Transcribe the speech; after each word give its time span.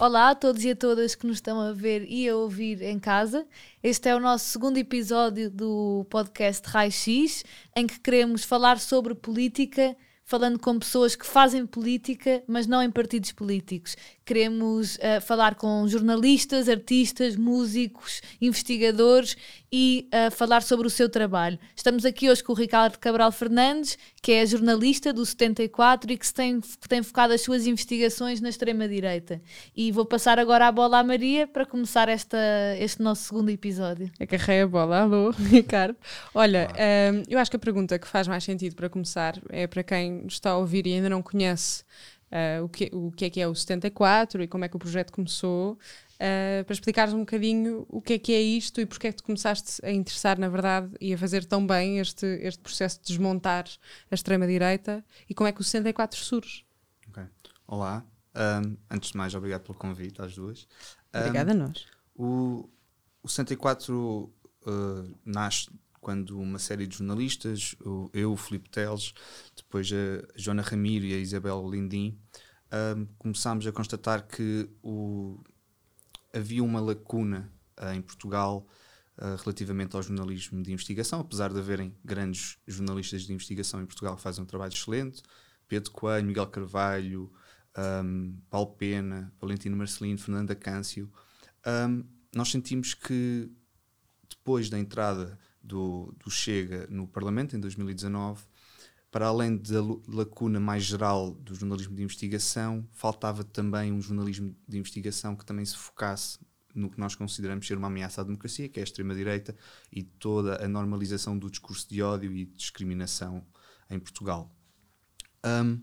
Olá 0.00 0.30
a 0.30 0.34
todos 0.34 0.64
e 0.64 0.70
a 0.70 0.74
todas 0.74 1.14
que 1.14 1.26
nos 1.26 1.36
estão 1.36 1.60
a 1.60 1.74
ver 1.74 2.10
e 2.10 2.26
a 2.26 2.34
ouvir 2.34 2.80
em 2.80 2.98
casa. 2.98 3.46
Este 3.82 4.08
é 4.08 4.16
o 4.16 4.18
nosso 4.18 4.46
segundo 4.46 4.78
episódio 4.78 5.50
do 5.50 6.06
podcast 6.08 6.66
Raio 6.66 6.90
X, 6.90 7.44
em 7.76 7.86
que 7.86 8.00
queremos 8.00 8.42
falar 8.42 8.78
sobre 8.80 9.14
política, 9.14 9.94
falando 10.30 10.60
com 10.60 10.78
pessoas 10.78 11.16
que 11.16 11.26
fazem 11.26 11.66
política, 11.66 12.40
mas 12.46 12.64
não 12.64 12.80
em 12.80 12.88
partidos 12.88 13.32
políticos. 13.32 13.96
Queremos 14.24 14.94
uh, 14.94 15.20
falar 15.20 15.56
com 15.56 15.88
jornalistas, 15.88 16.68
artistas, 16.68 17.34
músicos, 17.34 18.22
investigadores 18.40 19.36
e 19.72 20.08
uh, 20.14 20.30
falar 20.30 20.62
sobre 20.62 20.86
o 20.86 20.90
seu 20.90 21.08
trabalho. 21.08 21.58
Estamos 21.74 22.04
aqui 22.04 22.30
hoje 22.30 22.44
com 22.44 22.52
o 22.52 22.54
Ricardo 22.54 22.96
Cabral 22.96 23.32
Fernandes, 23.32 23.98
que 24.22 24.30
é 24.30 24.46
jornalista 24.46 25.12
do 25.12 25.26
74 25.26 26.12
e 26.12 26.16
que 26.16 26.32
tem, 26.32 26.60
tem 26.88 27.02
focado 27.02 27.32
as 27.32 27.40
suas 27.40 27.66
investigações 27.66 28.40
na 28.40 28.50
extrema-direita. 28.50 29.42
E 29.74 29.90
vou 29.90 30.04
passar 30.04 30.38
agora 30.38 30.68
a 30.68 30.70
bola 30.70 31.00
à 31.00 31.02
Maria 31.02 31.48
para 31.48 31.66
começar 31.66 32.08
esta, 32.08 32.38
este 32.78 33.02
nosso 33.02 33.24
segundo 33.24 33.48
episódio. 33.50 34.08
Acarrei 34.20 34.60
a 34.60 34.66
bola. 34.68 35.00
Alô, 35.00 35.30
Ricardo. 35.50 35.96
Olha, 36.32 36.68
um, 36.70 36.76
ehm, 36.76 37.22
eu 37.28 37.36
acho 37.36 37.50
que 37.50 37.56
a 37.56 37.60
pergunta 37.60 37.98
que 37.98 38.06
faz 38.06 38.28
mais 38.28 38.44
sentido 38.44 38.76
para 38.76 38.88
começar 38.88 39.36
é 39.48 39.66
para 39.66 39.82
quem 39.82 40.19
está 40.26 40.50
a 40.50 40.56
ouvir 40.56 40.86
e 40.86 40.94
ainda 40.94 41.08
não 41.08 41.22
conhece 41.22 41.84
uh, 42.30 42.64
o, 42.64 42.68
que, 42.68 42.90
o 42.92 43.10
que 43.10 43.24
é 43.24 43.30
que 43.30 43.40
é 43.40 43.46
o 43.46 43.54
74 43.54 44.42
e 44.42 44.48
como 44.48 44.64
é 44.64 44.68
que 44.68 44.76
o 44.76 44.78
projeto 44.78 45.12
começou, 45.12 45.72
uh, 45.72 46.64
para 46.64 46.72
explicares 46.72 47.12
um 47.12 47.20
bocadinho 47.20 47.86
o 47.88 48.00
que 48.00 48.14
é 48.14 48.18
que 48.18 48.32
é 48.32 48.40
isto 48.40 48.80
e 48.80 48.86
porque 48.86 49.08
é 49.08 49.12
que 49.12 49.18
tu 49.18 49.24
começaste 49.24 49.84
a 49.84 49.90
interessar, 49.90 50.38
na 50.38 50.48
verdade, 50.48 50.90
e 51.00 51.12
a 51.12 51.18
fazer 51.18 51.44
tão 51.44 51.66
bem 51.66 51.98
este, 51.98 52.26
este 52.42 52.60
processo 52.60 53.00
de 53.00 53.06
desmontar 53.08 53.64
a 54.10 54.14
extrema-direita 54.14 55.04
e 55.28 55.34
como 55.34 55.48
é 55.48 55.52
que 55.52 55.60
o 55.60 55.64
74 55.64 56.18
surge. 56.18 56.64
Okay. 57.08 57.24
Olá, 57.66 58.04
um, 58.34 58.76
antes 58.90 59.10
de 59.10 59.16
mais, 59.16 59.34
obrigado 59.34 59.62
pelo 59.62 59.78
convite 59.78 60.20
às 60.22 60.34
duas. 60.34 60.68
Obrigada 61.14 61.52
um, 61.52 61.56
a 61.56 61.66
nós. 61.66 61.86
O, 62.14 62.68
o 63.22 63.28
64 63.28 64.32
uh, 64.66 65.14
nasce 65.24 65.68
quando 66.00 66.40
uma 66.40 66.58
série 66.58 66.86
de 66.86 66.96
jornalistas, 66.96 67.74
eu, 68.12 68.32
o 68.32 68.36
Filipe 68.36 68.70
Teles, 68.70 69.12
depois 69.56 69.90
a 69.92 70.26
Joana 70.36 70.62
Ramiro 70.62 71.04
e 71.04 71.14
a 71.14 71.18
Isabel 71.18 71.68
Lindim, 71.68 72.18
um, 72.72 73.06
começámos 73.18 73.66
a 73.66 73.72
constatar 73.72 74.26
que 74.26 74.68
o, 74.82 75.42
havia 76.32 76.62
uma 76.62 76.80
lacuna 76.80 77.52
uh, 77.80 77.92
em 77.92 78.00
Portugal 78.00 78.66
uh, 79.18 79.36
relativamente 79.42 79.96
ao 79.96 80.02
jornalismo 80.02 80.62
de 80.62 80.72
investigação, 80.72 81.20
apesar 81.20 81.52
de 81.52 81.58
haverem 81.58 81.94
grandes 82.04 82.58
jornalistas 82.66 83.22
de 83.22 83.32
investigação 83.32 83.82
em 83.82 83.86
Portugal 83.86 84.16
que 84.16 84.22
fazem 84.22 84.42
um 84.42 84.46
trabalho 84.46 84.72
excelente, 84.72 85.22
Pedro 85.68 85.90
Coelho, 85.90 86.26
Miguel 86.26 86.46
Carvalho, 86.46 87.32
um, 88.04 88.36
Paulo 88.48 88.74
Pena, 88.74 89.32
Valentino 89.40 89.76
Marcelino, 89.76 90.18
Fernanda 90.18 90.54
Câncio, 90.54 91.10
um, 91.88 92.04
nós 92.34 92.50
sentimos 92.50 92.94
que 92.94 93.50
depois 94.28 94.70
da 94.70 94.78
entrada 94.78 95.38
do, 95.62 96.14
do 96.18 96.30
Chega 96.30 96.86
no 96.88 97.06
Parlamento, 97.06 97.56
em 97.56 97.60
2019, 97.60 98.42
para 99.10 99.26
além 99.26 99.56
da 99.56 99.80
lacuna 100.06 100.60
mais 100.60 100.84
geral 100.84 101.32
do 101.32 101.54
jornalismo 101.54 101.96
de 101.96 102.02
investigação, 102.02 102.86
faltava 102.92 103.42
também 103.42 103.92
um 103.92 104.00
jornalismo 104.00 104.54
de 104.68 104.78
investigação 104.78 105.34
que 105.34 105.44
também 105.44 105.64
se 105.64 105.76
focasse 105.76 106.38
no 106.74 106.88
que 106.88 107.00
nós 107.00 107.14
consideramos 107.14 107.66
ser 107.66 107.76
uma 107.76 107.88
ameaça 107.88 108.20
à 108.20 108.24
democracia, 108.24 108.68
que 108.68 108.78
é 108.78 108.82
a 108.82 108.84
extrema-direita 108.84 109.56
e 109.90 110.02
toda 110.02 110.64
a 110.64 110.68
normalização 110.68 111.36
do 111.36 111.50
discurso 111.50 111.88
de 111.88 112.00
ódio 112.00 112.32
e 112.32 112.44
discriminação 112.44 113.44
em 113.88 113.98
Portugal. 113.98 114.54
Um, 115.44 115.82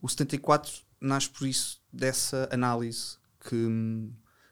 o 0.00 0.08
74 0.08 0.72
nasce 1.00 1.28
por 1.30 1.48
isso 1.48 1.82
dessa 1.92 2.48
análise 2.52 3.16
que, 3.40 3.66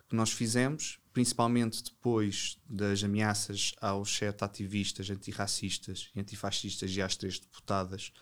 que 0.09 0.17
nós 0.17 0.33
fizemos 0.33 0.99
principalmente 1.13 1.83
depois 1.83 2.59
das 2.69 3.03
ameaças 3.05 3.75
aos 3.81 4.15
sete 4.15 4.45
ativistas 4.45 5.11
antirracistas 5.11 6.11
e 6.15 6.21
antifascistas 6.21 6.91
e 6.91 7.03
às 7.03 7.17
três 7.17 7.39
deputadas 7.39 8.13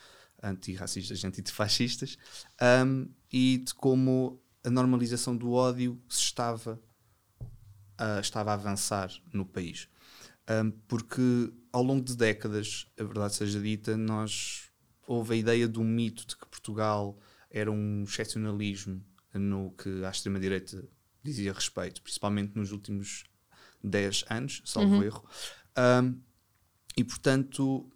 antirracistas 0.43 1.23
e 1.23 1.27
antifascistas, 1.27 2.17
um, 2.85 3.09
e 3.33 3.59
de 3.59 3.75
como 3.75 4.43
a 4.65 4.71
normalização 4.71 5.37
do 5.37 5.53
ódio 5.53 6.03
se 6.09 6.23
estava, 6.23 6.81
uh, 7.41 8.21
estava 8.21 8.51
a 8.51 8.55
avançar 8.55 9.11
no 9.33 9.45
país. 9.45 9.89
Um, 10.49 10.71
porque 10.89 11.53
ao 11.73 11.83
longo 11.83 12.05
de 12.05 12.17
décadas, 12.17 12.87
a 12.99 13.05
verdade 13.05 13.35
seja 13.35 13.61
dita, 13.61 13.97
nós 13.97 14.71
houve 15.07 15.35
a 15.35 15.37
ideia 15.37 15.69
de 15.69 15.79
um 15.79 15.85
mito 15.85 16.27
de 16.27 16.37
que 16.37 16.47
Portugal 16.47 17.19
era 17.51 17.71
um 17.71 18.03
excepcionalismo 18.03 19.05
no 19.35 19.71
que 19.73 20.05
à 20.05 20.11
extrema-direita 20.11 20.89
dizia 21.23 21.53
respeito, 21.53 22.03
principalmente 22.03 22.57
nos 22.57 22.73
últimos 22.73 23.25
10 23.83 24.25
anos, 24.29 24.63
salvo 24.65 24.97
uhum. 24.97 25.03
erro. 25.03 25.29
Um, 25.79 26.21
e 26.97 27.05
portanto 27.05 27.91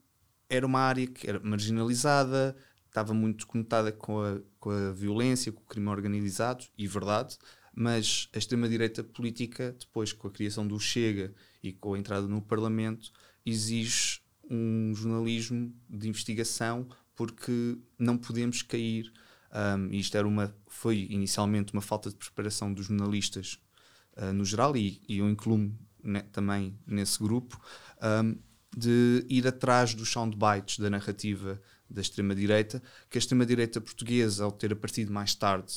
era 0.49 0.67
uma 0.67 0.81
área 0.81 1.07
que 1.07 1.29
era 1.29 1.41
marginalizada, 1.41 2.57
estava 2.87 3.13
muito 3.13 3.47
conectada 3.47 3.91
com 3.91 4.23
a, 4.23 4.41
com 4.61 4.71
a 4.71 4.93
violência, 4.93 5.51
com 5.51 5.63
o 5.63 5.67
crime 5.67 5.89
organizado, 5.89 6.65
e 6.79 6.87
verdade, 6.87 7.37
mas 7.75 8.29
a 8.33 8.39
extrema-direita 8.39 9.03
política, 9.03 9.75
depois 9.79 10.13
com 10.13 10.29
a 10.29 10.31
criação 10.31 10.67
do 10.67 10.79
Chega 10.79 11.35
e 11.63 11.73
com 11.73 11.95
a 11.95 11.99
entrada 11.99 12.29
no 12.29 12.41
Parlamento, 12.41 13.11
exige 13.45 14.21
um 14.49 14.95
jornalismo 14.95 15.75
de 15.89 16.09
investigação 16.09 16.87
porque 17.17 17.79
não 17.99 18.17
podemos 18.17 18.63
cair 18.63 19.13
um, 19.55 19.93
isto 19.93 20.17
era 20.17 20.27
uma, 20.27 20.55
foi 20.67 21.07
inicialmente 21.11 21.73
uma 21.73 21.83
falta 21.83 22.11
de 22.11 22.17
preparação 22.17 22.73
dos 22.73 22.87
jornalistas 22.87 23.61
uh, 24.17 24.33
no 24.33 24.45
geral, 24.45 24.77
e, 24.77 25.01
e 25.09 25.19
eu 25.19 25.31
incluo-me 25.31 25.79
ne, 26.03 26.23
também 26.23 26.77
nesse 26.87 27.19
grupo, 27.21 27.61
um, 28.03 28.37
de 28.77 29.25
ir 29.29 29.47
atrás 29.47 29.95
dos 29.95 30.11
soundbites 30.11 30.79
da 30.79 30.91
narrativa 30.91 31.61
da 31.89 32.01
extrema-direita, 32.01 32.83
que 33.09 33.17
a 33.17 33.21
extrema-direita 33.21 33.81
portuguesa, 33.81 34.45
ao 34.45 34.51
ter 34.51 34.73
aparecido 34.73 35.13
mais 35.13 35.35
tarde 35.35 35.73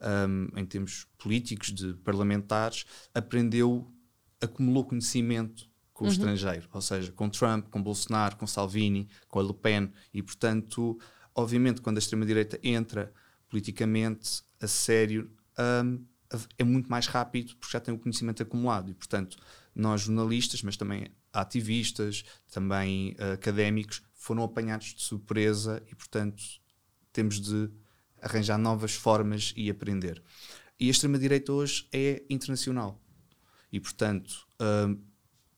um, 0.00 0.48
em 0.58 0.64
termos 0.64 1.06
políticos, 1.18 1.72
de 1.72 1.92
parlamentares, 1.94 2.86
aprendeu, 3.14 3.92
acumulou 4.40 4.84
conhecimento 4.84 5.68
com 5.92 6.04
o 6.04 6.06
uhum. 6.06 6.12
estrangeiro, 6.12 6.68
ou 6.72 6.80
seja, 6.80 7.12
com 7.12 7.28
Trump, 7.28 7.68
com 7.70 7.82
Bolsonaro, 7.82 8.36
com 8.36 8.46
Salvini, 8.46 9.08
com 9.28 9.40
a 9.40 9.42
Le 9.42 9.52
Pen, 9.52 9.92
e 10.14 10.22
portanto 10.22 10.98
obviamente, 11.38 11.80
quando 11.80 11.98
a 11.98 12.00
extrema-direita 12.00 12.58
entra 12.64 13.12
politicamente 13.48 14.42
a 14.60 14.66
sério, 14.66 15.30
um, 15.82 16.04
é 16.58 16.64
muito 16.64 16.90
mais 16.90 17.06
rápido 17.06 17.54
porque 17.56 17.72
já 17.72 17.80
tem 17.80 17.94
o 17.94 17.98
conhecimento 17.98 18.42
acumulado. 18.42 18.90
E, 18.90 18.94
portanto, 18.94 19.38
nós 19.74 20.00
jornalistas, 20.02 20.62
mas 20.62 20.76
também 20.76 21.06
ativistas, 21.32 22.24
também 22.50 23.16
uh, 23.20 23.34
académicos, 23.34 24.02
foram 24.14 24.42
apanhados 24.42 24.92
de 24.94 25.02
surpresa 25.02 25.80
e, 25.86 25.94
portanto, 25.94 26.42
temos 27.12 27.40
de 27.40 27.70
arranjar 28.20 28.58
novas 28.58 28.94
formas 28.94 29.54
e 29.56 29.70
aprender. 29.70 30.20
E 30.78 30.88
a 30.88 30.90
extrema-direita 30.90 31.52
hoje 31.52 31.88
é 31.92 32.24
internacional. 32.28 33.00
E, 33.72 33.78
portanto, 33.78 34.44
um, 34.60 35.00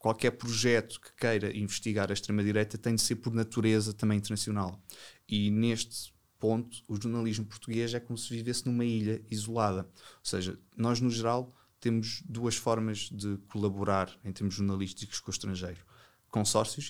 qualquer 0.01 0.31
projeto 0.31 0.99
que 0.99 1.13
queira 1.13 1.55
investigar 1.55 2.09
a 2.09 2.13
extrema-direita 2.13 2.75
tem 2.75 2.95
de 2.95 3.01
ser, 3.01 3.17
por 3.17 3.31
natureza, 3.31 3.93
também 3.93 4.17
internacional. 4.17 4.81
E 5.29 5.51
neste 5.51 6.11
ponto, 6.39 6.83
o 6.87 6.99
jornalismo 6.99 7.45
português 7.45 7.93
é 7.93 7.99
como 7.99 8.17
se 8.17 8.35
vivesse 8.35 8.65
numa 8.65 8.83
ilha 8.83 9.23
isolada. 9.29 9.83
Ou 9.83 10.25
seja, 10.25 10.59
nós, 10.75 10.99
no 10.99 11.11
geral, 11.11 11.55
temos 11.79 12.23
duas 12.25 12.55
formas 12.55 13.09
de 13.11 13.37
colaborar 13.47 14.11
em 14.25 14.31
termos 14.31 14.55
jornalísticos 14.55 15.19
com 15.19 15.29
o 15.29 15.33
estrangeiro. 15.33 15.85
Consórcios 16.31 16.89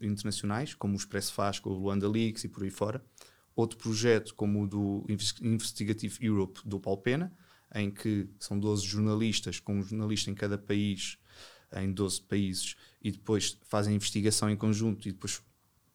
internacionais, 0.00 0.74
como 0.74 0.94
o 0.94 0.96
Expresso 0.96 1.32
faz 1.32 1.58
com 1.58 1.70
o 1.70 1.74
Luanda 1.74 2.08
Leaks 2.08 2.44
e 2.44 2.48
por 2.48 2.62
aí 2.62 2.70
fora. 2.70 3.04
Outro 3.56 3.76
projeto, 3.78 4.32
como 4.32 4.62
o 4.62 4.66
do 4.68 5.04
Investigative 5.08 6.24
Europe, 6.24 6.60
do 6.64 6.78
Paulo 6.78 7.00
Pena, 7.00 7.32
em 7.74 7.90
que 7.90 8.28
são 8.38 8.56
12 8.56 8.86
jornalistas, 8.86 9.58
com 9.58 9.76
um 9.76 9.82
jornalista 9.82 10.30
em 10.30 10.34
cada 10.34 10.56
país, 10.56 11.18
em 11.76 11.92
12 11.92 12.22
países, 12.22 12.76
e 13.02 13.10
depois 13.10 13.58
fazem 13.62 13.94
investigação 13.94 14.48
em 14.48 14.56
conjunto 14.56 15.08
e 15.08 15.12
depois 15.12 15.42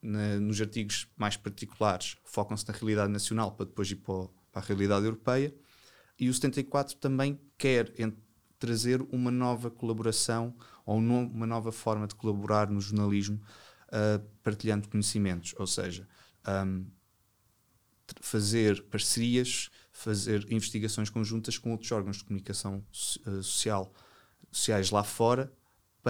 na, 0.01 0.39
nos 0.39 0.59
artigos 0.61 1.07
mais 1.17 1.35
particulares 1.35 2.17
focam-se 2.23 2.67
na 2.67 2.73
realidade 2.73 3.11
nacional 3.11 3.51
para 3.51 3.65
depois 3.65 3.89
ir 3.91 3.97
para, 3.97 4.27
para, 4.51 4.61
a 4.61 4.65
realidade 4.65 5.05
europeia. 5.05 5.53
E 6.19 6.29
o 6.29 6.33
74 6.33 6.97
também 6.97 7.39
quer 7.57 7.93
trazer 8.57 9.01
uma 9.11 9.31
nova 9.31 9.69
colaboração 9.69 10.55
ou 10.85 10.97
uma 10.97 11.47
nova 11.47 11.71
forma 11.71 12.07
de 12.07 12.15
colaborar 12.15 12.69
no 12.69 12.81
jornalismo, 12.81 13.41
uh, 13.87 14.23
partilhando 14.43 14.89
conhecimentos, 14.89 15.53
ou 15.57 15.67
seja, 15.67 16.07
um, 16.65 16.85
fazer 18.21 18.83
parcerias, 18.83 19.69
fazer 19.91 20.51
investigações 20.51 21.09
conjuntas 21.09 21.57
com 21.57 21.71
outros 21.71 21.91
órgãos 21.91 22.17
de 22.17 22.25
comunicação 22.25 22.83
uh, 23.25 23.43
social, 23.43 23.93
sociais 24.51 24.91
lá 24.91 25.03
fora 25.03 25.51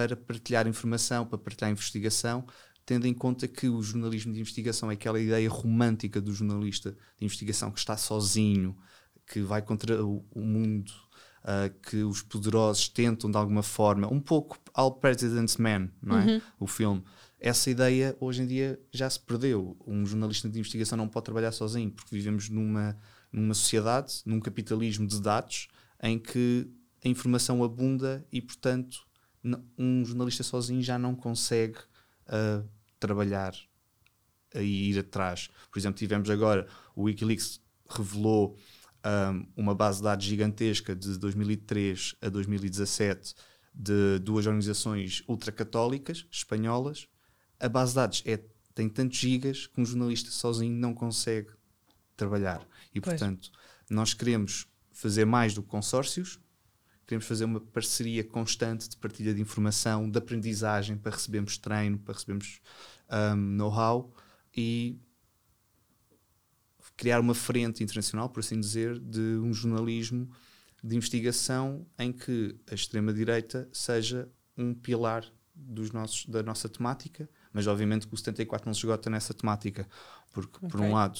para 0.08 0.16
partilhar 0.16 0.66
informação, 0.66 1.26
para 1.26 1.38
partilhar 1.38 1.70
investigação 1.70 2.44
tendo 2.90 3.06
em 3.06 3.14
conta 3.14 3.46
que 3.46 3.68
o 3.68 3.80
jornalismo 3.80 4.32
de 4.32 4.40
investigação 4.40 4.90
é 4.90 4.94
aquela 4.94 5.20
ideia 5.20 5.48
romântica 5.48 6.20
do 6.20 6.32
jornalista 6.32 6.90
de 7.16 7.24
investigação 7.24 7.70
que 7.70 7.78
está 7.78 7.96
sozinho, 7.96 8.76
que 9.28 9.40
vai 9.42 9.62
contra 9.62 10.04
o, 10.04 10.26
o 10.32 10.40
mundo 10.40 10.90
uh, 11.44 11.72
que 11.88 11.98
os 12.02 12.20
poderosos 12.20 12.88
tentam 12.88 13.30
de 13.30 13.36
alguma 13.36 13.62
forma, 13.62 14.12
um 14.12 14.20
pouco 14.20 14.58
All 14.74 14.92
President's 14.92 15.56
Man, 15.56 15.88
não 16.02 16.18
é? 16.18 16.26
Uhum. 16.26 16.40
O 16.58 16.66
filme. 16.66 17.04
Essa 17.38 17.70
ideia 17.70 18.16
hoje 18.18 18.42
em 18.42 18.46
dia 18.48 18.80
já 18.92 19.08
se 19.08 19.20
perdeu. 19.20 19.76
Um 19.86 20.04
jornalista 20.04 20.48
de 20.48 20.58
investigação 20.58 20.98
não 20.98 21.08
pode 21.08 21.26
trabalhar 21.26 21.52
sozinho, 21.52 21.92
porque 21.92 22.14
vivemos 22.14 22.48
numa, 22.48 22.98
numa 23.32 23.54
sociedade, 23.54 24.20
num 24.26 24.40
capitalismo 24.40 25.06
de 25.06 25.20
dados, 25.20 25.68
em 26.02 26.18
que 26.18 26.68
a 27.04 27.08
informação 27.08 27.62
abunda 27.62 28.26
e, 28.32 28.42
portanto, 28.42 28.98
um 29.78 30.04
jornalista 30.04 30.42
sozinho 30.42 30.82
já 30.82 30.98
não 30.98 31.14
consegue 31.14 31.78
uh, 32.28 32.68
trabalhar 32.98 33.54
e 34.54 34.90
ir 34.90 34.98
atrás. 34.98 35.48
Por 35.70 35.78
exemplo, 35.78 35.98
tivemos 35.98 36.28
agora 36.28 36.66
o 36.94 37.04
Wikileaks 37.04 37.60
revelou 37.88 38.56
um, 39.04 39.46
uma 39.56 39.74
base 39.74 39.98
de 39.98 40.04
dados 40.04 40.24
gigantesca 40.24 40.94
de 40.94 41.18
2003 41.18 42.16
a 42.20 42.28
2017 42.28 43.34
de 43.74 44.18
duas 44.18 44.46
organizações 44.46 45.22
ultracatólicas 45.28 46.26
espanholas. 46.30 47.08
A 47.58 47.68
base 47.68 47.92
de 47.92 47.96
dados 47.96 48.22
é, 48.26 48.40
tem 48.74 48.88
tantos 48.88 49.18
gigas 49.18 49.66
que 49.66 49.80
um 49.80 49.84
jornalista 49.84 50.30
sozinho 50.30 50.74
não 50.76 50.94
consegue 50.94 51.50
trabalhar. 52.16 52.66
E, 52.94 53.00
pois. 53.00 53.18
portanto, 53.18 53.50
nós 53.88 54.12
queremos 54.12 54.66
fazer 54.92 55.24
mais 55.24 55.54
do 55.54 55.62
que 55.62 55.68
consórcios, 55.68 56.38
queremos 57.10 57.26
fazer 57.26 57.44
uma 57.44 57.60
parceria 57.60 58.22
constante 58.22 58.88
de 58.88 58.96
partilha 58.96 59.34
de 59.34 59.40
informação, 59.40 60.08
de 60.08 60.16
aprendizagem, 60.16 60.96
para 60.96 61.10
recebermos 61.10 61.58
treino, 61.58 61.98
para 61.98 62.14
recebermos 62.14 62.60
um, 63.10 63.36
know-how 63.36 64.14
e 64.56 64.96
criar 66.96 67.18
uma 67.18 67.34
frente 67.34 67.82
internacional, 67.82 68.28
por 68.28 68.38
assim 68.38 68.60
dizer, 68.60 68.96
de 69.00 69.18
um 69.18 69.52
jornalismo 69.52 70.30
de 70.84 70.94
investigação 70.94 71.84
em 71.98 72.12
que 72.12 72.56
a 72.70 72.74
extrema-direita 72.76 73.68
seja 73.72 74.30
um 74.56 74.72
pilar 74.72 75.24
dos 75.52 75.90
nossos, 75.90 76.26
da 76.26 76.44
nossa 76.44 76.68
temática, 76.68 77.28
mas 77.52 77.66
obviamente 77.66 78.06
que 78.06 78.14
o 78.14 78.16
74 78.16 78.68
não 78.68 78.72
se 78.72 78.78
esgota 78.80 79.10
nessa 79.10 79.34
temática, 79.34 79.88
porque, 80.30 80.58
okay. 80.58 80.68
por 80.68 80.80
um 80.80 80.92
lado, 80.94 81.18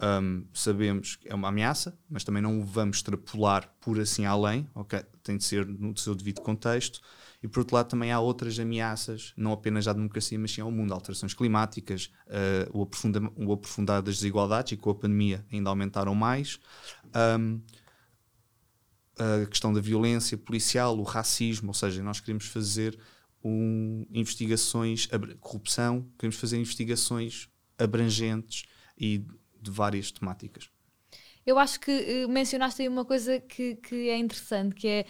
um, 0.00 0.44
sabemos 0.52 1.16
que 1.16 1.28
é 1.28 1.34
uma 1.34 1.48
ameaça, 1.48 1.98
mas 2.08 2.22
também 2.24 2.42
não 2.42 2.60
o 2.60 2.64
vamos 2.64 2.98
extrapolar 2.98 3.72
por 3.80 3.98
assim 3.98 4.24
além, 4.24 4.68
okay? 4.74 5.02
tem 5.22 5.36
de 5.36 5.44
ser 5.44 5.66
no 5.66 5.96
seu 5.96 6.14
devido 6.14 6.40
contexto, 6.40 7.00
e 7.42 7.48
por 7.48 7.60
outro 7.60 7.76
lado 7.76 7.88
também 7.88 8.12
há 8.12 8.20
outras 8.20 8.58
ameaças, 8.58 9.32
não 9.36 9.52
apenas 9.52 9.86
à 9.88 9.92
democracia, 9.92 10.38
mas 10.38 10.52
sim 10.52 10.60
ao 10.60 10.70
mundo, 10.70 10.92
alterações 10.92 11.34
climáticas, 11.34 12.10
uh, 12.26 12.78
o, 12.78 12.82
aprofunda 12.82 13.20
o 13.36 13.52
aprofundar 13.52 14.02
das 14.02 14.16
desigualdades, 14.16 14.72
e 14.72 14.76
com 14.76 14.90
a 14.90 14.94
pandemia 14.94 15.44
ainda 15.52 15.70
aumentaram 15.70 16.14
mais, 16.14 16.58
um, 17.38 17.60
a 19.18 19.46
questão 19.46 19.72
da 19.72 19.80
violência 19.80 20.38
policial, 20.38 20.96
o 20.96 21.02
racismo, 21.02 21.68
ou 21.68 21.74
seja, 21.74 22.02
nós 22.02 22.20
queremos 22.20 22.46
fazer 22.46 22.96
um, 23.42 24.06
investigações, 24.12 25.08
corrupção, 25.40 26.06
queremos 26.18 26.36
fazer 26.36 26.58
investigações 26.58 27.48
abrangentes 27.76 28.64
e 28.96 29.24
de 29.60 29.70
várias 29.70 30.10
temáticas. 30.10 30.70
Eu 31.48 31.58
acho 31.58 31.80
que 31.80 32.26
uh, 32.26 32.28
mencionaste 32.28 32.82
aí 32.82 32.88
uma 32.88 33.06
coisa 33.06 33.40
que, 33.40 33.76
que 33.76 34.10
é 34.10 34.18
interessante, 34.18 34.74
que 34.74 34.86
é 34.86 35.06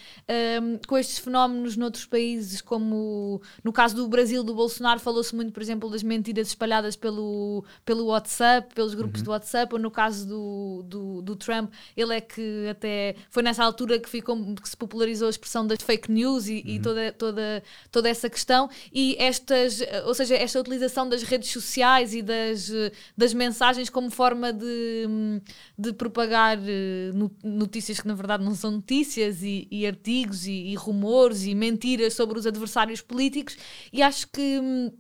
um, 0.63 0.79
com 0.87 0.97
estes 0.97 1.19
fenómenos 1.19 1.77
noutros 1.77 2.07
países, 2.07 2.61
como 2.61 3.43
no 3.65 3.73
caso 3.73 3.97
do 3.97 4.07
Brasil, 4.07 4.45
do 4.45 4.55
Bolsonaro, 4.55 5.01
falou-se 5.01 5.35
muito, 5.35 5.53
por 5.53 5.61
exemplo, 5.61 5.91
das 5.91 6.01
mentiras 6.01 6.47
espalhadas 6.47 6.95
pelo, 6.95 7.65
pelo 7.85 8.05
WhatsApp, 8.05 8.73
pelos 8.73 8.95
grupos 8.95 9.21
uhum. 9.21 9.25
do 9.25 9.31
WhatsApp, 9.33 9.75
ou 9.75 9.81
no 9.81 9.91
caso 9.91 10.29
do, 10.29 10.85
do, 10.87 11.23
do, 11.23 11.35
Trump, 11.35 11.73
ele 11.97 12.15
é 12.15 12.21
que 12.21 12.69
até 12.71 13.17
foi 13.31 13.43
nessa 13.43 13.65
altura 13.65 13.99
que, 13.99 14.09
ficou, 14.09 14.37
que 14.55 14.69
se 14.69 14.77
popularizou 14.77 15.27
a 15.27 15.31
expressão 15.31 15.67
das 15.67 15.83
fake 15.83 16.09
news 16.09 16.47
e, 16.47 16.53
uhum. 16.53 16.63
e 16.67 16.81
toda, 16.81 17.13
toda, 17.15 17.65
toda 17.91 18.09
essa 18.09 18.31
questão. 18.31 18.71
E 18.93 19.17
estas, 19.19 19.83
ou 20.07 20.15
seja, 20.15 20.37
esta 20.37 20.61
utilização 20.61 21.09
das 21.09 21.25
redes 21.25 21.51
sociais 21.51 22.15
e 22.15 22.23
das, 22.23 22.71
das 23.17 23.35
mensagens 23.35 23.91
como 23.91 24.09
forma 24.09 24.53
de, 24.53 25.43
de 25.77 25.93
propaganda 25.93 26.28
propagar 26.29 26.59
eh, 26.59 27.11
notícias 27.43 28.01
que 28.01 28.07
na 28.07 28.15
verdade 28.15 28.45
não 28.45 28.55
são 28.55 28.71
notícias 28.71 29.43
e, 29.43 29.67
e 29.71 29.87
artigos 29.87 30.47
e, 30.47 30.53
e, 30.53 30.75
rumores 30.75 31.45
e 31.45 31.55
mentiras 31.55 32.15
sobre 32.15 32.39
os 32.39 32.47
adversários 32.47 33.01
políticos. 33.01 33.57
E 33.93 34.03
acho 34.03 34.29
que 34.29 34.61
hum, 34.61 34.93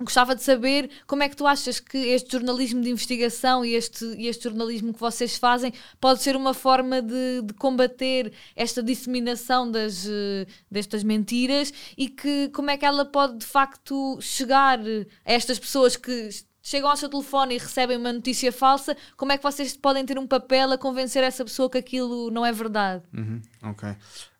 gostava 0.00 0.36
de 0.36 0.42
saber 0.42 0.88
como 1.06 1.24
é 1.24 1.28
que 1.28 1.36
tu 1.36 1.46
achas 1.46 1.80
que 1.80 1.98
este 1.98 2.32
jornalismo 2.32 2.80
de 2.80 2.90
investigação 2.90 3.64
e 3.64 3.74
este, 3.74 4.04
este 4.18 4.44
jornalismo 4.44 4.94
que 4.94 5.00
vocês 5.00 5.36
fazem 5.36 5.72
pode 6.00 6.22
ser 6.22 6.36
uma 6.36 6.54
forma 6.54 7.02
de, 7.02 7.42
de 7.42 7.54
combater 7.54 8.32
esta 8.54 8.80
disseminação 8.82 9.70
das, 9.70 10.06
uh, 10.06 10.46
destas 10.70 11.02
mentiras 11.02 11.72
e 11.96 12.08
que 12.08 12.48
como 12.50 12.70
é 12.70 12.76
que 12.76 12.86
ela 12.86 13.04
pode 13.04 13.38
de 13.38 13.46
facto 13.46 14.18
chegar 14.20 14.78
a 14.78 15.32
estas 15.32 15.58
pessoas 15.58 15.96
que 15.96 16.30
chegam 16.62 16.90
ao 16.90 16.96
seu 16.96 17.08
telefone 17.08 17.54
e 17.54 17.58
recebem 17.58 17.96
uma 17.96 18.12
notícia 18.12 18.52
falsa, 18.52 18.96
como 19.16 19.32
é 19.32 19.38
que 19.38 19.42
vocês 19.42 19.76
podem 19.76 20.04
ter 20.04 20.18
um 20.18 20.26
papel 20.26 20.72
a 20.72 20.78
convencer 20.78 21.22
essa 21.22 21.44
pessoa 21.44 21.70
que 21.70 21.78
aquilo 21.78 22.30
não 22.30 22.44
é 22.44 22.52
verdade? 22.52 23.04
Uhum, 23.12 23.40
ok. 23.62 23.96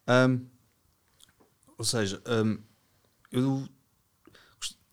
Um, 0.08 0.46
ou 1.76 1.84
seja, 1.84 2.20
um, 2.26 2.58
eu 3.30 3.68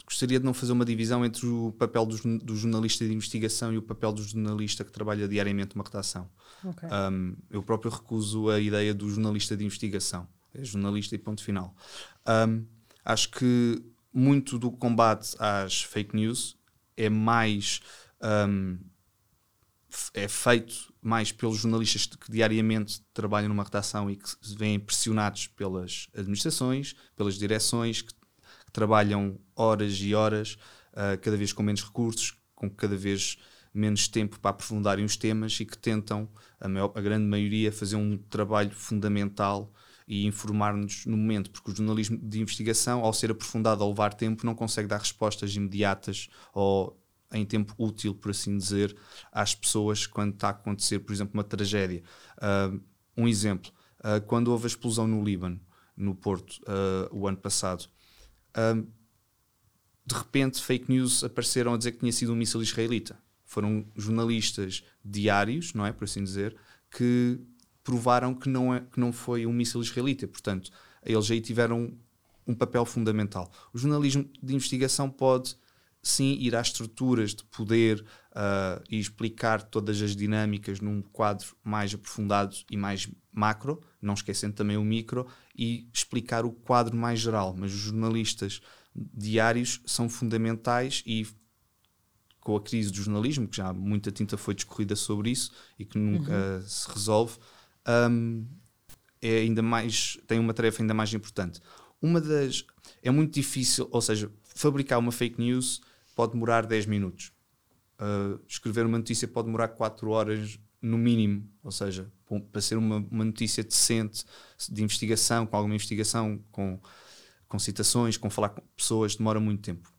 gostaria 0.05 0.39
de 0.39 0.45
não 0.45 0.53
fazer 0.53 0.71
uma 0.71 0.85
divisão 0.85 1.25
entre 1.25 1.47
o 1.47 1.73
papel 1.77 2.05
do, 2.05 2.37
do, 2.37 2.55
jornalista 2.55 3.05
de 3.05 3.13
investigação 3.13 3.73
e 3.73 3.77
o 3.77 3.81
papel 3.81 4.13
do 4.13 4.21
jornalista 4.21 4.83
que 4.83 4.91
trabalha 4.91 5.27
diariamente 5.27 5.75
uma 5.75 5.83
redação. 5.83 6.29
Okay. 6.63 6.87
Um, 6.89 7.35
eu 7.49 7.63
próprio 7.63 7.91
recuso 7.91 8.49
a 8.49 8.59
ideia 8.59 8.93
do 8.93 9.09
jornalista 9.09 9.57
de 9.57 9.65
investigação. 9.65 10.27
É 10.53 10.63
jornalista 10.63 11.15
e 11.15 11.17
ponto 11.17 11.43
final. 11.43 11.75
Um, 12.47 12.65
acho 13.03 13.29
que 13.31 13.83
muito 14.13 14.57
do 14.57 14.71
combate 14.71 15.35
às 15.39 15.83
fake 15.83 16.15
news 16.15 16.55
é 16.97 17.09
mais. 17.09 17.81
Um, 18.21 18.79
é 20.13 20.27
feito 20.27 20.93
mais 21.01 21.31
pelos 21.31 21.59
jornalistas 21.59 22.05
que 22.05 22.29
diariamente 22.29 23.01
trabalham 23.13 23.47
numa 23.47 23.63
redação 23.63 24.09
e 24.09 24.17
que 24.17 24.29
se 24.29 24.55
veem 24.57 24.77
pressionados 24.77 25.47
pelas 25.47 26.09
administrações, 26.13 26.95
pelas 27.15 27.35
direções, 27.35 28.01
que, 28.01 28.13
que 28.13 28.71
trabalham 28.73 29.39
horas 29.55 29.93
e 30.01 30.13
horas, 30.13 30.57
uh, 30.91 31.17
cada 31.21 31.37
vez 31.37 31.53
com 31.53 31.63
menos 31.63 31.81
recursos, 31.81 32.37
com 32.53 32.69
cada 32.69 32.97
vez 32.97 33.37
menos 33.73 34.07
tempo 34.07 34.39
para 34.39 34.51
aprofundarem 34.51 35.03
os 35.05 35.15
temas 35.15 35.59
e 35.59 35.65
que 35.65 35.77
tentam, 35.77 36.29
a, 36.59 36.67
maior, 36.67 36.91
a 36.95 37.01
grande 37.01 37.25
maioria, 37.25 37.71
fazer 37.71 37.97
um 37.97 38.17
trabalho 38.17 38.71
fundamental 38.71 39.71
e 40.07 40.25
informar-nos 40.25 41.05
no 41.05 41.17
momento, 41.17 41.49
porque 41.49 41.71
o 41.71 41.75
jornalismo 41.75 42.17
de 42.17 42.39
investigação, 42.39 43.03
ao 43.03 43.13
ser 43.13 43.31
aprofundado, 43.31 43.83
ao 43.83 43.89
levar 43.89 44.13
tempo, 44.13 44.45
não 44.45 44.53
consegue 44.53 44.87
dar 44.87 44.99
respostas 44.99 45.55
imediatas 45.55 46.29
ou 46.53 46.99
em 47.31 47.45
tempo 47.45 47.73
útil, 47.77 48.13
por 48.13 48.31
assim 48.31 48.57
dizer, 48.57 48.95
às 49.31 49.55
pessoas 49.55 50.05
quando 50.05 50.33
está 50.33 50.47
a 50.47 50.51
acontecer, 50.51 50.99
por 50.99 51.11
exemplo, 51.11 51.33
uma 51.33 51.43
tragédia. 51.43 52.03
Uh, 52.37 52.81
um 53.17 53.27
exemplo, 53.27 53.71
uh, 53.99 54.21
quando 54.25 54.49
houve 54.49 54.65
a 54.65 54.67
explosão 54.67 55.07
no 55.07 55.23
Líbano, 55.23 55.59
no 55.97 56.15
Porto, 56.15 56.61
uh, 56.61 57.09
o 57.11 57.27
ano 57.27 57.37
passado, 57.37 57.87
de 60.05 60.15
repente 60.15 60.61
fake 60.61 60.89
news 60.89 61.25
apareceram 61.25 61.73
a 61.73 61.77
dizer 61.77 61.91
que 61.91 61.99
tinha 61.99 62.11
sido 62.11 62.31
um 62.31 62.35
míssil 62.37 62.61
israelita. 62.61 63.17
Foram 63.43 63.85
jornalistas 63.95 64.83
diários, 65.03 65.73
não 65.73 65.85
é, 65.85 65.91
por 65.91 66.05
assim 66.05 66.23
dizer, 66.23 66.55
que 66.89 67.37
provaram 67.85 68.33
que 68.33 68.49
não, 68.49 68.73
é, 68.73 68.81
que 68.81 68.99
não 68.99 69.13
foi 69.13 69.45
um 69.45 69.53
míssil 69.53 69.79
israelita. 69.79 70.27
Portanto, 70.27 70.71
eles 71.05 71.29
aí 71.29 71.39
tiveram 71.39 71.95
um 72.45 72.53
papel 72.53 72.83
fundamental. 72.83 73.49
O 73.71 73.77
jornalismo 73.77 74.27
de 74.41 74.55
investigação 74.55 75.09
pode, 75.09 75.55
sim, 76.01 76.35
ir 76.39 76.55
às 76.55 76.67
estruturas 76.67 77.35
de 77.35 77.43
poder 77.45 78.01
uh, 78.01 78.83
e 78.89 78.99
explicar 78.99 79.61
todas 79.61 80.01
as 80.01 80.15
dinâmicas 80.15 80.81
num 80.81 81.01
quadro 81.01 81.55
mais 81.63 81.93
aprofundado 81.93 82.55
e 82.71 82.75
mais 82.75 83.07
macro, 83.31 83.81
não 84.01 84.15
esquecendo 84.15 84.55
também 84.55 84.77
o 84.77 84.83
micro, 84.83 85.27
e 85.55 85.87
explicar 85.93 86.43
o 86.43 86.51
quadro 86.51 86.97
mais 86.97 87.19
geral. 87.19 87.55
Mas 87.57 87.71
os 87.71 87.79
jornalistas 87.79 88.61
diários 88.95 89.81
são 89.85 90.09
fundamentais 90.09 91.03
e 91.05 91.27
com 92.39 92.55
a 92.55 92.61
crise 92.61 92.91
do 92.91 92.97
jornalismo, 92.97 93.47
que 93.47 93.57
já 93.57 93.73
muita 93.73 94.11
tinta 94.11 94.37
foi 94.37 94.53
discorrida 94.53 94.95
sobre 94.95 95.31
isso 95.31 95.51
e 95.79 95.85
que 95.85 95.97
nunca 95.97 96.31
uhum. 96.31 96.61
se 96.67 96.91
resolve, 96.91 97.37
um, 97.87 98.45
é 99.21 99.39
ainda 99.39 99.61
mais 99.61 100.17
tem 100.27 100.39
uma 100.39 100.53
tarefa 100.53 100.81
ainda 100.81 100.93
mais 100.93 101.13
importante. 101.13 101.59
Uma 102.01 102.21
das 102.21 102.65
é 103.01 103.11
muito 103.11 103.33
difícil, 103.33 103.87
ou 103.91 104.01
seja, 104.01 104.31
fabricar 104.43 104.99
uma 104.99 105.11
fake 105.11 105.39
news 105.39 105.81
pode 106.15 106.33
demorar 106.33 106.65
10 106.65 106.85
minutos. 106.85 107.31
Uh, 107.99 108.39
escrever 108.47 108.85
uma 108.85 108.97
notícia 108.97 109.27
pode 109.27 109.45
demorar 109.47 109.69
4 109.69 110.09
horas 110.09 110.59
no 110.81 110.97
mínimo, 110.97 111.49
ou 111.63 111.71
seja, 111.71 112.11
para 112.51 112.61
ser 112.61 112.77
uma, 112.77 112.97
uma 113.09 113.25
notícia 113.25 113.63
decente 113.63 114.23
de 114.69 114.83
investigação, 114.83 115.45
com 115.45 115.55
alguma 115.55 115.75
investigação, 115.75 116.43
com, 116.51 116.79
com 117.47 117.59
citações, 117.59 118.17
com 118.17 118.29
falar 118.29 118.49
com 118.49 118.61
pessoas, 118.75 119.15
demora 119.15 119.39
muito 119.39 119.61
tempo. 119.61 119.91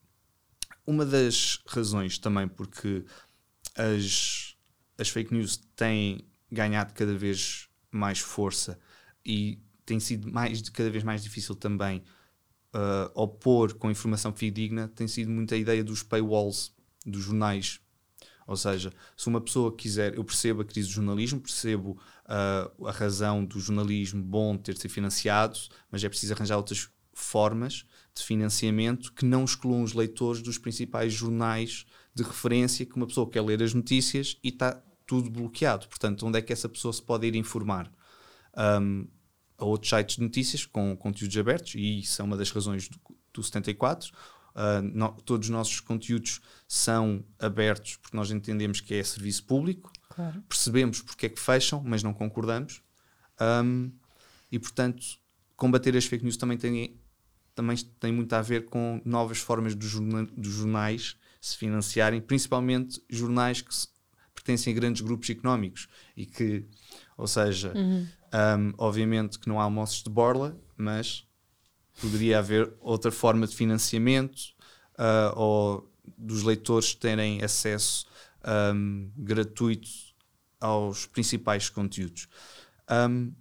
Uma 0.86 1.04
das 1.04 1.60
razões 1.66 2.18
também 2.18 2.46
porque 2.46 3.04
as, 3.76 4.56
as 4.96 5.08
fake 5.08 5.34
news 5.34 5.56
têm 5.74 6.20
ganhado 6.50 6.94
cada 6.94 7.16
vez 7.16 7.68
mais 7.96 8.20
força 8.20 8.78
e 9.24 9.58
tem 9.84 9.98
sido 10.00 10.30
mais, 10.30 10.68
cada 10.70 10.90
vez 10.90 11.02
mais 11.04 11.22
difícil 11.22 11.54
também 11.54 12.02
uh, 12.74 13.10
opor 13.14 13.74
com 13.74 13.90
informação 13.90 14.32
fidedigna, 14.32 14.88
tem 14.88 15.08
sido 15.08 15.30
muita 15.30 15.54
a 15.54 15.58
ideia 15.58 15.82
dos 15.82 16.02
paywalls 16.02 16.72
dos 17.04 17.22
jornais. 17.22 17.80
Ou 18.46 18.56
seja, 18.56 18.92
se 19.16 19.26
uma 19.26 19.40
pessoa 19.40 19.74
quiser, 19.74 20.14
eu 20.14 20.24
percebo 20.24 20.62
a 20.62 20.64
crise 20.64 20.88
do 20.88 20.94
jornalismo, 20.94 21.40
percebo 21.40 21.98
uh, 22.26 22.86
a 22.86 22.92
razão 22.92 23.44
do 23.44 23.58
jornalismo 23.58 24.22
bom 24.22 24.56
ter 24.56 24.74
de 24.74 24.80
ser 24.80 24.88
financiado, 24.88 25.58
mas 25.90 26.04
é 26.04 26.08
preciso 26.08 26.32
arranjar 26.32 26.56
outras 26.56 26.88
formas 27.12 27.84
de 28.14 28.22
financiamento 28.22 29.12
que 29.12 29.24
não 29.24 29.44
excluam 29.44 29.82
os 29.82 29.94
leitores 29.94 30.42
dos 30.42 30.58
principais 30.58 31.12
jornais 31.12 31.86
de 32.14 32.22
referência 32.22 32.86
que 32.86 32.94
uma 32.94 33.06
pessoa 33.06 33.28
quer 33.28 33.40
ler 33.40 33.62
as 33.62 33.74
notícias 33.74 34.36
e 34.44 34.48
está 34.48 34.80
tudo 35.06 35.30
bloqueado. 35.30 35.86
Portanto, 35.88 36.26
onde 36.26 36.38
é 36.38 36.42
que 36.42 36.52
essa 36.52 36.68
pessoa 36.68 36.92
se 36.92 37.02
pode 37.02 37.26
ir 37.26 37.34
informar? 37.34 37.90
Um, 38.56 39.06
a 39.58 39.64
outros 39.64 39.88
sites 39.88 40.16
de 40.16 40.22
notícias 40.22 40.66
com 40.66 40.94
conteúdos 40.96 41.36
abertos, 41.36 41.75
e 41.75 42.00
isso 42.00 42.20
é 42.20 42.25
uma 42.25 42.36
das 42.36 42.50
razões 42.50 42.88
do, 42.88 42.98
do 43.32 43.42
74. 43.42 44.12
Uh, 44.54 44.82
no, 44.82 45.12
todos 45.22 45.48
os 45.48 45.50
nossos 45.50 45.80
conteúdos 45.80 46.40
são 46.66 47.25
abertos 47.38 47.96
porque 47.96 48.16
nós 48.16 48.30
entendemos 48.30 48.80
que 48.80 48.94
é 48.94 49.04
serviço 49.04 49.44
público, 49.44 49.92
claro. 50.08 50.42
percebemos 50.48 51.02
porque 51.02 51.26
é 51.26 51.28
que 51.28 51.40
fecham, 51.40 51.82
mas 51.84 52.02
não 52.02 52.12
concordamos. 52.12 52.82
Um, 53.40 53.92
e 54.50 54.58
portanto, 54.58 55.04
combater 55.56 55.96
as 55.96 56.06
fake 56.06 56.25
news 56.25 56.36
também 56.36 56.56
tem, 56.56 56.98
também 57.54 57.76
tem 58.00 58.12
muito 58.12 58.32
a 58.32 58.40
ver 58.40 58.66
com 58.66 59.00
novas 59.04 59.38
formas 59.38 59.75
dos, 59.75 59.92
dos 59.92 60.52
jornais 60.52 61.16
se 61.40 61.56
financiarem, 61.56 62.20
principalmente 62.20 63.02
jornais 63.10 63.60
que 63.60 63.75
se, 63.75 63.88
pertencem 64.46 64.72
a 64.72 64.76
grandes 64.76 65.02
grupos 65.02 65.28
económicos 65.28 65.88
e 66.16 66.24
que, 66.24 66.64
ou 67.16 67.26
seja, 67.26 67.72
uhum. 67.74 68.06
um, 68.32 68.74
obviamente 68.78 69.38
que 69.40 69.48
não 69.48 69.60
há 69.60 69.64
almoços 69.64 70.04
de 70.04 70.08
borla, 70.08 70.56
mas 70.76 71.26
poderia 72.00 72.38
haver 72.38 72.72
outra 72.80 73.10
forma 73.10 73.46
de 73.46 73.56
financiamento 73.56 74.54
uh, 74.98 75.36
ou 75.36 75.92
dos 76.16 76.44
leitores 76.44 76.94
terem 76.94 77.42
acesso 77.42 78.06
um, 78.72 79.10
gratuito 79.16 79.88
aos 80.60 81.06
principais 81.06 81.68
conteúdos. 81.68 82.28
Um, 82.88 83.32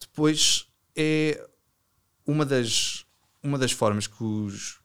depois 0.00 0.66
é 0.96 1.48
uma 2.26 2.44
das, 2.44 3.06
uma 3.42 3.58
das 3.58 3.70
formas 3.70 4.08
que 4.08 4.24
os 4.24 4.80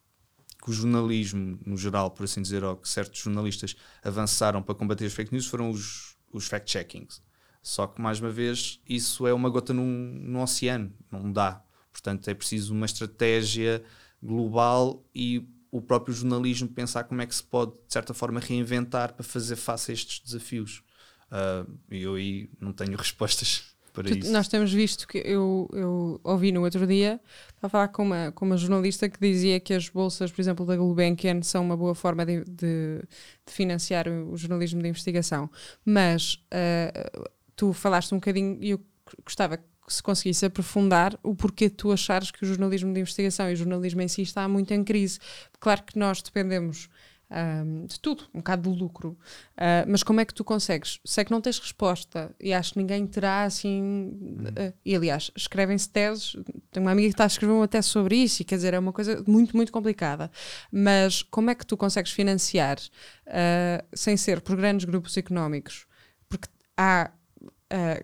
que 0.62 0.70
o 0.70 0.74
jornalismo, 0.74 1.60
no 1.66 1.78
geral, 1.78 2.12
por 2.12 2.24
assim 2.24 2.42
dizer, 2.42 2.64
ou 2.64 2.76
que 2.76 2.88
certos 2.88 3.20
jornalistas 3.20 3.76
avançaram 4.04 4.62
para 4.62 4.76
combater 4.76 5.06
as 5.06 5.14
fake 5.14 5.32
news 5.32 5.48
foram 5.48 5.70
os, 5.70 6.18
os 6.32 6.48
fact-checkings. 6.48 7.22
Só 7.62 7.88
que, 7.88 8.02
mais 8.02 8.20
uma 8.20 8.30
vez, 8.30 8.80
isso 8.88 9.26
é 9.28 9.34
uma 9.34 9.50
gota 9.50 9.74
num, 9.74 9.86
num 9.86 10.42
oceano, 10.42 10.94
não 11.12 11.32
dá. 11.32 11.64
Portanto, 11.92 12.28
é 12.28 12.34
preciso 12.34 12.74
uma 12.74 12.86
estratégia 12.86 13.84
global 14.22 15.06
e 15.14 15.48
o 15.72 15.82
próprio 15.82 16.14
jornalismo 16.14 16.68
pensar 16.68 17.04
como 17.04 17.22
é 17.22 17.26
que 17.26 17.36
se 17.36 17.44
pode, 17.44 17.72
de 17.72 17.94
certa 17.94 18.14
forma, 18.14 18.40
reinventar 18.40 19.14
para 19.14 19.24
fazer 19.24 19.56
face 19.56 19.92
a 19.92 19.94
estes 19.94 20.20
desafios. 20.20 20.84
Uh, 21.32 21.80
eu 21.92 22.16
aí 22.16 22.50
não 22.60 22.74
tenho 22.74 22.98
respostas 22.98 23.69
para 23.94 24.10
tu, 24.10 24.18
isso. 24.18 24.32
Nós 24.32 24.48
temos 24.48 24.72
visto 24.72 25.08
que 25.08 25.18
eu, 25.20 25.70
eu 25.74 26.20
ouvi 26.24 26.52
no 26.52 26.64
outro 26.64 26.86
dia, 26.86 27.20
a 27.62 27.70
falar 27.70 27.90
com 27.90 28.04
uma, 28.04 28.32
com 28.32 28.46
uma 28.46 28.58
jornalista 28.58 29.10
que 29.10 29.20
dizia 29.20 29.60
que 29.60 29.74
as 29.74 29.90
bolsas, 29.90 30.32
por 30.32 30.42
exemplo, 30.42 30.66
da 30.66 30.76
Gulbenkian 30.76 31.42
são 31.42 31.64
uma 31.64 31.76
boa 31.76 31.96
forma 31.96 32.26
de, 32.26 32.44
de, 32.46 33.02
de 33.46 33.54
financiar 33.54 34.08
o, 34.08 34.32
o, 34.32 34.38
jornalismo 34.38 34.82
de 34.82 34.90
investigação. 34.90 35.50
Mas 35.86 36.36
uh, 36.54 37.30
tu 37.56 37.74
falaste 37.74 38.14
um 38.14 38.18
bocadinho 38.18 38.58
e 38.62 38.72
eu 38.72 38.80
gostava 39.26 39.58
que 39.58 39.64
se 39.88 40.04
conseguisse 40.04 40.46
aprofundar 40.46 41.20
o 41.24 41.36
porquê 41.36 41.70
tu 41.70 41.92
achares 41.92 42.30
que 42.30 42.44
o 42.44 42.48
jornalismo 42.48 42.94
de 42.94 43.00
investigação 43.00 43.50
e 43.50 43.54
o 43.54 43.56
jornalismo 43.56 44.02
em 44.02 44.08
si 44.08 44.22
está 44.22 44.48
muito 44.48 44.74
em 44.74 44.84
crise. 44.84 45.20
Claro 45.60 45.84
que 45.84 45.98
nós 45.98 46.22
dependemos 46.22 46.88
um, 47.32 47.86
de 47.86 48.00
tudo, 48.00 48.26
um 48.34 48.40
bocado 48.40 48.72
de 48.72 48.80
lucro. 48.80 49.18
Uh, 49.58 49.86
mas 49.88 50.04
como 50.04 50.20
é 50.20 50.26
que 50.26 50.34
tu 50.34 50.44
consegues? 50.44 51.00
Sei 51.06 51.24
que 51.24 51.32
não 51.32 51.42
tens 51.42 51.60
resposta 51.60 52.36
e 52.40 52.54
acho 52.54 52.74
que 52.74 52.80
ninguém 52.80 53.06
terá 53.06 53.44
assim. 53.44 54.12
Uh, 54.12 54.74
e 54.84 54.96
aliás, 54.96 55.32
escrevem-se 55.36 55.90
teses. 55.90 56.36
Tenho 56.72 56.86
uma 56.86 56.92
amiga 56.92 57.08
que 57.08 57.14
está 57.14 57.26
a 57.26 57.28
escrever 57.28 57.54
uma 57.54 57.68
tese 57.68 57.88
sobre 57.88 58.16
isso 58.16 58.42
e 58.42 58.46
quer 58.46 58.56
dizer, 58.56 58.74
é 58.74 58.80
uma 58.80 58.94
coisa 58.94 59.24
muito, 59.28 59.56
muito 59.56 59.72
complicada. 59.72 60.32
Mas 60.72 61.22
como 61.22 61.50
é 61.50 61.56
que 61.56 61.66
tu 61.66 61.78
consegues 61.78 62.12
financiar 62.12 62.78
uh, 62.80 63.86
sem 63.94 64.18
ser 64.18 64.42
por 64.42 64.56
grandes 64.56 64.86
grupos 64.86 65.16
económicos? 65.18 65.86
Porque 66.28 66.48
há 66.78 67.12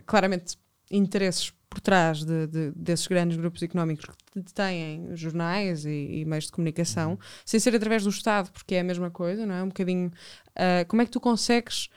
claramente 0.06 0.58
interesses 0.90 1.52
por 1.70 1.80
trás 1.82 2.24
de, 2.24 2.48
de, 2.48 2.72
desses 2.72 3.06
grandes 3.08 3.38
grupos 3.38 3.62
económicos 3.62 4.06
que 4.32 4.40
detêm 4.40 5.16
jornais 5.16 5.86
e, 5.86 6.20
e, 6.20 6.26
meios 6.26 6.46
de 6.46 6.52
comunicação, 6.52 7.12
uhum. 7.12 7.18
sem 7.44 7.60
ser 7.60 7.76
através 7.76 8.04
do 8.04 8.10
Estado, 8.10 8.50
porque 8.52 8.76
é 8.76 8.80
a 8.80 8.84
mesma 8.84 9.12
coisa, 9.12 9.46
não 9.46 9.56
é? 9.56 9.64
Um 9.64 9.68
bocadinho. 9.68 10.08
Uh, 10.52 10.88
como 10.88 11.02
é 11.02 11.06
que 11.06 11.12
tu 11.12 11.20
consegues. 11.20 11.90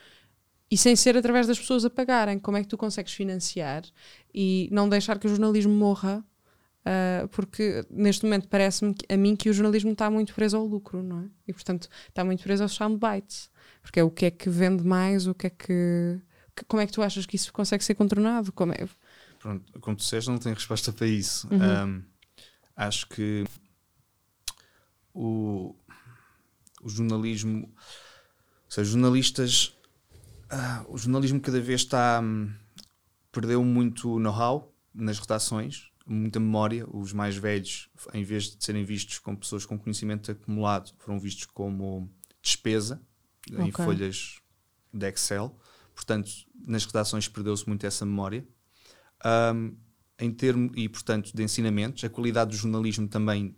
E 0.71 0.77
sem 0.77 0.95
ser 0.97 1.17
através 1.17 1.47
das 1.47 1.59
pessoas 1.59 1.85
a 1.85 1.91
pagarem, 1.91 2.39
como 2.39 2.57
é 2.59 2.63
que 2.63 2.69
tu 2.69 2.77
consegues 2.77 3.13
financiar 3.15 3.83
e 4.35 4.69
não 4.71 4.87
deixar 4.87 5.19
que 5.19 5.27
o 5.27 5.31
jornalismo 5.31 5.73
morra? 5.73 6.23
Uh, 6.81 7.29
porque 7.29 7.85
neste 7.91 8.25
momento 8.25 8.49
parece-me 8.49 8.95
a 9.09 9.17
mim 9.17 9.37
que 9.37 9.49
o 9.49 9.53
jornalismo 9.53 9.93
está 9.93 10.11
muito 10.11 10.35
preso 10.35 10.57
ao 10.57 10.65
lucro, 10.65 11.03
não 11.03 11.21
é? 11.21 11.25
E 11.47 11.53
portanto 11.53 11.89
está 12.09 12.25
muito 12.25 12.43
preso 12.43 12.63
aos 12.63 12.73
soundbites. 12.73 13.51
Porque 13.83 14.01
é 14.01 14.05
o 14.05 14.11
que 14.11 14.27
é 14.27 14.31
que 14.31 14.51
vende 14.51 14.85
mais, 14.85 15.27
o 15.27 15.35
que 15.35 15.47
é 15.47 15.51
que. 15.51 16.21
Como 16.67 16.83
é 16.83 16.87
que 16.87 16.93
tu 16.93 17.03
achas 17.03 17.27
que 17.27 17.37
isso 17.37 17.53
consegue 17.53 17.85
ser 17.85 17.95
contornado? 17.95 18.53
Como 18.53 18.73
é, 18.73 18.89
pronto, 19.39 19.81
como 19.81 19.97
tu 19.97 20.01
disseste, 20.01 20.31
não 20.31 20.39
tenho 20.39 20.55
resposta 20.55 20.93
para 20.93 21.07
isso. 21.07 21.49
Uhum. 21.51 21.89
Um, 21.89 22.03
acho 22.77 23.09
que 23.09 23.45
o, 25.15 25.75
o 26.83 26.89
jornalismo, 26.89 27.65
ou 27.65 28.71
seja, 28.71 28.91
jornalistas, 28.91 29.77
uh, 30.53 30.93
o 30.93 30.99
jornalismo 30.99 31.41
cada 31.41 31.61
vez 31.61 31.83
está 31.83 32.21
um, 32.23 32.53
perdeu 33.33 33.65
muito 33.65 34.19
know-how 34.19 34.73
nas 34.95 35.19
redações, 35.19 35.91
muita 36.07 36.41
memória. 36.41 36.87
Os 36.89 37.13
mais 37.13 37.37
velhos, 37.37 37.89
em 38.15 38.25
vez 38.25 38.45
de 38.45 38.65
serem 38.65 38.85
vistos 38.85 39.19
como 39.19 39.37
pessoas 39.37 39.67
com 39.67 39.79
conhecimento 39.79 40.31
acumulado, 40.31 40.93
foram 40.99 41.19
vistos 41.19 41.47
como 41.47 42.11
despesa 42.43 43.01
okay. 43.51 43.65
em 43.65 43.73
folhas 43.73 44.41
de 44.93 45.09
Excel. 45.09 45.57
Portanto, 45.99 46.31
nas 46.55 46.85
redações 46.85 47.27
perdeu-se 47.27 47.67
muito 47.67 47.85
essa 47.85 48.07
memória. 48.07 48.47
Um, 49.53 49.77
em 50.17 50.33
termo 50.33 50.71
e 50.77 50.89
portanto 50.89 51.33
de 51.35 51.43
ensinamentos 51.43 52.05
a 52.05 52.09
qualidade 52.09 52.53
do 52.53 52.57
jornalismo 52.57 53.09
também 53.09 53.57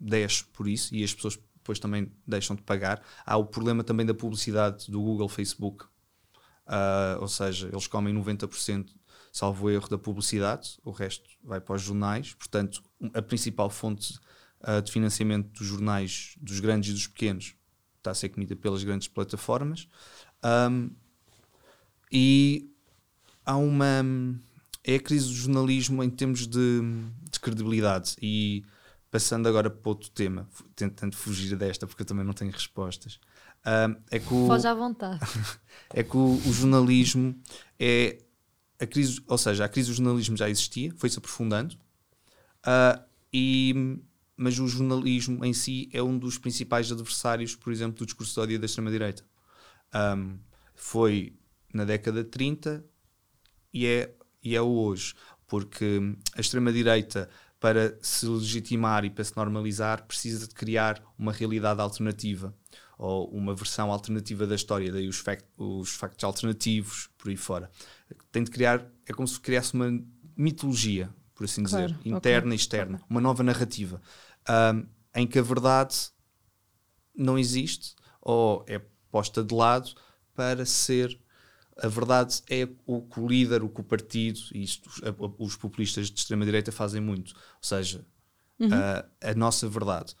desce 0.00 0.44
por 0.44 0.66
isso 0.66 0.94
e 0.94 1.04
as 1.04 1.12
pessoas 1.12 1.38
depois 1.56 1.78
também 1.78 2.10
deixam 2.26 2.56
de 2.56 2.62
pagar. 2.62 3.02
Há 3.24 3.36
o 3.36 3.44
problema 3.44 3.84
também 3.84 4.06
da 4.06 4.14
publicidade 4.14 4.90
do 4.90 5.00
Google 5.00 5.28
Facebook. 5.28 5.84
Uh, 6.66 7.20
ou 7.20 7.28
seja 7.28 7.68
eles 7.68 7.86
comem 7.86 8.14
90% 8.14 8.88
salvo 9.30 9.68
erro 9.68 9.86
da 9.86 9.98
publicidade 9.98 10.78
o 10.82 10.90
resto 10.90 11.28
vai 11.42 11.60
para 11.60 11.74
os 11.74 11.82
jornais. 11.82 12.32
Portanto 12.32 12.82
a 13.12 13.20
principal 13.20 13.68
fonte 13.68 14.18
uh, 14.66 14.80
de 14.80 14.90
financiamento 14.90 15.50
dos 15.52 15.66
jornais 15.66 16.34
dos 16.40 16.60
grandes 16.60 16.90
e 16.90 16.92
dos 16.94 17.06
pequenos 17.06 17.54
está 17.98 18.10
a 18.10 18.14
ser 18.14 18.30
comida 18.30 18.56
pelas 18.56 18.82
grandes 18.82 19.06
plataformas. 19.08 19.86
Um, 20.42 20.90
e 22.14 22.70
há 23.44 23.56
uma 23.56 24.04
é 24.84 24.94
a 24.94 25.00
crise 25.00 25.26
do 25.26 25.34
jornalismo 25.34 26.00
em 26.04 26.10
termos 26.10 26.46
de, 26.46 26.80
de 27.30 27.40
credibilidade. 27.40 28.14
E 28.22 28.64
passando 29.10 29.48
agora 29.48 29.68
para 29.68 29.88
outro 29.88 30.10
tema, 30.10 30.48
tentando 30.76 31.16
fugir 31.16 31.56
desta 31.56 31.86
porque 31.86 32.02
eu 32.02 32.06
também 32.06 32.24
não 32.24 32.32
tenho 32.32 32.52
respostas. 32.52 33.18
Uh, 33.64 34.00
é 34.10 34.18
que 34.20 34.32
o, 34.32 34.46
Foge 34.46 34.68
à 34.68 34.74
vontade. 34.74 35.20
é 35.90 36.02
que 36.04 36.16
o, 36.16 36.36
o, 36.46 36.52
jornalismo 36.52 37.34
é 37.80 38.22
a 38.78 38.86
crise, 38.86 39.20
ou 39.26 39.38
seja, 39.38 39.64
a 39.64 39.68
crise 39.68 39.90
do 39.90 39.94
jornalismo 39.94 40.36
já 40.36 40.48
existia, 40.50 40.92
foi-se 40.96 41.18
aprofundando, 41.18 41.74
uh, 42.66 43.02
e, 43.32 43.98
mas 44.36 44.58
o 44.58 44.68
jornalismo 44.68 45.44
em 45.44 45.54
si 45.54 45.88
é 45.92 46.02
um 46.02 46.18
dos 46.18 46.36
principais 46.36 46.92
adversários, 46.92 47.56
por 47.56 47.72
exemplo, 47.72 47.98
do 47.98 48.04
discurso 48.04 48.34
de 48.34 48.40
ódio 48.40 48.58
da 48.58 48.66
extrema-direita. 48.66 49.24
Um, 49.94 50.38
foi 50.74 51.32
na 51.74 51.84
década 51.84 52.22
de 52.22 52.30
30 52.30 52.84
e 53.72 53.86
é 53.86 54.14
e 54.44 54.54
é 54.54 54.60
hoje, 54.60 55.14
porque 55.46 56.16
a 56.36 56.40
extrema-direita, 56.40 57.30
para 57.58 57.98
se 58.02 58.26
legitimar 58.26 59.06
e 59.06 59.10
para 59.10 59.24
se 59.24 59.34
normalizar, 59.34 60.04
precisa 60.06 60.46
de 60.46 60.54
criar 60.54 61.02
uma 61.18 61.32
realidade 61.32 61.80
alternativa 61.80 62.54
ou 62.98 63.26
uma 63.30 63.54
versão 63.54 63.90
alternativa 63.90 64.46
da 64.46 64.54
história, 64.54 64.92
daí 64.92 65.08
os, 65.08 65.18
fact, 65.18 65.46
os 65.56 65.94
factos 65.94 66.22
alternativos, 66.24 67.08
por 67.16 67.30
aí 67.30 67.36
fora. 67.36 67.70
Tem 68.30 68.44
de 68.44 68.50
criar, 68.50 68.86
é 69.06 69.12
como 69.14 69.26
se 69.26 69.40
criasse 69.40 69.72
uma 69.72 69.98
mitologia, 70.36 71.08
por 71.34 71.44
assim 71.44 71.64
claro, 71.64 71.94
dizer, 71.94 72.00
interna 72.04 72.48
okay. 72.48 72.52
e 72.52 72.56
externa, 72.56 73.00
uma 73.08 73.20
nova 73.20 73.42
narrativa, 73.42 74.00
um, 74.74 74.86
em 75.14 75.26
que 75.26 75.38
a 75.38 75.42
verdade 75.42 75.94
não 77.16 77.38
existe 77.38 77.94
ou 78.20 78.64
é 78.68 78.80
posta 79.10 79.42
de 79.42 79.54
lado 79.54 79.90
para 80.34 80.66
ser 80.66 81.18
a 81.76 81.88
verdade 81.88 82.42
é 82.48 82.68
o 82.86 83.02
que 83.02 83.20
o 83.20 83.26
líder, 83.26 83.62
o 83.62 83.68
que 83.68 83.80
o 83.80 83.84
partido, 83.84 84.38
e 84.52 84.62
isto 84.62 84.88
os 85.38 85.56
populistas 85.56 86.10
de 86.10 86.18
extrema-direita 86.18 86.70
fazem 86.70 87.00
muito, 87.00 87.34
ou 87.34 87.62
seja, 87.62 88.06
uhum. 88.58 88.68
a, 88.72 89.30
a 89.30 89.34
nossa 89.34 89.68
verdade. 89.68 90.14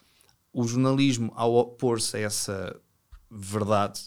O 0.52 0.66
jornalismo, 0.66 1.32
ao 1.34 1.54
opor-se 1.54 2.16
a 2.16 2.20
essa 2.20 2.80
verdade, 3.30 4.00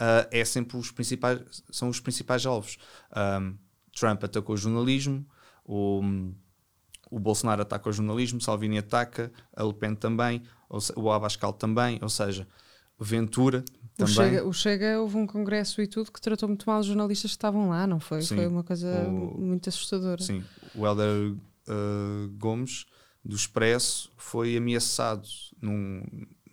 uh, 0.00 0.26
é 0.30 0.44
sempre 0.44 0.76
os 0.76 0.90
principais, 0.90 1.62
são 1.70 1.88
os 1.88 2.00
principais 2.00 2.44
alvos. 2.46 2.76
Um, 3.16 3.56
Trump 3.92 4.22
atacou 4.24 4.54
o 4.54 4.58
jornalismo, 4.58 5.26
o, 5.64 6.00
o 7.10 7.18
Bolsonaro 7.18 7.62
ataca 7.62 7.88
o 7.88 7.92
jornalismo, 7.92 8.40
Salvini 8.40 8.78
ataca, 8.78 9.32
a 9.54 9.62
Le 9.62 9.74
Pen 9.74 9.94
também, 9.94 10.42
o 10.96 11.10
Abascal 11.10 11.52
também, 11.52 11.98
ou 12.00 12.08
seja, 12.08 12.46
Ventura 13.04 13.64
o 14.02 14.06
Chega, 14.06 14.46
o 14.46 14.52
Chega 14.52 15.00
houve 15.00 15.16
um 15.16 15.26
congresso 15.26 15.80
e 15.82 15.86
tudo 15.86 16.10
que 16.10 16.20
tratou 16.20 16.48
muito 16.48 16.68
mal 16.68 16.80
os 16.80 16.86
jornalistas 16.86 17.30
que 17.30 17.36
estavam 17.36 17.68
lá, 17.68 17.86
não 17.86 18.00
foi? 18.00 18.22
Sim, 18.22 18.36
foi 18.36 18.46
uma 18.46 18.64
coisa 18.64 19.08
o, 19.08 19.40
muito 19.40 19.68
assustadora. 19.68 20.22
Sim, 20.22 20.44
o 20.74 20.86
Helder 20.86 21.32
uh, 21.32 22.28
Gomes 22.38 22.86
do 23.24 23.36
Expresso 23.36 24.10
foi 24.16 24.56
ameaçado 24.56 25.28
num, 25.60 26.02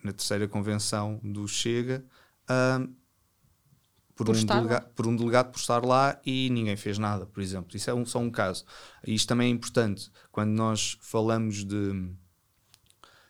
na 0.02 0.12
terceira 0.12 0.46
convenção 0.46 1.20
do 1.22 1.46
Chega 1.48 2.04
uh, 2.44 2.88
por, 4.14 4.26
por, 4.26 4.36
um 4.36 4.44
delegado, 4.44 4.88
por, 4.94 5.06
um 5.06 5.16
delegado, 5.16 5.52
por 5.52 5.58
estar 5.58 5.84
lá 5.84 6.20
e 6.26 6.50
ninguém 6.50 6.76
fez 6.76 6.98
nada, 6.98 7.24
por 7.24 7.40
exemplo. 7.40 7.76
Isso 7.76 7.88
é 7.88 7.94
um, 7.94 8.04
só 8.04 8.18
um 8.18 8.30
caso. 8.30 8.64
Isto 9.06 9.28
também 9.28 9.48
é 9.48 9.50
importante 9.50 10.10
quando 10.30 10.50
nós 10.50 10.98
falamos 11.00 11.64
de, 11.64 12.12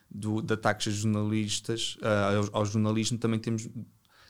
do, 0.09 0.41
de 0.41 0.53
ataques 0.53 0.87
a 0.87 0.91
jornalistas, 0.91 1.97
uh, 2.01 2.49
ao, 2.51 2.61
ao 2.61 2.65
jornalismo, 2.65 3.17
também 3.17 3.39
temos 3.39 3.67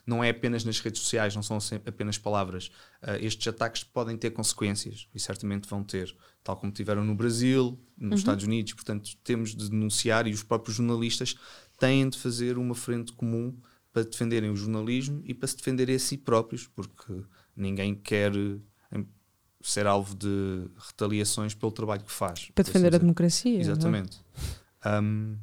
não 0.06 0.24
é 0.24 0.30
apenas 0.30 0.64
nas 0.64 0.80
redes 0.80 1.02
sociais, 1.02 1.36
não 1.36 1.42
são 1.42 1.58
apenas 1.86 2.18
palavras. 2.18 2.70
Uh, 3.02 3.16
estes 3.20 3.46
ataques 3.46 3.84
podem 3.84 4.16
ter 4.16 4.30
consequências 4.30 5.06
e 5.14 5.20
certamente 5.20 5.68
vão 5.68 5.84
ter, 5.84 6.14
tal 6.42 6.56
como 6.56 6.72
tiveram 6.72 7.04
no 7.04 7.14
Brasil, 7.14 7.78
nos 7.96 8.10
uhum. 8.10 8.16
Estados 8.16 8.44
Unidos. 8.44 8.72
Portanto, 8.72 9.10
temos 9.22 9.54
de 9.54 9.70
denunciar 9.70 10.26
e 10.26 10.32
os 10.32 10.42
próprios 10.42 10.76
jornalistas 10.76 11.36
têm 11.78 12.08
de 12.08 12.18
fazer 12.18 12.58
uma 12.58 12.74
frente 12.74 13.12
comum 13.12 13.56
para 13.92 14.02
defenderem 14.02 14.50
o 14.50 14.56
jornalismo 14.56 15.20
e 15.24 15.34
para 15.34 15.48
se 15.48 15.56
defenderem 15.56 15.96
a 15.96 15.98
si 15.98 16.16
próprios, 16.16 16.66
porque 16.66 17.22
ninguém 17.56 17.94
quer 17.94 18.32
ser 19.62 19.86
alvo 19.86 20.14
de 20.14 20.68
retaliações 20.76 21.54
pelo 21.54 21.72
trabalho 21.72 22.02
que 22.02 22.12
faz. 22.12 22.50
Para 22.54 22.64
defender 22.64 22.88
assim 22.88 22.96
a 22.96 22.98
democracia. 22.98 23.58
É? 23.58 23.60
Exatamente. 23.60 24.18
Um, 24.86 25.36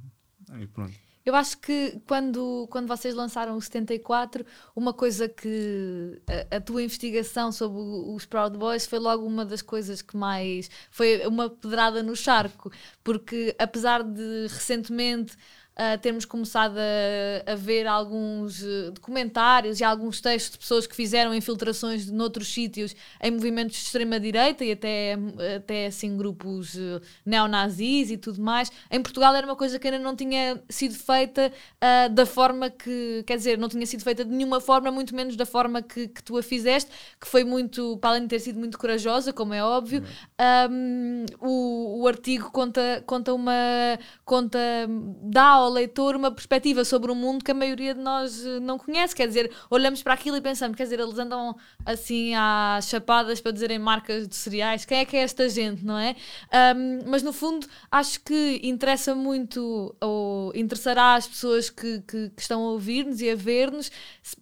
e 0.60 0.68
pronto. 0.68 1.08
Eu 1.28 1.36
acho 1.36 1.58
que 1.58 2.02
quando, 2.08 2.70
quando 2.72 2.88
vocês 2.88 3.14
lançaram 3.14 3.58
o 3.58 3.62
74, 3.62 4.46
uma 4.74 4.94
coisa 4.94 5.28
que 5.28 6.22
a, 6.26 6.56
a, 6.56 6.62
tua 6.62 6.82
investigação 6.82 7.52
sobre 7.52 7.78
os 7.82 8.26
Proud 8.26 8.58
Boys 8.58 8.86
foi 8.86 8.98
logo 8.98 9.26
uma 9.26 9.44
das 9.46 9.62
coisas 9.62 10.02
que 10.02 10.16
mais 10.16 10.70
foi 10.90 11.28
uma 11.28 11.50
pedrada 11.50 12.02
no 12.02 12.16
charco, 12.16 12.72
porque 13.04 13.54
apesar 13.60 14.04
de 14.04 14.48
recentemente 14.48 15.36
uh, 15.78 15.98
termos 16.00 16.26
começado 16.26 16.78
a, 16.78 17.52
a, 17.52 17.56
ver 17.56 17.86
alguns 17.88 18.62
uh, 18.62 18.92
documentários 18.92 19.80
e 19.80 19.84
alguns 19.84 20.20
textos 20.20 20.54
de 20.54 20.58
pessoas 20.58 20.88
que 20.88 20.96
fizeram 20.96 21.34
infiltrações 21.34 22.06
de, 22.06 22.12
noutros 22.12 22.52
sítios 22.52 22.96
em 23.22 23.32
movimentos 23.32 23.76
de 23.76 23.84
extrema-direita 23.84 24.66
e 24.66 24.72
até, 24.72 25.18
até 25.56 25.86
assim 25.88 26.18
grupos 26.18 26.76
uh, 26.76 27.02
neonazis 27.26 28.12
e 28.12 28.18
tudo 28.18 28.42
mais. 28.42 28.72
Em 28.90 29.02
Portugal 29.02 29.36
era 29.36 29.46
uma 29.46 29.56
coisa 29.56 29.78
que 29.78 29.88
ainda 29.88 30.00
não 30.00 30.16
tinha 30.16 30.62
sido 30.70 30.96
feita 30.96 31.52
uh, 31.76 32.14
da 32.14 32.26
forma 32.26 32.70
que, 32.70 33.24
quer 33.26 33.38
dizer, 33.38 33.58
não 33.58 33.70
tinha 33.70 33.86
sido 33.86 34.04
feita 34.04 34.26
de 34.26 34.32
nenhuma 34.32 34.60
forma, 34.60 34.92
muito 34.92 35.16
menos 35.16 35.36
da 35.36 35.46
forma 35.46 35.82
que, 35.82 36.08
que 36.08 36.24
tu 36.24 36.38
a 36.38 36.44
fizeste, 36.44 36.90
que 37.20 37.28
foi 37.28 37.44
muito, 37.44 37.98
para 37.98 38.12
além 38.12 38.24
de 38.24 38.30
ter 38.30 38.40
sido 38.40 38.58
muito 38.58 38.78
corajosa, 38.78 39.32
como 39.32 39.54
é 39.54 39.64
óbvio, 39.64 40.04
um, 40.72 41.26
o, 41.40 42.02
o 42.02 42.08
artigo 42.08 42.52
conta, 42.52 43.04
conta 43.06 43.34
uma. 43.34 43.54
conta. 44.26 44.60
dá 45.22 45.67
ao 45.68 45.74
leitor 45.74 46.16
uma 46.16 46.32
perspectiva 46.32 46.84
sobre 46.84 47.12
o 47.12 47.16
mundo 47.16 47.44
que 47.44 47.52
a 47.52 47.54
maioria 47.54 47.94
de 47.94 48.02
nós 48.02 48.46
eh, 48.46 48.60
não 48.60 48.78
conhece. 48.78 49.16
Quer 49.16 49.28
dizer, 49.28 49.52
olhamos 49.70 50.02
para 50.02 50.14
aquilo 50.14 50.38
e 50.38 50.42
pensamos, 50.42 50.76
quer 50.76 50.84
dizer, 50.84 51.00
eles 51.00 51.20
andam 51.20 51.56
assim 51.86 52.34
às 52.36 52.88
chapadas 52.88 53.40
para 53.42 53.52
dizerem 53.52 53.78
marcas 53.78 54.28
de 54.28 54.36
cereais. 54.36 54.86
Quem 54.86 55.00
é 55.00 55.06
que 55.06 55.16
é 55.16 55.22
esta 55.22 55.48
gente, 55.50 55.84
não 55.86 55.98
é? 55.98 56.16
Um, 56.76 57.10
mas 57.10 57.22
no 57.22 57.34
fundo, 57.34 57.68
acho 57.92 58.22
que 58.22 58.60
interessa 58.64 59.14
muito, 59.14 59.96
ou 60.02 60.52
interessará 60.56 61.16
às 61.16 61.28
pessoas 61.28 61.70
que, 61.70 62.02
que, 62.02 62.30
que 62.30 62.42
estão 62.42 62.64
a 62.64 62.72
ouvir-nos 62.72 63.22
e 63.22 63.30
a 63.30 63.36
ver-nos, 63.36 63.92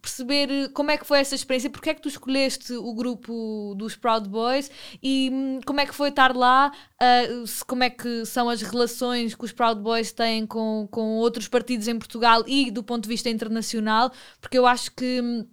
perceber 0.01 0.69
como 0.73 0.91
é 0.91 0.97
que 0.97 1.05
foi 1.05 1.19
essa 1.19 1.35
experiência, 1.35 1.69
porque 1.69 1.89
é 1.89 1.93
que 1.93 2.01
tu 2.01 2.07
escolheste 2.07 2.73
o 2.73 2.93
grupo 2.93 3.73
dos 3.75 3.95
Proud 3.95 4.29
Boys 4.29 4.69
e 5.01 5.29
hum, 5.31 5.59
como 5.65 5.79
é 5.79 5.85
que 5.85 5.95
foi 5.95 6.09
estar 6.09 6.35
lá, 6.35 6.71
uh, 7.01 7.65
como 7.65 7.83
é 7.83 7.89
que 7.89 8.25
são 8.25 8.49
as 8.49 8.61
relações 8.61 9.33
que 9.35 9.43
os 9.43 9.51
Proud 9.51 9.81
Boys 9.81 10.11
têm 10.11 10.45
com, 10.45 10.87
com 10.91 11.14
outros 11.15 11.47
partidos 11.47 11.87
em 11.87 11.97
Portugal 11.97 12.43
e 12.47 12.71
do 12.71 12.83
ponto 12.83 13.03
de 13.03 13.09
vista 13.09 13.29
internacional, 13.29 14.11
porque 14.39 14.57
eu 14.57 14.65
acho 14.65 14.91
que 14.91 15.45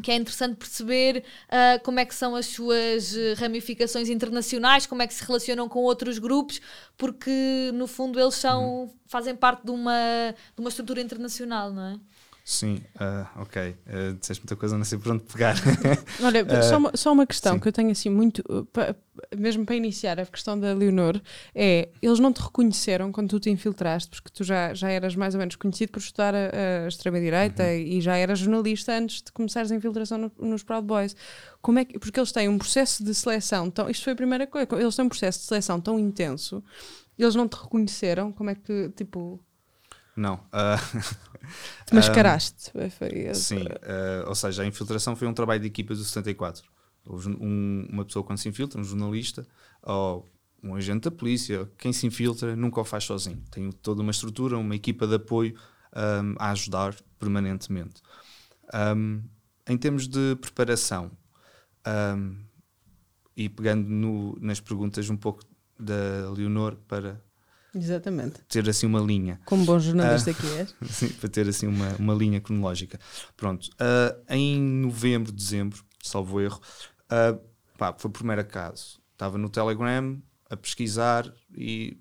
que 0.00 0.10
é 0.10 0.14
interessante 0.14 0.56
perceber 0.56 1.24
uh, 1.48 1.82
como 1.82 2.00
é 2.00 2.04
que 2.04 2.14
são 2.14 2.34
as 2.34 2.46
suas 2.46 3.14
ramificações 3.36 4.08
internacionais, 4.08 4.86
como 4.86 5.02
é 5.02 5.06
que 5.06 5.12
se 5.12 5.24
relacionam 5.24 5.68
com 5.68 5.80
outros 5.80 6.18
grupos, 6.18 6.60
porque 6.96 7.70
no 7.74 7.86
fundo 7.86 8.18
eles 8.18 8.36
são, 8.36 8.84
uhum. 8.84 8.94
fazem 9.06 9.34
parte 9.34 9.64
de 9.64 9.70
uma, 9.70 10.34
de 10.54 10.60
uma 10.60 10.68
estrutura 10.68 11.02
internacional, 11.02 11.72
não 11.72 11.86
é? 11.86 12.00
Sim, 12.50 12.80
uh, 12.96 13.42
ok. 13.42 13.76
Uh, 13.86 14.14
disseste 14.18 14.42
muita 14.42 14.56
coisa, 14.56 14.76
não 14.76 14.84
sei 14.84 14.98
por 14.98 15.12
onde 15.12 15.22
pegar. 15.22 15.54
Olha, 16.20 16.42
uh, 16.44 16.62
só, 16.64 16.78
uma, 16.78 16.90
só 16.96 17.12
uma 17.12 17.24
questão 17.24 17.54
sim. 17.54 17.60
que 17.60 17.68
eu 17.68 17.72
tenho 17.72 17.92
assim 17.92 18.10
muito, 18.10 18.42
pa, 18.72 18.92
mesmo 19.38 19.64
para 19.64 19.76
iniciar 19.76 20.18
a 20.18 20.26
questão 20.26 20.58
da 20.58 20.74
Leonor, 20.74 21.20
é, 21.54 21.90
eles 22.02 22.18
não 22.18 22.32
te 22.32 22.42
reconheceram 22.42 23.12
quando 23.12 23.28
tu 23.28 23.38
te 23.38 23.50
infiltraste, 23.50 24.10
porque 24.10 24.30
tu 24.34 24.42
já, 24.42 24.74
já 24.74 24.90
eras 24.90 25.14
mais 25.14 25.36
ou 25.36 25.38
menos 25.38 25.54
conhecido 25.54 25.92
por 25.92 26.00
estudar 26.00 26.34
a, 26.34 26.86
a 26.86 26.88
extrema-direita 26.88 27.62
uhum. 27.62 27.70
e 27.70 28.00
já 28.00 28.16
eras 28.16 28.40
jornalista 28.40 28.94
antes 28.94 29.22
de 29.22 29.30
começares 29.30 29.70
a 29.70 29.76
infiltração 29.76 30.18
no, 30.18 30.32
nos 30.40 30.64
Proud 30.64 30.84
Boys. 30.84 31.14
Como 31.62 31.78
é 31.78 31.84
que, 31.84 32.00
porque 32.00 32.18
eles 32.18 32.32
têm 32.32 32.48
um 32.48 32.58
processo 32.58 33.04
de 33.04 33.14
seleção, 33.14 33.70
tão, 33.70 33.88
isto 33.88 34.02
foi 34.02 34.12
a 34.12 34.16
primeira 34.16 34.48
coisa, 34.48 34.66
eles 34.72 34.96
têm 34.96 35.04
um 35.04 35.08
processo 35.08 35.38
de 35.38 35.44
seleção 35.44 35.80
tão 35.80 36.00
intenso, 36.00 36.64
eles 37.16 37.36
não 37.36 37.46
te 37.46 37.54
reconheceram, 37.54 38.32
como 38.32 38.50
é 38.50 38.56
que, 38.56 38.88
tipo... 38.96 39.40
Não. 40.16 40.40
Uh, 41.42 41.86
Te 41.86 41.94
mascaraste. 41.94 42.70
Um, 42.74 42.90
foi, 42.90 43.34
sim, 43.34 43.62
uh, 43.62 44.28
ou 44.28 44.34
seja, 44.34 44.62
a 44.62 44.66
infiltração 44.66 45.16
foi 45.16 45.26
um 45.26 45.32
trabalho 45.32 45.60
de 45.60 45.66
equipa 45.66 45.94
do 45.94 46.04
74. 46.04 46.62
Um, 47.06 47.86
uma 47.90 48.04
pessoa 48.04 48.22
quando 48.22 48.38
se 48.38 48.48
infiltra, 48.48 48.78
um 48.78 48.84
jornalista 48.84 49.46
ou 49.82 50.28
um 50.62 50.74
agente 50.74 51.04
da 51.04 51.10
polícia, 51.10 51.68
quem 51.78 51.92
se 51.92 52.06
infiltra 52.06 52.54
nunca 52.54 52.80
o 52.80 52.84
faz 52.84 53.04
sozinho. 53.04 53.42
Tem 53.50 53.70
toda 53.72 54.02
uma 54.02 54.10
estrutura, 54.10 54.58
uma 54.58 54.76
equipa 54.76 55.06
de 55.06 55.14
apoio 55.14 55.54
um, 55.96 56.34
a 56.38 56.50
ajudar 56.50 56.94
permanentemente. 57.18 58.02
Um, 58.72 59.22
em 59.66 59.78
termos 59.78 60.06
de 60.06 60.36
preparação, 60.36 61.10
um, 62.16 62.36
e 63.36 63.48
pegando 63.48 63.88
no, 63.88 64.36
nas 64.40 64.60
perguntas 64.60 65.08
um 65.08 65.16
pouco 65.16 65.42
da 65.78 66.30
Leonor 66.30 66.76
para 66.86 67.20
Exatamente. 67.74 68.40
Ter 68.48 68.68
assim 68.68 68.86
uma 68.86 69.00
linha. 69.00 69.40
Como 69.44 69.64
bom 69.64 69.78
jornalista 69.78 70.30
uh, 70.30 70.34
que 70.34 70.46
és. 70.46 70.74
Sim, 70.90 71.08
para 71.10 71.28
ter 71.28 71.48
assim 71.48 71.66
uma, 71.66 71.94
uma 71.96 72.14
linha 72.14 72.40
cronológica. 72.40 72.98
Pronto. 73.36 73.68
Uh, 73.74 74.24
em 74.28 74.60
novembro, 74.60 75.32
dezembro, 75.32 75.84
salvo 76.02 76.40
erro, 76.40 76.60
uh, 77.06 77.40
pá, 77.78 77.94
foi 77.96 78.08
o 78.08 78.12
primeiro 78.12 78.44
caso. 78.44 79.00
Estava 79.12 79.38
no 79.38 79.48
Telegram 79.48 80.20
a 80.48 80.56
pesquisar 80.56 81.32
e 81.54 81.96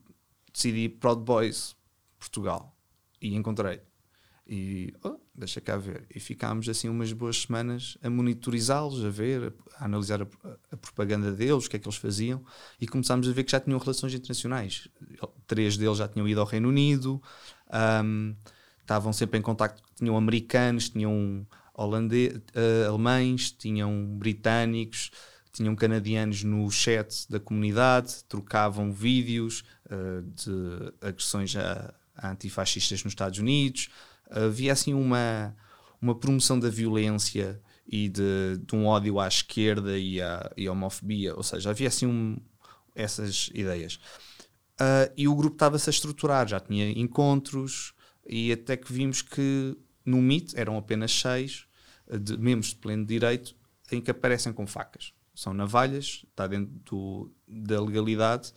decidi 0.51 0.89
Proud 0.89 1.23
Boys 1.23 1.75
Portugal. 2.17 2.75
E 3.21 3.35
encontrei. 3.35 3.81
E 4.51 4.91
oh, 5.03 5.19
deixa 5.35 5.61
cá 5.61 5.77
ver. 5.77 6.07
E 6.13 6.19
ficámos 6.19 6.67
assim 6.67 6.89
umas 6.89 7.13
boas 7.13 7.43
semanas 7.43 7.99
a 8.01 8.09
monitorizá-los, 8.09 9.05
a 9.05 9.09
ver, 9.09 9.53
a, 9.77 9.83
a 9.83 9.85
analisar 9.85 10.23
a, 10.23 10.27
a, 10.71 10.75
propaganda 10.75 11.31
deles, 11.31 11.67
o 11.67 11.69
que 11.69 11.75
é 11.75 11.79
que 11.79 11.87
eles 11.87 11.99
faziam, 11.99 12.43
e 12.81 12.87
começámos 12.87 13.29
a 13.29 13.31
ver 13.31 13.43
que 13.43 13.51
já 13.51 13.59
tinham 13.59 13.77
relações 13.77 14.11
internacionais. 14.11 14.87
Três 15.45 15.77
deles 15.77 15.99
já 15.99 16.07
tinham 16.07 16.27
ido 16.27 16.39
ao 16.39 16.47
Reino 16.47 16.67
Unido, 16.67 17.21
um, 18.03 18.35
estavam 18.81 19.13
sempre 19.13 19.37
em 19.37 19.41
contacto, 19.43 19.83
tinham 19.95 20.17
americanos, 20.17 20.89
tinham 20.89 21.45
holandês, 21.71 22.35
uh, 22.35 22.89
alemães, 22.89 23.51
tinham 23.51 24.17
britânicos, 24.17 25.11
tinham 25.53 25.75
canadianos 25.75 26.43
no 26.43 26.71
chat 26.71 27.29
da 27.29 27.39
comunidade, 27.39 28.23
trocavam 28.27 28.91
vídeos 28.91 29.63
uh, 29.85 30.23
de 30.23 31.07
agressões 31.07 31.55
a, 31.55 31.93
a 32.17 32.31
antifascistas 32.31 33.03
nos 33.03 33.11
Estados 33.11 33.37
Unidos 33.37 33.89
havia 34.29 34.73
assim 34.73 34.93
uma, 34.93 35.55
uma 36.01 36.15
promoção 36.15 36.59
da 36.59 36.69
violência 36.69 37.61
e 37.87 38.07
de, 38.07 38.57
de 38.65 38.75
um 38.75 38.85
ódio 38.85 39.19
à 39.19 39.27
esquerda 39.27 39.97
e 39.97 40.21
à, 40.21 40.51
e 40.55 40.67
à 40.67 40.71
homofobia, 40.71 41.35
ou 41.35 41.43
seja, 41.43 41.71
havia 41.71 41.87
assim 41.87 42.05
um, 42.05 42.37
essas 42.95 43.49
ideias. 43.53 43.95
Uh, 44.79 45.11
e 45.17 45.27
o 45.27 45.35
grupo 45.35 45.55
estava-se 45.55 45.89
a 45.89 45.91
estruturar, 45.91 46.47
já 46.47 46.59
tinha 46.59 46.89
encontros 46.91 47.93
e 48.25 48.51
até 48.51 48.77
que 48.77 48.93
vimos 48.93 49.21
que 49.21 49.75
no 50.05 50.19
MIT 50.19 50.57
eram 50.57 50.77
apenas 50.77 51.11
seis 51.11 51.65
de 52.09 52.37
membros 52.37 52.69
de 52.69 52.75
pleno 52.75 53.05
direito 53.05 53.55
em 53.91 53.99
que 53.99 54.11
aparecem 54.11 54.53
com 54.53 54.65
facas. 54.65 55.13
São 55.35 55.53
navalhas, 55.53 56.25
está 56.29 56.47
dentro 56.47 56.73
do, 56.85 57.31
da 57.47 57.81
legalidade 57.81 58.53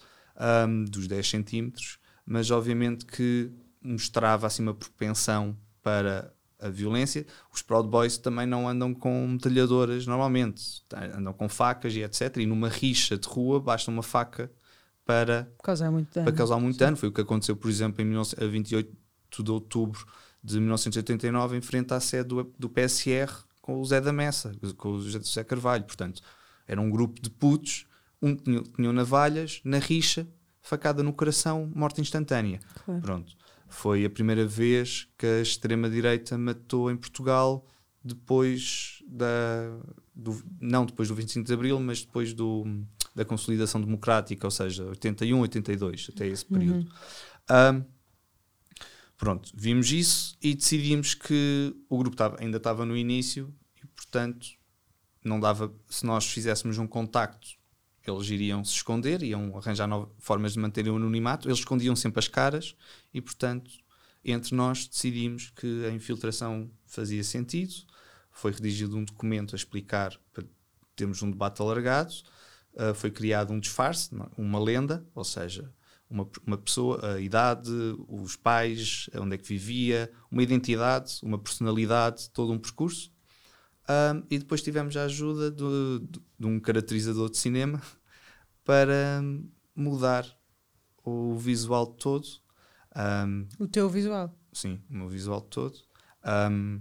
um, 0.69 0.85
dos 0.85 1.07
10 1.07 1.29
centímetros, 1.29 1.99
mas 2.27 2.51
obviamente 2.51 3.05
que 3.07 3.51
mostrava 3.83 4.47
assim 4.47 4.62
uma 4.62 4.75
propensão 4.75 5.57
para 5.83 6.33
a 6.59 6.68
violência. 6.68 7.27
Os 7.53 7.62
Proud 7.62 7.88
Boys 7.88 8.16
também 8.16 8.47
não 8.47 8.68
andam 8.68 8.95
com 8.95 9.27
metralhadoras 9.29 10.07
normalmente, 10.07 10.83
andam 11.14 11.33
com 11.33 11.49
facas 11.49 11.95
e 11.95 12.03
etc. 12.03 12.37
E 12.38 12.47
numa 12.47 12.68
rixa 12.68 13.18
de 13.18 13.29
rua 13.29 13.61
basta 13.61 13.90
uma 13.90 14.03
faca 14.03 14.51
para 15.05 15.53
causar 15.62 15.90
muito 15.90 16.14
dano. 16.14 16.25
Para 16.25 16.37
causar 16.37 16.59
muito 16.59 16.79
dano. 16.79 16.97
Foi 16.97 17.09
o 17.09 17.12
que 17.12 17.21
aconteceu, 17.21 17.57
por 17.57 17.68
exemplo, 17.68 18.03
em 18.03 18.09
19, 18.09 18.49
28 18.49 18.97
de 19.42 19.51
outubro 19.51 20.07
de 20.42 20.59
1989, 20.61 21.57
em 21.57 21.61
frente 21.61 21.92
à 21.95 22.01
sede 22.01 22.29
do, 22.29 22.53
do 22.59 22.68
PSR 22.68 23.31
com 23.61 23.81
o 23.81 23.85
Zé 23.85 24.01
da 24.01 24.12
Messa, 24.12 24.53
com 24.77 24.90
o 24.90 25.01
José 25.01 25.45
Carvalho. 25.45 25.85
Portanto, 25.85 26.21
era 26.66 26.81
um 26.81 26.90
grupo 26.90 27.21
de 27.21 27.31
putos, 27.31 27.87
um 28.21 28.35
tinha, 28.35 28.62
tinha 28.62 28.92
navalhas, 28.92 29.61
na 29.64 29.79
rixa, 29.79 30.27
facada 30.61 31.03
no 31.03 31.12
coração, 31.12 31.71
morte 31.75 32.01
instantânea. 32.01 32.61
Claro. 32.85 33.01
Pronto. 33.01 33.37
Foi 33.73 34.05
a 34.05 34.11
primeira 34.11 34.47
vez 34.47 35.09
que 35.17 35.25
a 35.25 35.41
extrema-direita 35.41 36.37
matou 36.37 36.91
em 36.91 36.97
Portugal 36.97 37.67
depois 38.05 39.03
da. 39.09 39.81
Do, 40.15 40.45
não 40.61 40.85
depois 40.85 41.09
do 41.09 41.15
25 41.15 41.47
de 41.47 41.55
Abril, 41.55 41.81
mas 41.81 42.05
depois 42.05 42.35
do, 42.35 42.65
da 43.15 43.25
consolidação 43.25 43.81
democrática, 43.81 44.47
ou 44.47 44.51
seja, 44.51 44.85
81, 44.85 45.41
82, 45.41 46.11
até 46.15 46.27
esse 46.27 46.45
período. 46.45 46.87
Uhum. 47.51 47.79
Um, 47.79 47.85
pronto, 49.17 49.51
vimos 49.55 49.91
isso 49.91 50.37
e 50.43 50.55
decidimos 50.55 51.15
que 51.15 51.75
o 51.89 51.97
grupo 51.97 52.15
tava, 52.15 52.37
ainda 52.41 52.59
estava 52.59 52.85
no 52.85 52.95
início 52.95 53.53
e, 53.83 53.87
portanto, 53.87 54.49
não 55.25 55.41
dava. 55.41 55.75
Se 55.89 56.05
nós 56.05 56.27
fizéssemos 56.27 56.77
um 56.77 56.87
contacto 56.87 57.62
eles 58.11 58.29
iriam 58.29 58.65
se 58.65 58.75
esconder, 58.75 59.23
iam 59.23 59.57
arranjar 59.57 59.88
formas 60.19 60.55
de 60.55 60.59
manterem 60.59 60.93
o 60.93 60.97
anonimato, 60.97 61.49
eles 61.49 61.59
escondiam 61.59 61.95
sempre 61.95 62.19
as 62.19 62.29
caras 62.29 62.75
e, 63.12 63.21
portanto, 63.21 63.71
entre 64.25 64.55
nós 64.55 64.87
decidimos 64.87 65.51
que 65.51 65.85
a 65.87 65.91
infiltração 65.91 66.71
fazia 66.87 67.25
sentido. 67.25 67.75
Foi 68.31 68.53
redigido 68.53 68.97
um 68.97 69.05
documento 69.05 69.55
a 69.55 69.57
explicar 69.57 70.19
para 70.33 70.45
termos 70.95 71.23
um 71.23 71.31
debate 71.31 71.61
alargado. 71.61 72.15
Uh, 72.75 72.95
foi 72.95 73.11
criado 73.11 73.53
um 73.53 73.61
disfarce, 73.61 74.11
uma 74.37 74.59
lenda, 74.59 75.07
ou 75.15 75.25
seja, 75.25 75.71
uma, 76.09 76.29
uma 76.47 76.59
pessoa, 76.59 77.15
a 77.15 77.21
idade, 77.21 77.71
os 78.09 78.37
pais, 78.37 79.11
onde 79.15 79.35
é 79.35 79.38
que 79.38 79.47
vivia, 79.47 80.11
uma 80.31 80.43
identidade, 80.43 81.19
uma 81.23 81.38
personalidade, 81.38 82.31
todo 82.31 82.53
um 82.53 82.59
percurso. 82.59 83.11
Um, 83.88 84.23
e 84.31 84.38
depois 84.38 84.62
tivemos 84.62 84.97
a 84.97 85.05
ajuda 85.05 85.51
de, 85.51 85.66
um 86.40 86.61
caracterizador 86.61 87.31
de 87.31 87.38
cinema 87.38 87.83
para 88.64 89.21
mudar 89.75 90.27
o 91.05 91.37
visual 91.37 91.87
todo. 91.87 92.27
Um, 92.95 93.49
o 93.59 93.66
teu 93.66 93.88
visual? 93.88 94.35
Sim, 94.53 94.81
o 94.88 94.95
meu 94.95 95.09
visual 95.09 95.40
todo. 95.40 95.79
Um, 96.25 96.81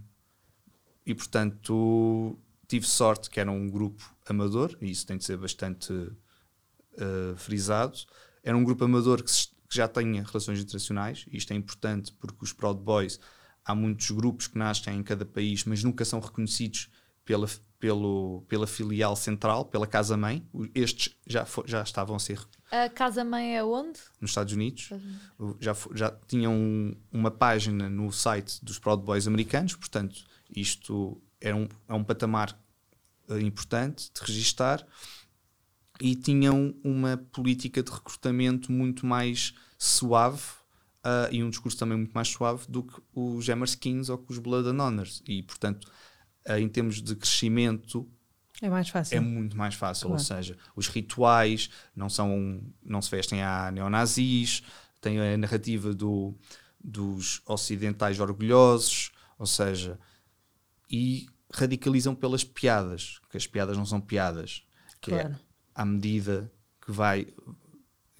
e 1.05 1.15
portanto 1.15 2.39
tive 2.67 2.87
sorte 2.87 3.29
que 3.29 3.39
era 3.39 3.51
um 3.51 3.69
grupo 3.69 4.15
amador, 4.25 4.77
e 4.79 4.89
isso 4.89 5.05
tem 5.05 5.17
de 5.17 5.25
ser 5.25 5.37
bastante 5.37 5.91
uh, 5.91 7.35
frisado. 7.35 7.97
Era 8.43 8.55
um 8.55 8.63
grupo 8.63 8.85
amador 8.85 9.21
que, 9.23 9.31
se, 9.31 9.49
que 9.67 9.75
já 9.75 9.87
tinha 9.87 10.23
relações 10.23 10.59
internacionais, 10.59 11.25
e 11.29 11.37
isto 11.37 11.51
é 11.51 11.55
importante 11.55 12.13
porque 12.13 12.43
os 12.43 12.53
Proud 12.53 12.81
Boys 12.81 13.19
há 13.65 13.75
muitos 13.75 14.11
grupos 14.11 14.47
que 14.47 14.57
nascem 14.57 14.97
em 14.97 15.03
cada 15.03 15.25
país, 15.25 15.63
mas 15.65 15.83
nunca 15.83 16.03
são 16.05 16.19
reconhecidos 16.19 16.89
pela, 17.23 17.47
pelo, 17.79 18.43
pela 18.47 18.67
filial 18.67 19.15
central, 19.15 19.65
pela 19.65 19.87
casa-mãe. 19.87 20.47
Estes 20.73 21.15
já, 21.25 21.45
for, 21.45 21.67
já 21.67 21.81
estavam 21.81 22.15
a 22.15 22.19
ser. 22.19 22.39
A 22.71 22.89
casa-mãe 22.89 23.57
é 23.57 23.63
onde? 23.63 23.99
Nos 24.19 24.31
Estados 24.31 24.53
Unidos. 24.53 24.89
Já, 25.59 25.75
já 25.93 26.11
tinham 26.27 26.95
uma 27.11 27.31
página 27.31 27.89
no 27.89 28.11
site 28.11 28.63
dos 28.63 28.79
Proud 28.79 29.03
Boys 29.03 29.27
americanos, 29.27 29.75
portanto, 29.75 30.23
isto 30.55 31.21
é 31.39 31.53
um, 31.53 31.67
é 31.87 31.93
um 31.93 32.03
patamar 32.03 32.57
uh, 33.27 33.39
importante 33.39 34.11
de 34.13 34.21
registar. 34.21 34.85
E 35.99 36.15
tinham 36.15 36.73
uma 36.83 37.15
política 37.15 37.83
de 37.83 37.91
recrutamento 37.91 38.71
muito 38.71 39.05
mais 39.05 39.53
suave 39.77 40.41
uh, 41.05 41.31
e 41.31 41.43
um 41.43 41.49
discurso 41.49 41.77
também 41.77 41.97
muito 41.97 42.13
mais 42.13 42.27
suave 42.27 42.65
do 42.67 42.83
que 42.83 43.01
os 43.13 43.47
Skins 43.69 44.09
ou 44.09 44.17
que 44.17 44.31
os 44.31 44.39
Blood 44.39 44.69
and 44.69 44.83
Honors. 44.83 45.21
E, 45.27 45.43
portanto, 45.43 45.85
uh, 46.47 46.57
em 46.57 46.67
termos 46.67 47.01
de 47.01 47.15
crescimento, 47.15 48.09
é 48.61 48.69
mais 48.69 48.89
fácil. 48.89 49.17
É 49.17 49.19
muito 49.19 49.57
mais 49.57 49.73
fácil. 49.73 50.07
Claro. 50.07 50.21
Ou 50.21 50.25
seja, 50.25 50.57
os 50.75 50.87
rituais 50.87 51.69
não, 51.95 52.09
são, 52.09 52.61
não 52.83 53.01
se 53.01 53.09
vestem 53.09 53.41
a 53.41 53.71
neonazis, 53.71 54.61
tem 54.99 55.19
a 55.19 55.35
narrativa 55.35 55.95
do, 55.95 56.35
dos 56.79 57.41
ocidentais 57.47 58.19
orgulhosos, 58.19 59.11
ou 59.39 59.47
seja, 59.47 59.99
e 60.89 61.27
radicalizam 61.51 62.13
pelas 62.13 62.43
piadas, 62.43 63.19
que 63.31 63.37
as 63.37 63.47
piadas 63.47 63.75
não 63.75 63.85
são 63.85 63.99
piadas, 63.99 64.63
que 65.01 65.11
é 65.11 65.21
claro. 65.21 65.33
é 65.33 65.39
à 65.73 65.83
medida 65.83 66.51
que 66.85 66.91
vai, 66.91 67.27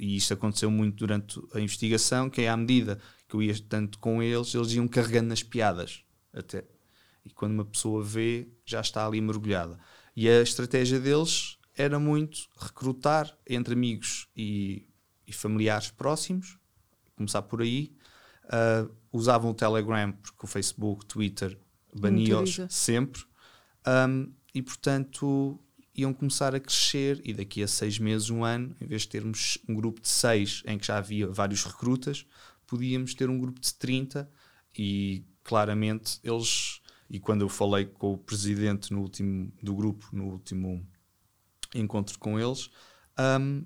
e 0.02 0.16
isto 0.16 0.34
aconteceu 0.34 0.72
muito 0.72 0.98
durante 0.98 1.40
a 1.54 1.60
investigação, 1.60 2.28
que 2.28 2.42
é 2.42 2.50
à 2.50 2.58
medida 2.58 3.00
que 3.30 3.36
eu 3.36 3.44
ia 3.44 3.56
tanto 3.70 4.00
com 4.00 4.22
eles, 4.22 4.56
eles 4.56 4.74
iam 4.74 4.88
carregando 4.88 5.30
nas 5.30 5.44
piadas, 5.44 6.04
até, 6.34 6.66
e 7.24 7.30
quando 7.30 7.54
uma 7.54 7.66
pessoa 7.66 8.04
vê, 8.04 8.48
já 8.66 8.82
está 8.82 9.06
ali 9.06 9.22
mergulhada. 9.22 9.80
E 10.16 10.28
a 10.28 10.42
estratégia 10.42 11.00
deles 11.00 11.60
era 11.76 12.00
muito 12.00 12.50
recrutar 12.58 13.32
entre 13.48 13.76
amigos 13.76 14.28
e, 14.36 14.88
e 15.28 15.32
familiares 15.32 15.92
próximos, 15.92 16.58
começar 17.16 17.44
por 17.44 17.62
aí. 17.62 17.96
Uh, 18.46 18.92
usavam 19.14 19.52
o 19.52 19.54
Telegram, 19.54 20.12
porque 20.14 20.44
o 20.44 20.48
Facebook, 20.48 21.06
Twitter, 21.06 21.58
baniam-os 21.96 22.60
sempre. 22.70 23.24
Um, 23.88 24.34
e 24.54 24.62
portanto 24.62 25.60
iam 25.96 26.14
começar 26.14 26.56
a 26.56 26.60
crescer 26.60 27.22
e 27.24 27.34
daqui 27.34 27.62
a 27.62 27.68
seis 27.68 28.00
meses, 28.00 28.30
um 28.30 28.44
ano, 28.44 28.76
em 28.80 28.86
vez 28.86 29.04
de 29.04 29.10
termos 29.10 29.58
um 29.68 29.76
grupo 29.76 30.02
de 30.02 30.08
seis 30.08 30.64
em 30.66 30.78
que 30.78 30.88
já 30.88 30.98
havia 30.98 31.28
vários 31.28 31.64
recrutas, 31.64 32.26
podíamos 32.66 33.14
ter 33.14 33.30
um 33.30 33.38
grupo 33.38 33.60
de 33.60 33.74
30 33.74 34.30
e 34.78 35.26
claramente 35.44 36.20
eles 36.24 36.82
e 37.10 37.20
quando 37.20 37.42
eu 37.42 37.50
falei 37.50 37.86
com 37.86 38.14
o 38.14 38.18
presidente 38.18 38.94
no 38.94 39.02
último, 39.02 39.52
do 39.62 39.76
grupo, 39.76 40.08
no 40.14 40.30
último 40.30 40.88
encontro 41.76 42.18
com 42.18 42.40
eles, 42.40 42.70
um, 43.20 43.66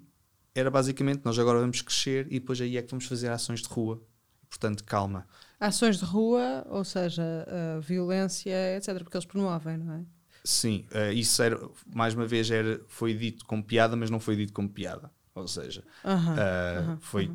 era 0.55 0.71
basicamente 0.71 1.23
nós 1.23 1.37
agora 1.37 1.59
vamos 1.59 1.79
crescer 1.79 2.25
e 2.31 2.39
depois 2.39 2.59
aí 2.59 2.75
é 2.75 2.81
que 2.81 2.89
vamos 2.89 3.05
fazer 3.05 3.29
ações 3.29 3.61
de 3.61 3.67
rua. 3.67 4.01
Portanto, 4.49 4.83
calma. 4.83 5.27
Ações 5.59 5.99
de 5.99 6.05
rua, 6.05 6.65
ou 6.69 6.83
seja, 6.83 7.23
uh, 7.47 7.81
violência, 7.81 8.77
etc., 8.77 8.97
porque 9.03 9.15
eles 9.15 9.25
promovem, 9.25 9.77
não 9.77 9.93
é? 9.93 10.05
Sim, 10.45 10.85
uh, 10.91 11.11
isso 11.11 11.41
era, 11.41 11.59
mais 11.93 12.13
uma 12.13 12.27
vez 12.27 12.51
era, 12.51 12.79
foi 12.87 13.15
dito 13.15 13.43
como 13.45 13.63
piada, 13.63 13.95
mas 13.95 14.11
não 14.11 14.19
foi 14.19 14.35
dito 14.35 14.53
como 14.53 14.69
piada. 14.69 15.11
Ou 15.33 15.47
seja, 15.47 15.83
uh 16.03 16.09
-huh, 16.09 16.95
-huh, 16.95 16.97
foi, 17.01 17.31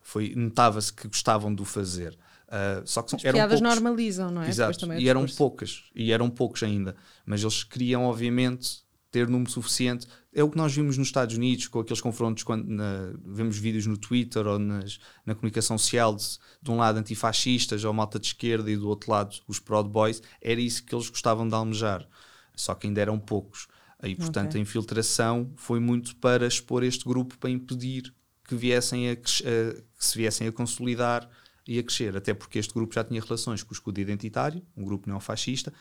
foi 0.00 0.34
notava-se 0.36 0.92
que 0.92 1.08
gostavam 1.08 1.52
de 1.52 1.62
o 1.62 1.64
fazer. 1.64 2.16
Uh, 2.46 2.86
só 2.86 3.02
que 3.02 3.16
As 3.16 3.24
eram 3.24 3.38
piadas 3.38 3.60
poucos. 3.60 3.74
normalizam, 3.74 4.30
não 4.30 4.42
é? 4.42 4.48
Exato. 4.48 4.92
É 4.92 5.00
e 5.00 5.08
eram 5.08 5.26
poucas, 5.26 5.84
e 5.94 6.12
eram 6.12 6.28
poucos 6.28 6.62
ainda. 6.62 6.94
Mas 7.24 7.40
eles 7.40 7.64
queriam, 7.64 8.04
obviamente, 8.04 8.84
ter 9.10 9.26
número 9.26 9.50
suficiente. 9.50 10.06
É 10.32 10.42
o 10.42 10.50
que 10.50 10.56
nós 10.56 10.74
vimos 10.74 10.98
nos 10.98 11.08
Estados 11.08 11.36
Unidos, 11.36 11.66
com 11.68 11.80
aqueles 11.80 12.00
confrontos, 12.00 12.42
quando 12.42 12.68
na, 12.68 13.14
vemos 13.24 13.56
vídeos 13.56 13.86
no 13.86 13.96
Twitter 13.96 14.46
ou 14.46 14.58
nas, 14.58 14.98
na 15.24 15.34
comunicação 15.34 15.78
social, 15.78 16.14
de, 16.14 16.38
de, 16.60 16.70
um 16.70 16.76
lado 16.76 16.98
antifascistas 16.98 17.84
ou 17.84 17.92
malta 17.92 18.18
de 18.18 18.26
esquerda 18.26 18.70
e 18.70 18.76
do 18.76 18.88
outro 18.88 19.10
lado 19.10 19.36
os 19.48 19.58
Proud 19.58 19.88
Boys. 19.88 20.20
Era 20.42 20.60
isso 20.60 20.84
que 20.84 20.94
eles 20.94 21.08
gostavam 21.08 21.48
de 21.48 21.54
almejar. 21.54 22.06
Só 22.54 22.74
que 22.74 22.86
ainda 22.86 23.00
eram 23.00 23.18
poucos. 23.18 23.66
E, 24.02 24.14
portanto, 24.14 24.50
okay. 24.50 24.60
a 24.60 24.62
infiltração 24.62 25.52
foi 25.56 25.80
muito 25.80 26.16
para 26.16 26.46
expor 26.46 26.82
este 26.82 27.04
grupo, 27.04 27.38
para 27.38 27.50
impedir 27.50 28.14
que, 28.46 28.54
viessem 28.54 29.08
a, 29.08 29.12
a 29.12 29.16
que 29.16 29.82
se 29.98 30.18
viessem 30.18 30.46
a 30.46 30.52
consolidar 30.52 31.28
ia 31.66 31.82
crescer, 31.82 32.14
até 32.14 32.34
porque 32.34 32.58
este 32.58 32.74
grupo 32.74 32.94
já 32.94 33.02
tinha 33.02 33.20
relações 33.20 33.62
com 33.62 33.70
o 33.70 33.72
escudo 33.72 33.98
identitário, 33.98 34.62
um 34.76 34.84
grupo 34.84 35.08
neofascista, 35.08 35.72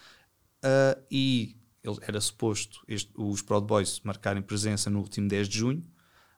uh, 0.63 1.03
e 1.11 1.57
ele, 1.83 1.97
era 2.01 2.21
suposto 2.21 2.79
este, 2.87 3.11
os 3.15 3.41
Proud 3.41 3.67
Boys 3.67 3.99
marcarem 4.01 4.41
presença 4.41 4.89
no 4.89 4.99
último 4.99 5.27
10 5.27 5.49
de 5.49 5.57
junho, 5.57 5.85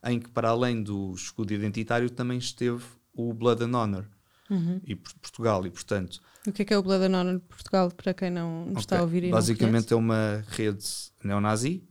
em 0.04 0.19
que 0.19 0.30
para 0.30 0.50
além 0.50 0.82
do 0.82 1.13
escudo 1.13 1.54
identitário 1.54 2.10
também 2.10 2.39
esteve 2.39 2.84
o 3.13 3.34
Blood 3.34 3.63
and 3.63 3.78
Honor 3.78 4.06
uhum. 4.50 4.82
e 4.84 4.95
Portugal, 4.95 5.65
e 5.65 5.69
portanto... 5.69 6.21
O 6.47 6.51
que 6.51 6.62
é, 6.62 6.65
que 6.65 6.73
é 6.73 6.77
o 6.77 6.84
Blood 6.84 7.05
and 7.05 7.19
Honor 7.19 7.34
de 7.36 7.45
Portugal, 7.45 7.91
para 7.91 8.13
quem 8.13 8.29
não 8.29 8.63
okay. 8.67 8.77
está 8.77 8.99
a 8.99 9.01
ouvir 9.01 9.29
Basicamente 9.31 9.93
é 9.93 9.95
uma 9.95 10.43
rede 10.49 10.86
neonazi 11.23 11.84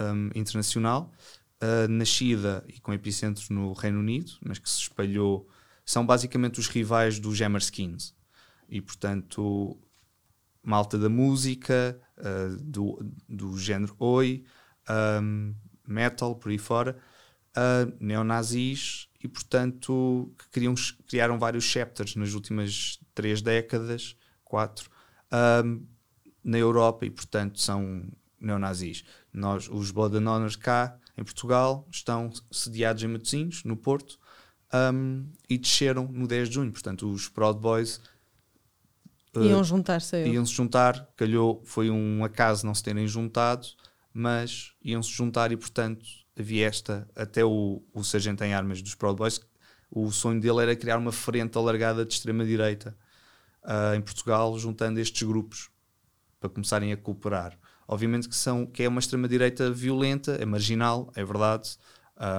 um, 0.00 0.30
internacional, 0.34 1.12
uh, 1.62 1.88
nascida 1.88 2.64
e 2.68 2.80
com 2.80 2.92
epicentro 2.92 3.44
no 3.50 3.72
Reino 3.72 3.98
Unido, 3.98 4.32
mas 4.44 4.58
que 4.58 4.68
se 4.68 4.80
espalhou 4.80 5.48
são 5.84 6.04
basicamente 6.04 6.58
os 6.58 6.66
rivais 6.68 7.18
dos 7.18 7.38
Skins. 7.60 8.14
E, 8.68 8.80
portanto, 8.80 9.78
malta 10.62 10.98
da 10.98 11.08
música, 11.08 11.98
uh, 12.18 12.56
do, 12.60 12.98
do 13.28 13.56
género 13.56 13.94
Oi, 13.98 14.44
um, 15.22 15.54
metal, 15.86 16.34
por 16.34 16.50
aí 16.50 16.58
fora, 16.58 16.98
uh, 17.56 17.92
neonazis, 17.98 19.08
e 19.22 19.28
portanto 19.28 20.32
que 20.38 20.50
queriam, 20.50 20.74
criaram 21.08 21.38
vários 21.38 21.64
chapters 21.64 22.14
nas 22.14 22.34
últimas 22.34 23.00
três 23.14 23.42
décadas, 23.42 24.16
quatro, 24.44 24.90
um, 25.64 25.84
na 26.44 26.58
Europa, 26.58 27.06
e 27.06 27.10
portanto 27.10 27.60
são 27.60 28.06
neonazis. 28.40 29.04
Nós, 29.32 29.68
os 29.68 29.90
Blood 29.90 30.16
and 30.16 30.30
Honor 30.30 30.56
cá, 30.58 30.98
em 31.16 31.24
Portugal, 31.24 31.86
estão 31.90 32.30
sediados 32.50 33.02
em 33.02 33.08
Matosinhos, 33.08 33.64
no 33.64 33.76
Porto, 33.76 34.18
um, 34.72 35.26
e 35.48 35.56
desceram 35.56 36.06
no 36.06 36.26
10 36.26 36.48
de 36.48 36.54
junho. 36.54 36.72
Portanto, 36.72 37.10
os 37.10 37.28
Proud 37.28 37.58
Boys 37.58 38.00
uh, 39.34 39.42
iam 39.42 39.64
juntar-se 39.64 40.24
Iam 40.26 40.44
se 40.44 40.52
juntar, 40.52 41.08
calhou, 41.16 41.62
foi 41.64 41.90
um 41.90 42.24
acaso 42.24 42.66
não 42.66 42.74
se 42.74 42.82
terem 42.82 43.08
juntado, 43.08 43.66
mas 44.12 44.72
iam 44.82 45.02
se 45.02 45.10
juntar 45.10 45.52
e, 45.52 45.56
portanto, 45.56 46.04
havia 46.38 46.66
esta, 46.66 47.08
até 47.14 47.44
o, 47.44 47.82
o 47.92 48.04
Sargento 48.04 48.44
em 48.44 48.54
Armas 48.54 48.82
dos 48.82 48.94
Proud 48.94 49.16
Boys, 49.16 49.40
o 49.90 50.10
sonho 50.10 50.40
dele 50.40 50.62
era 50.62 50.76
criar 50.76 50.98
uma 50.98 51.12
frente 51.12 51.56
alargada 51.56 52.04
de 52.04 52.12
extrema-direita 52.12 52.96
uh, 53.62 53.94
em 53.94 54.00
Portugal, 54.00 54.58
juntando 54.58 55.00
estes 55.00 55.26
grupos 55.26 55.70
para 56.38 56.50
começarem 56.50 56.92
a 56.92 56.96
cooperar. 56.96 57.58
Obviamente 57.88 58.28
que, 58.28 58.34
são, 58.34 58.66
que 58.66 58.82
é 58.82 58.88
uma 58.88 59.00
extrema-direita 59.00 59.70
violenta, 59.70 60.32
é 60.32 60.44
marginal, 60.44 61.10
é 61.14 61.24
verdade, 61.24 61.78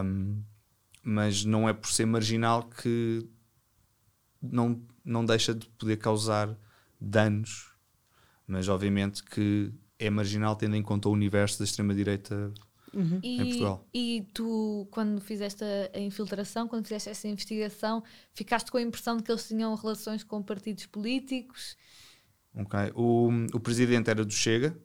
um, 0.03 0.41
mas 1.01 1.45
não 1.45 1.69
é 1.69 1.73
por 1.73 1.89
ser 1.89 2.05
marginal 2.05 2.63
que 2.63 3.27
não, 4.41 4.81
não 5.03 5.25
deixa 5.25 5.53
de 5.55 5.65
poder 5.69 5.97
causar 5.97 6.55
danos, 6.99 7.71
mas 8.45 8.67
obviamente 8.67 9.23
que 9.23 9.73
é 9.97 10.10
marginal 10.10 10.55
tendo 10.55 10.75
em 10.75 10.83
conta 10.83 11.07
o 11.07 11.13
universo 11.13 11.60
da 11.60 11.65
extrema-direita 11.65 12.53
uhum. 12.93 13.19
em 13.23 13.38
Portugal. 13.38 13.88
E 13.93 14.28
tu, 14.34 14.88
quando 14.91 15.19
fizeste 15.21 15.63
a 15.93 16.00
infiltração, 16.00 16.67
quando 16.67 16.84
fizeste 16.86 17.10
essa 17.10 17.28
investigação, 17.28 18.04
ficaste 18.34 18.71
com 18.71 18.78
a 18.78 18.82
impressão 18.82 19.17
de 19.17 19.23
que 19.23 19.32
eles 19.32 19.47
tinham 19.47 19.73
relações 19.76 20.23
com 20.23 20.41
partidos 20.41 20.86
políticos? 20.86 21.78
Ok. 22.56 22.80
O, 22.95 23.30
o 23.54 23.60
presidente 23.60 24.10
era 24.10 24.26
do 24.26 24.34
Chega, 24.34 24.78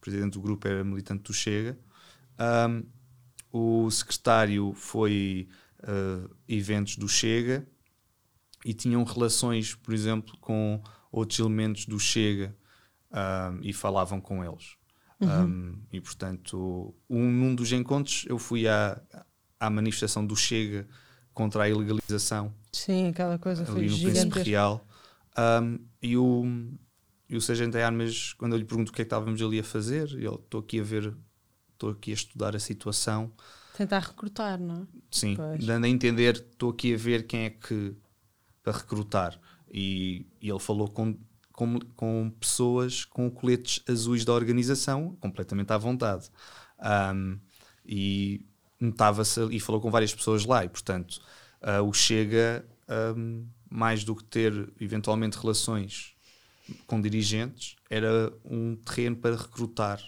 presidente 0.00 0.34
do 0.34 0.40
grupo 0.40 0.68
era 0.68 0.84
militante 0.84 1.22
do 1.22 1.32
Chega. 1.32 1.78
Um, 2.68 2.84
o 3.50 3.90
secretário 3.90 4.72
foi 4.74 5.48
uh, 5.80 6.28
eventos 6.46 6.96
do 6.96 7.08
Chega 7.08 7.66
e 8.64 8.74
tinham 8.74 9.02
relações, 9.04 9.74
por 9.74 9.94
exemplo, 9.94 10.36
com 10.38 10.82
outros 11.10 11.38
elementos 11.38 11.86
do 11.86 11.98
Chega 11.98 12.54
um, 13.12 13.60
e 13.62 13.72
falavam 13.72 14.20
com 14.20 14.44
eles. 14.44 14.76
Uhum. 15.20 15.44
Um, 15.44 15.78
e 15.92 16.00
portanto, 16.00 16.94
um, 17.08 17.30
num 17.30 17.54
dos 17.54 17.72
encontros 17.72 18.24
eu 18.28 18.38
fui 18.38 18.66
à, 18.66 19.00
à 19.58 19.70
manifestação 19.70 20.26
do 20.26 20.36
Chega 20.36 20.86
contra 21.32 21.64
a 21.64 21.68
ilegalização. 21.68 22.52
Sim, 22.72 23.08
aquela 23.08 23.38
coisa 23.38 23.62
ali 23.62 23.72
foi 23.72 23.86
no 23.88 23.98
Príncipe 23.98 24.42
Real. 24.42 24.86
Um, 25.36 25.78
e 26.00 26.16
o, 26.16 26.44
e 27.28 27.36
o 27.36 27.40
Sargento 27.40 27.76
Armas, 27.78 28.32
quando 28.34 28.52
eu 28.52 28.58
lhe 28.58 28.64
pergunto 28.64 28.90
o 28.90 28.94
que 28.94 29.02
é 29.02 29.04
que 29.04 29.06
estávamos 29.06 29.40
ali 29.42 29.58
a 29.58 29.64
fazer, 29.64 30.10
ele 30.12 30.26
estou 30.28 30.60
aqui 30.60 30.80
a 30.80 30.84
ver, 30.84 31.14
estou 31.72 31.90
aqui 31.90 32.10
a 32.10 32.14
estudar 32.14 32.54
a 32.54 32.58
situação. 32.58 33.32
Tentar 33.76 34.00
recrutar, 34.00 34.60
não 34.60 34.82
é? 34.82 34.86
Sim, 35.10 35.34
pois. 35.34 35.64
dando 35.64 35.84
a 35.84 35.88
entender, 35.88 36.36
estou 36.36 36.70
aqui 36.70 36.94
a 36.94 36.96
ver 36.96 37.26
quem 37.26 37.44
é 37.44 37.50
que 37.50 37.96
para 38.62 38.72
recrutar. 38.72 39.38
E, 39.70 40.26
e 40.40 40.48
ele 40.48 40.60
falou 40.60 40.88
com, 40.88 41.16
com, 41.54 41.78
com, 41.96 42.30
pessoas 42.38 43.04
com 43.04 43.30
coletes 43.30 43.80
azuis 43.88 44.24
da 44.24 44.32
organização, 44.32 45.16
completamente 45.20 45.72
à 45.72 45.78
vontade. 45.78 46.28
Um, 47.14 47.38
e 47.86 48.44
notava-se 48.80 49.40
e 49.50 49.60
falou 49.60 49.80
com 49.80 49.90
várias 49.90 50.14
pessoas 50.14 50.44
lá, 50.44 50.64
e 50.64 50.68
portanto, 50.68 51.20
uh, 51.62 51.82
o 51.82 51.92
Chega, 51.92 52.66
um, 53.16 53.46
mais 53.70 54.04
do 54.04 54.14
que 54.14 54.24
ter 54.24 54.72
eventualmente 54.80 55.38
relações 55.38 56.14
com 56.86 57.00
dirigentes 57.00 57.76
era 57.90 58.32
um 58.44 58.76
terreno 58.76 59.16
para 59.16 59.36
recrutar 59.36 60.00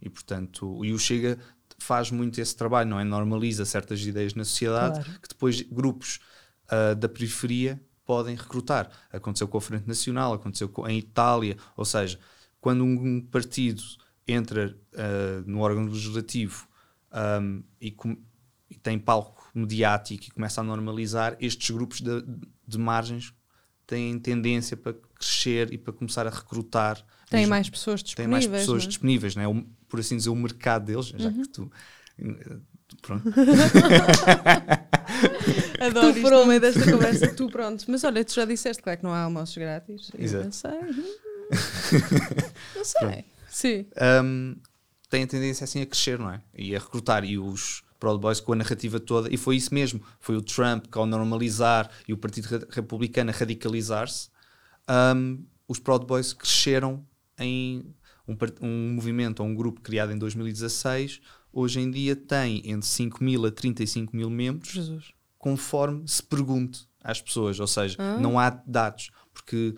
e 0.00 0.08
portanto 0.08 0.84
e 0.84 0.92
o 0.92 0.98
Chega 0.98 1.38
faz 1.78 2.10
muito 2.10 2.40
esse 2.40 2.56
trabalho 2.56 2.88
não 2.88 2.98
é 2.98 3.04
normaliza 3.04 3.64
certas 3.64 4.00
ideias 4.00 4.34
na 4.34 4.44
sociedade 4.44 5.02
claro. 5.02 5.20
que 5.20 5.28
depois 5.28 5.60
grupos 5.62 6.20
uh, 6.66 6.94
da 6.94 7.08
periferia 7.08 7.80
podem 8.04 8.36
recrutar 8.36 8.90
aconteceu 9.12 9.48
com 9.48 9.58
a 9.58 9.60
Frente 9.60 9.86
Nacional 9.86 10.32
aconteceu 10.32 10.68
com, 10.68 10.88
em 10.88 10.98
Itália 10.98 11.56
ou 11.76 11.84
seja 11.84 12.18
quando 12.60 12.84
um 12.84 13.20
partido 13.20 13.82
entra 14.26 14.76
uh, 14.94 15.50
no 15.50 15.60
órgão 15.60 15.84
legislativo 15.84 16.68
um, 17.40 17.62
e, 17.80 17.90
com, 17.90 18.16
e, 18.70 18.76
tem 18.76 18.98
palco 18.98 19.50
mediático 19.54 20.24
e 20.24 20.30
começa 20.30 20.60
a 20.60 20.64
normalizar 20.64 21.36
estes 21.40 21.70
grupos 21.70 22.00
de, 22.00 22.24
de 22.66 22.78
margens 22.78 23.34
têm 23.86 24.18
tendência 24.18 24.76
para 24.76 24.94
crescer 25.14 25.72
e 25.72 25.78
para 25.78 25.92
começar 25.92 26.26
a 26.26 26.30
recrutar. 26.30 27.04
Tem 27.28 27.46
mais 27.46 27.68
pessoas 27.68 28.02
disponíveis. 28.02 28.44
Tem 28.44 28.50
mais 28.50 28.62
pessoas? 28.62 28.84
É? 28.84 28.86
disponíveis, 28.86 29.36
não 29.36 29.42
é? 29.42 29.48
O, 29.48 29.62
por 29.88 30.00
assim 30.00 30.16
dizer, 30.16 30.30
o 30.30 30.36
mercado 30.36 30.86
deles, 30.86 31.06
já 31.08 31.28
uhum. 31.28 31.42
que 31.42 31.48
tu. 31.48 31.70
Pronto. 33.02 33.24
Adoro 35.80 36.12
tu 36.12 36.18
isto 36.18 36.30
no 36.30 36.46
meio 36.46 36.60
desta 36.60 36.90
conversa. 36.90 37.34
Tu 37.34 37.48
pronto. 37.48 37.84
Mas 37.88 38.04
olha, 38.04 38.24
tu 38.24 38.34
já 38.34 38.44
disseste, 38.44 38.82
claro 38.82 38.98
que 38.98 39.04
não 39.04 39.12
há 39.12 39.22
almoços 39.22 39.56
grátis. 39.56 40.10
Exato. 40.18 40.44
Não 40.44 40.52
sei. 40.52 40.70
não 42.76 42.84
sei. 42.84 43.00
Pronto. 43.00 43.24
Sim. 43.48 43.86
Um, 44.24 44.56
tem 45.08 45.24
a 45.24 45.26
tendência 45.26 45.64
assim 45.64 45.82
a 45.82 45.86
crescer, 45.86 46.18
não 46.18 46.30
é? 46.30 46.40
E 46.56 46.74
a 46.74 46.78
recrutar. 46.78 47.24
E 47.24 47.38
os 47.38 47.82
Proud 48.02 48.20
Boys 48.20 48.40
com 48.40 48.52
a 48.52 48.56
narrativa 48.56 48.98
toda. 48.98 49.32
E 49.32 49.36
foi 49.36 49.56
isso 49.56 49.72
mesmo. 49.72 50.02
Foi 50.18 50.36
o 50.36 50.42
Trump 50.42 50.86
que 50.90 50.98
ao 50.98 51.06
normalizar 51.06 51.88
e 52.08 52.12
o 52.12 52.16
Partido 52.16 52.66
Republicano 52.70 53.30
a 53.30 53.32
radicalizar-se, 53.32 54.28
um, 55.14 55.44
os 55.68 55.78
Proud 55.78 56.06
Boys 56.06 56.32
cresceram 56.32 57.06
em 57.38 57.94
um, 58.26 58.36
um 58.60 58.94
movimento 58.94 59.40
ou 59.40 59.46
um 59.46 59.54
grupo 59.54 59.80
criado 59.80 60.12
em 60.12 60.18
2016. 60.18 61.20
Hoje 61.52 61.80
em 61.80 61.90
dia 61.90 62.16
tem 62.16 62.62
entre 62.70 62.86
5 62.86 63.22
mil 63.22 63.44
a 63.44 63.50
35 63.50 64.16
mil 64.16 64.30
membros, 64.30 64.72
Jesus. 64.72 65.12
conforme 65.38 66.08
se 66.08 66.22
pergunte 66.22 66.88
às 67.02 67.20
pessoas. 67.20 67.60
Ou 67.60 67.66
seja, 67.66 67.96
ah. 67.98 68.18
não 68.18 68.38
há 68.38 68.50
dados, 68.50 69.10
porque 69.34 69.74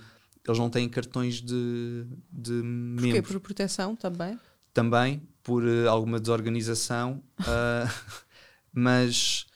eles 0.46 0.58
não 0.58 0.70
têm 0.70 0.88
cartões 0.88 1.40
de, 1.40 2.06
de 2.30 2.52
Porquê? 2.52 2.62
membros. 2.62 3.32
Por 3.32 3.40
proteção 3.40 3.96
também? 3.96 4.38
Também 4.72 5.22
por 5.42 5.64
uh, 5.64 5.88
alguma 5.88 6.20
desorganização, 6.20 7.22
uh, 7.40 8.14
mas 8.72 9.46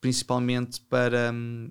principalmente 0.00 0.80
para. 0.82 1.32
Um, 1.32 1.70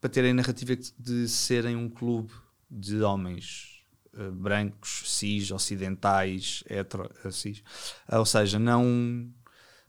para 0.00 0.10
terem 0.10 0.32
a 0.32 0.34
narrativa 0.34 0.76
de 0.98 1.26
serem 1.26 1.76
um 1.76 1.88
clube 1.88 2.30
de 2.70 3.00
homens 3.00 3.73
uh, 4.18 4.32
brancos, 4.32 5.02
cis, 5.06 5.50
ocidentais, 5.50 6.62
hetero, 6.68 7.10
uh, 7.24 7.32
cis. 7.32 7.58
Uh, 8.10 8.18
ou 8.18 8.26
seja, 8.26 8.58
não, 8.58 9.28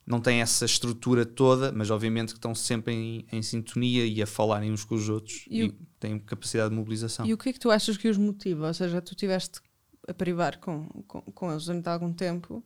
não 0.06 0.20
têm 0.20 0.42
essa 0.42 0.66
estrutura 0.66 1.26
toda, 1.26 1.72
mas 1.72 1.90
obviamente 1.90 2.30
que 2.30 2.38
estão 2.38 2.54
sempre 2.54 2.94
em, 2.94 3.26
em 3.32 3.42
sintonia 3.42 4.06
e 4.06 4.22
a 4.22 4.28
falarem 4.28 4.72
uns 4.72 4.84
com 4.84 4.96
os 4.96 5.10
outros 5.10 5.46
e, 5.50 5.66
e 5.66 5.72
têm 6.00 6.20
capacidade 6.20 6.70
de 6.70 6.76
mobilização. 6.76 7.26
E 7.26 7.34
o 7.34 7.38
que 7.38 7.50
é 7.50 7.54
que 7.54 7.60
tu 7.60 7.72
achas 7.72 7.98
que 7.98 8.08
os 8.08 8.18
motiva? 8.18 8.68
Ou 8.68 8.74
seja, 8.74 9.02
tu 9.02 9.16
tiveste 9.16 9.60
a 10.08 10.14
privar 10.14 10.60
com, 10.60 10.88
com, 11.08 11.22
com 11.22 11.52
eles 11.52 11.66
durante 11.66 11.88
algum 11.90 12.14
tempo 12.14 12.64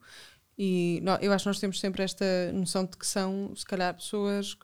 e 0.61 1.01
eu 1.21 1.31
acho 1.31 1.43
que 1.43 1.49
nós 1.49 1.59
temos 1.59 1.79
sempre 1.79 2.03
esta 2.03 2.51
noção 2.51 2.83
de 2.83 2.97
que 2.97 3.07
são, 3.07 3.53
se 3.55 3.65
calhar, 3.65 3.95
pessoas 3.95 4.57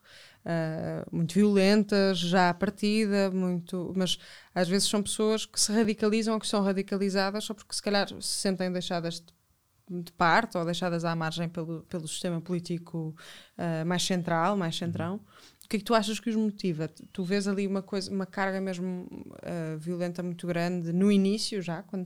uh, 0.45 1.15
muito 1.15 1.34
violentas, 1.34 2.19
já 2.19 2.49
à 2.49 2.53
partida, 2.53 3.31
muito, 3.31 3.93
mas 3.95 4.17
às 4.53 4.67
vezes 4.67 4.88
são 4.88 5.01
pessoas 5.01 5.45
que 5.45 5.60
se 5.60 5.71
radicalizam 5.71 6.34
ou 6.34 6.39
que 6.39 6.47
são 6.47 6.62
radicalizadas 6.62 7.43
só 7.43 7.53
porque, 7.53 7.75
se 7.75 7.81
calhar, 7.81 8.08
se 8.08 8.21
sentem 8.21 8.71
deixadas 8.71 9.19
de, 9.19 10.01
de 10.03 10.12
parte 10.13 10.58
ou 10.58 10.65
deixadas 10.65 11.03
à 11.05 11.15
margem 11.15 11.49
pelo, 11.49 11.81
pelo 11.84 12.08
sistema 12.08 12.39
político 12.39 13.15
uh, 13.58 13.86
mais 13.86 14.03
central, 14.03 14.55
mais 14.55 14.75
centrão. 14.75 15.19
O 15.63 15.67
que 15.67 15.77
é 15.77 15.79
que 15.79 15.86
tu 15.86 15.95
achas 15.95 16.19
que 16.19 16.29
os 16.29 16.36
motiva? 16.36 16.88
Tu 16.88 17.23
vês 17.23 17.47
ali 17.47 17.65
uma 17.65 17.81
coisa, 17.81 18.12
uma 18.12 18.25
carga 18.25 18.62
mesmo 18.62 19.08
uh, 19.12 19.77
violenta 19.79 20.21
muito 20.21 20.45
grande 20.45 20.93
no 20.93 21.12
início 21.12 21.62
já, 21.62 21.81
quando 21.81 22.05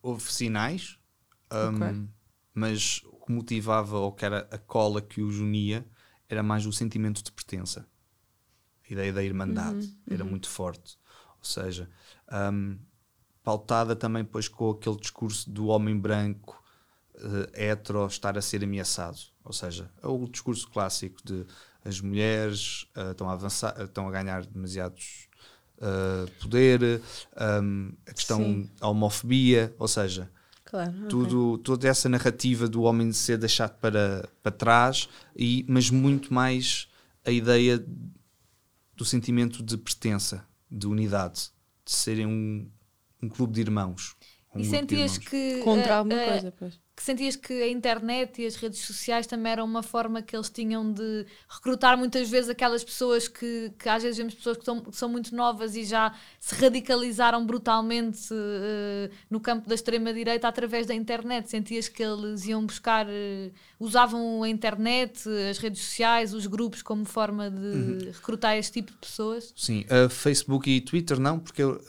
houve 0.00 0.32
sinais. 0.32 0.98
Um, 1.52 1.74
okay 1.74 2.08
mas 2.54 3.02
o 3.06 3.26
que 3.26 3.32
motivava 3.32 3.98
ou 3.98 4.12
que 4.12 4.24
era 4.24 4.48
a 4.50 4.56
cola 4.56 5.02
que 5.02 5.20
os 5.20 5.40
unia 5.40 5.84
era 6.28 6.42
mais 6.42 6.66
o 6.66 6.72
sentimento 6.72 7.22
de 7.22 7.30
pertença. 7.30 7.86
A 8.88 8.92
ideia 8.92 9.12
da 9.12 9.22
irmandade 9.22 9.86
uhum, 9.86 10.14
era 10.14 10.24
uhum. 10.24 10.30
muito 10.30 10.48
forte. 10.48 10.98
Ou 11.38 11.44
seja, 11.44 11.88
um, 12.52 12.78
pautada 13.42 13.94
também 13.94 14.24
depois 14.24 14.48
com 14.48 14.70
aquele 14.70 14.96
discurso 14.96 15.48
do 15.50 15.66
homem 15.66 15.98
branco 15.98 16.62
uh, 17.16 17.58
hetero 17.58 18.06
estar 18.06 18.36
a 18.36 18.42
ser 18.42 18.64
ameaçado. 18.64 19.18
Ou 19.44 19.52
seja, 19.52 19.90
é 20.02 20.06
o 20.06 20.26
discurso 20.26 20.68
clássico 20.70 21.20
de 21.24 21.46
as 21.84 22.00
mulheres 22.00 22.84
uh, 22.96 23.10
estão, 23.10 23.28
a 23.28 23.34
avançar, 23.34 23.74
estão 23.78 24.08
a 24.08 24.10
ganhar 24.10 24.46
demasiados 24.46 25.28
uh, 25.78 26.30
poder, 26.40 27.02
um, 27.62 27.92
a 28.06 28.12
questão 28.14 28.38
Sim. 28.38 28.70
da 28.80 28.88
homofobia, 28.88 29.74
ou 29.78 29.86
seja, 29.86 30.30
Claro. 30.74 31.06
tudo, 31.08 31.58
toda 31.58 31.86
essa 31.86 32.08
narrativa 32.08 32.66
do 32.66 32.82
homem 32.82 33.08
de 33.08 33.16
ser 33.16 33.38
deixado 33.38 33.78
para, 33.78 34.28
para 34.42 34.50
trás, 34.50 35.08
e, 35.36 35.64
mas 35.68 35.88
muito 35.88 36.34
mais 36.34 36.88
a 37.24 37.30
ideia 37.30 37.84
do 38.96 39.04
sentimento 39.04 39.62
de 39.62 39.76
pertença, 39.76 40.44
de 40.68 40.88
unidade, 40.88 41.52
de 41.84 41.92
serem 41.92 42.26
um, 42.26 42.68
um 43.22 43.28
clube 43.28 43.52
de 43.52 43.60
irmãos. 43.60 44.16
um 44.52 44.58
E 44.58 44.64
sentias 44.64 45.12
irmãos. 45.12 45.28
que, 45.28 45.60
Contra 45.60 45.98
alguma 45.98 46.24
coisa, 46.24 46.52
pois. 46.58 46.80
Que 46.96 47.02
sentias 47.02 47.34
que 47.34 47.52
a 47.52 47.68
internet 47.68 48.40
e 48.40 48.46
as 48.46 48.54
redes 48.54 48.78
sociais 48.80 49.26
também 49.26 49.50
eram 49.50 49.64
uma 49.64 49.82
forma 49.82 50.22
que 50.22 50.36
eles 50.36 50.48
tinham 50.48 50.92
de 50.92 51.26
recrutar 51.48 51.98
muitas 51.98 52.30
vezes 52.30 52.48
aquelas 52.48 52.84
pessoas 52.84 53.26
que, 53.26 53.72
que 53.76 53.88
às 53.88 54.02
vezes 54.02 54.16
vemos 54.16 54.34
pessoas 54.34 54.56
que 54.58 54.64
são, 54.64 54.80
que 54.80 54.96
são 54.96 55.08
muito 55.08 55.34
novas 55.34 55.74
e 55.74 55.84
já 55.84 56.14
se 56.38 56.54
radicalizaram 56.54 57.44
brutalmente 57.44 58.28
eh, 58.32 59.10
no 59.28 59.40
campo 59.40 59.68
da 59.68 59.74
extrema-direita 59.74 60.46
através 60.46 60.86
da 60.86 60.94
internet. 60.94 61.50
Sentias 61.50 61.88
que 61.88 62.02
eles 62.02 62.46
iam 62.46 62.64
buscar, 62.64 63.06
eh, 63.08 63.50
usavam 63.80 64.44
a 64.44 64.48
internet, 64.48 65.28
as 65.50 65.58
redes 65.58 65.82
sociais, 65.82 66.32
os 66.32 66.46
grupos 66.46 66.80
como 66.80 67.04
forma 67.04 67.50
de 67.50 67.64
Uhum. 67.74 67.98
recrutar 68.12 68.56
este 68.56 68.74
tipo 68.74 68.92
de 68.92 68.98
pessoas? 68.98 69.52
Sim, 69.56 69.84
uh, 69.90 70.08
Facebook 70.08 70.70
e 70.70 70.80
Twitter 70.80 71.18
não, 71.18 71.40
porque 71.40 71.64
uh, 71.64 71.80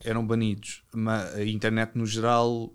eram 0.00 0.26
banidos. 0.26 0.82
Mas 0.94 1.34
a 1.34 1.44
internet 1.44 1.92
no 1.96 2.06
geral, 2.06 2.72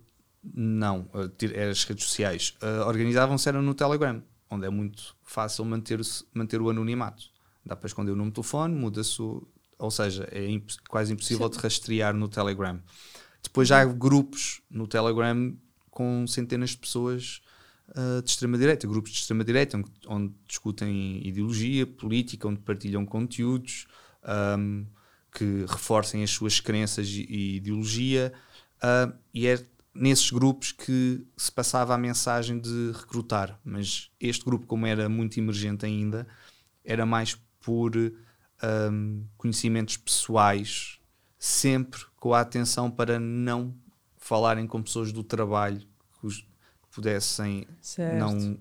não. 0.54 1.10
Uh, 1.14 1.28
tir- 1.30 1.58
as 1.58 1.84
redes 1.84 2.06
sociais 2.06 2.56
uh, 2.62 2.88
organizavam-se 2.88 3.48
era 3.50 3.62
no 3.62 3.74
Telegram, 3.74 4.22
onde 4.50 4.66
é 4.66 4.70
muito 4.70 5.16
fácil 5.24 5.66
manter, 5.66 6.00
manter 6.34 6.62
o 6.62 6.70
anonimato. 6.70 7.24
Dá 7.66 7.76
para 7.76 7.88
esconder 7.88 8.12
o 8.12 8.16
número 8.16 8.32
de 8.32 8.36
telefone, 8.36 8.76
muda-se. 8.76 9.22
Ou 9.22 9.92
seja, 9.92 10.28
é 10.32 10.50
imp- 10.50 10.72
quase 10.88 11.12
impossível 11.12 11.50
de 11.50 11.58
rastrear 11.58 12.14
no 12.16 12.30
Telegram. 12.30 12.80
Depois 13.44 13.68
já 13.68 13.82
há 13.82 13.86
grupos 13.86 14.62
no 14.70 14.88
Telegram 14.88 15.56
com 15.90 16.26
centenas 16.28 16.72
de 16.72 16.78
pessoas 16.78 17.42
uh, 17.90 18.22
de 18.22 18.30
extrema-direita, 18.30 18.88
grupos 18.88 19.12
de 19.12 19.20
extrema-direita, 19.20 19.78
onde, 19.78 19.92
onde 20.08 20.34
discutem 20.48 21.26
ideologia, 21.28 21.86
política, 21.86 22.48
onde 22.48 22.60
partilham 22.62 23.06
conteúdos 23.06 23.88
um, 24.58 24.86
que 25.32 25.66
reforcem 25.68 26.24
as 26.24 26.32
suas 26.32 26.60
crenças 26.60 27.08
e, 27.10 27.26
e 27.30 27.56
ideologia, 27.58 28.32
uh, 28.78 29.14
e 29.34 29.48
é 29.48 29.66
nesses 29.96 30.30
grupos 30.30 30.72
que 30.74 31.26
se 31.38 31.52
passava 31.52 31.94
a 31.96 31.98
mensagem 31.98 32.60
de 32.60 32.92
recrutar. 32.94 33.60
Mas 33.64 34.12
este 34.20 34.44
grupo, 34.44 34.68
como 34.68 34.86
era 34.86 35.08
muito 35.08 35.40
emergente 35.40 35.86
ainda, 35.86 36.28
era 36.84 37.06
mais 37.06 37.36
por 37.62 37.96
um, 37.96 39.26
conhecimentos 39.38 39.98
pessoais, 39.98 41.00
sempre 41.40 42.02
com 42.18 42.34
a 42.34 42.42
atenção 42.42 42.92
para 42.92 43.20
não 43.20 43.74
falarem 44.18 44.68
com 44.68 44.82
pessoas 44.84 45.12
do 45.12 45.24
trabalho 45.24 45.80
que 45.80 46.28
pudessem 46.92 47.68
Certo. 47.82 48.18
não, 48.18 48.58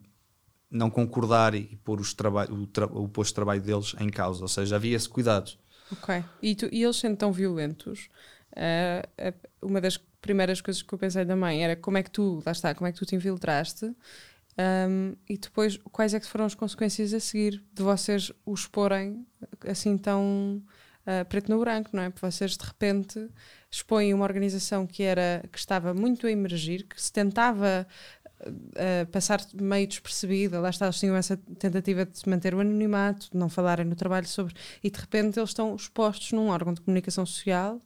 não 0.71 0.91
concordar 0.91 1.55
e 1.55 1.77
pôr 1.85 2.01
os 2.01 2.13
o, 2.51 2.67
tra 2.67 2.87
o 2.87 3.09
posto 3.09 3.31
de 3.31 3.35
trabalho 3.35 3.61
deles 3.63 3.95
em 3.99 4.09
causa. 4.09 4.43
Ou 4.43 4.49
seja, 4.49 4.77
havia 4.77 4.97
esse 4.97 5.09
cuidado. 5.09 5.53
Ok. 5.93 6.25
E, 6.43 6.55
tu- 6.55 6.69
e 6.73 6.83
eles 6.83 6.97
sendo 6.97 7.17
tão 7.17 7.33
violentos, 7.33 8.09
eh, 8.57 9.07
uma 9.63 9.81
das 9.81 9.99
primeiras 10.25 10.61
coisas 10.63 10.83
que 10.83 10.93
eu 10.93 10.99
pensei 10.99 11.27
também 11.27 11.63
era 11.63 11.77
como 11.77 11.99
é 11.99 12.03
que 12.03 12.11
tu, 12.11 12.43
lá 12.47 12.53
está, 12.53 12.75
como 12.75 12.89
é 12.89 12.93
que 12.93 12.99
tu 12.99 13.05
te 13.05 13.15
infiltraste 13.15 13.95
ahm, 14.57 15.13
e 15.29 15.37
depois 15.37 15.79
quais 15.93 16.15
é 16.15 16.21
que 16.21 16.27
foram 16.27 16.47
as 16.47 16.55
consequências 16.55 17.13
a 17.13 17.21
seguir 17.21 17.63
de 17.73 17.83
vocês 17.83 18.33
o 18.47 18.55
exporem 18.55 19.27
assim 19.67 19.99
tão 19.99 20.63
ah, 21.07 21.25
preto 21.27 21.51
no 21.51 21.61
branco, 21.61 21.91
não 21.93 22.03
é? 22.03 22.11
Porque 22.11 22.27
vocês 22.27 22.57
de 22.57 22.65
repente 22.65 23.29
expõem 23.71 24.15
uma 24.15 24.25
organização 24.25 24.87
que 24.87 25.03
era 25.03 25.45
que 25.53 25.59
estava 25.59 25.93
muito 25.93 26.27
a 26.27 26.31
emergir, 26.31 26.85
que 26.85 27.01
se 27.01 27.13
tentava 27.13 27.87
ah, 28.77 29.07
passar 29.13 29.41
meio 29.55 29.87
despercebida, 29.87 30.61
lá 30.61 30.71
está, 30.71 30.87
eles 30.87 30.99
tinham 30.99 31.17
essa 31.17 31.37
tentativa 31.59 32.07
de 32.07 32.29
manter 32.29 32.55
o 32.55 32.61
anonimato, 32.61 33.31
de 33.31 33.37
não 33.37 33.51
falarem 33.51 33.85
no 33.85 33.95
trabalho 33.95 34.27
sobre 34.27 34.55
e 34.83 34.91
de 34.91 34.99
repente 34.99 35.39
eles 35.39 35.51
estão 35.51 35.75
expostos 35.77 36.33
num 36.33 36.49
órgão 36.49 36.73
de 36.73 36.81
comunicação 36.81 37.27
social. 37.27 37.81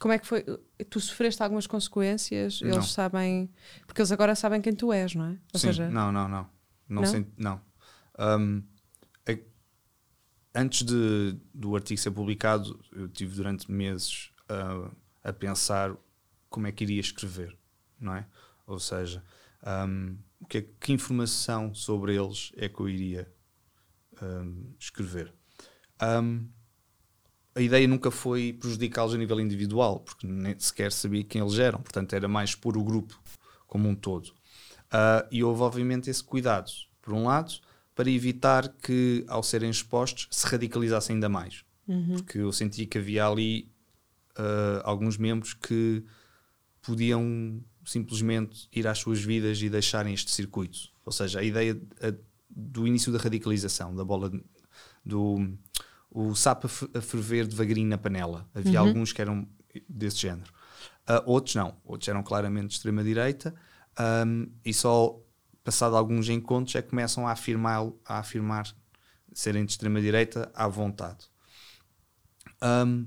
Como 0.00 0.12
é 0.12 0.18
que 0.18 0.26
foi? 0.26 0.44
Tu 0.90 1.00
sofreste 1.00 1.42
algumas 1.42 1.66
consequências? 1.66 2.60
Não. 2.60 2.70
Eles 2.70 2.92
sabem. 2.92 3.50
Porque 3.86 4.00
eles 4.00 4.12
agora 4.12 4.34
sabem 4.34 4.60
quem 4.60 4.74
tu 4.74 4.92
és, 4.92 5.14
não 5.14 5.24
é? 5.26 5.30
Ou 5.52 5.60
Sim, 5.60 5.66
seja, 5.68 5.90
não, 5.90 6.12
não, 6.12 6.28
não. 6.28 6.50
Não, 6.88 7.02
Não? 7.02 7.26
não. 7.36 7.60
Um, 8.40 8.62
a- 9.28 10.60
antes 10.60 10.82
de, 10.84 11.36
do 11.54 11.74
artigo 11.76 12.00
ser 12.00 12.10
publicado, 12.10 12.78
eu 12.92 13.08
tive 13.08 13.34
durante 13.36 13.70
meses 13.70 14.30
uh, 14.50 14.90
a 15.22 15.32
pensar 15.32 15.94
como 16.48 16.66
é 16.66 16.72
que 16.72 16.84
iria 16.84 17.00
escrever, 17.00 17.56
não 18.00 18.14
é? 18.14 18.26
Ou 18.66 18.78
seja, 18.78 19.22
um, 19.86 20.16
o 20.40 20.46
que, 20.46 20.58
é- 20.58 20.66
que 20.80 20.92
informação 20.92 21.74
sobre 21.74 22.14
eles 22.16 22.52
é 22.56 22.68
que 22.68 22.80
eu 22.80 22.88
iria 22.88 23.30
um, 24.22 24.72
escrever. 24.78 25.32
Um, 26.02 26.48
a 27.58 27.62
ideia 27.62 27.86
nunca 27.88 28.10
foi 28.10 28.52
prejudicá-los 28.52 29.14
a 29.14 29.18
nível 29.18 29.40
individual, 29.40 30.00
porque 30.00 30.26
nem 30.26 30.54
sequer 30.58 30.92
sabia 30.92 31.24
quem 31.24 31.40
eles 31.42 31.58
eram, 31.58 31.80
portanto 31.80 32.12
era 32.14 32.28
mais 32.28 32.54
por 32.54 32.76
o 32.76 32.84
grupo 32.84 33.20
como 33.66 33.88
um 33.88 33.94
todo. 33.94 34.32
Ah, 34.90 35.26
e 35.30 35.42
houve 35.44 35.62
obviamente 35.62 36.08
esse 36.08 36.22
cuidado, 36.22 36.70
por 37.02 37.12
um 37.14 37.24
lado, 37.24 37.52
para 37.94 38.08
evitar 38.10 38.68
que 38.68 39.24
ao 39.28 39.42
serem 39.42 39.70
expostos 39.70 40.28
se 40.30 40.46
radicalizassem 40.46 41.14
ainda 41.14 41.28
mais, 41.28 41.64
porque 42.14 42.38
eu 42.38 42.52
senti 42.52 42.86
que 42.86 42.98
havia 42.98 43.26
ali 43.26 43.68
ah, 44.36 44.80
alguns 44.84 45.16
membros 45.18 45.52
que 45.54 46.04
podiam 46.82 47.60
simplesmente 47.84 48.68
ir 48.72 48.86
às 48.86 48.98
suas 48.98 49.20
vidas 49.20 49.60
e 49.62 49.68
deixarem 49.68 50.14
este 50.14 50.30
circuito. 50.30 50.78
Ou 51.04 51.12
seja, 51.12 51.40
a 51.40 51.42
ideia 51.42 51.80
a- 52.02 52.14
do 52.50 52.86
início 52.86 53.12
da 53.12 53.18
radicalização, 53.18 53.94
da 53.94 54.04
bola 54.04 54.30
do 55.04 55.56
o 56.20 56.34
sapo 56.34 56.66
a 56.66 56.68
fe- 56.70 56.90
a 56.94 57.00
ferver 57.00 57.46
devagarinho 57.46 57.88
na 57.88 57.98
panela. 57.98 58.48
Havia 58.54 58.72
alguns 58.88 59.12
que 59.12 59.22
eram 59.22 59.46
desse 59.88 60.16
género. 60.18 60.52
Ah, 61.06 61.22
outros 61.26 61.54
não, 61.54 61.76
outros 61.84 62.08
eram 62.08 62.22
claramente 62.22 62.68
de 62.68 62.74
extrema-direita 62.74 63.54
ahm, 63.96 64.46
e 64.64 64.74
só 64.74 65.18
passado 65.62 65.96
alguns 65.96 66.28
encontros 66.28 66.74
é 66.76 66.82
que 66.82 66.88
começam 66.90 67.26
a 67.28 67.32
afirmar, 67.32 67.86
a 68.04 68.18
afirmar 68.18 68.66
serem 69.32 69.64
de 69.64 69.72
extrema-direita 69.72 70.50
à 70.54 70.66
vontade. 70.66 71.26
Ahm, 72.60 73.06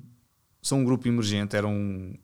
são 0.62 0.80
um 0.80 0.86
grupo 0.86 1.08
emergente, 1.08 1.56
eram 1.56 2.17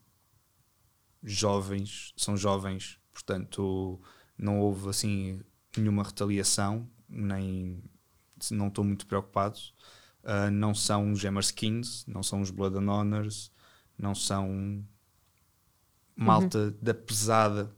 jovens, 1.23 2.13
são 2.15 2.37
jovens, 2.37 2.99
portanto 3.13 3.99
não 4.37 4.59
houve 4.59 4.89
assim 4.89 5.41
nenhuma 5.75 6.03
retaliação, 6.03 6.87
nem 7.09 7.83
não 8.51 8.67
estou 8.67 8.83
muito 8.85 9.05
preocupado. 9.07 9.59
Uh, 10.27 10.51
não 10.51 10.75
são 10.75 11.13
os 11.13 11.23
Hammerskins, 11.23 12.05
não 12.05 12.21
são 12.21 12.41
os 12.41 12.51
Blood 12.51 12.77
and 12.77 12.91
Honors, 12.91 13.49
não 13.97 14.13
são 14.13 14.85
malta 16.17 16.71
da 16.81 16.93
pesada, 16.93 17.73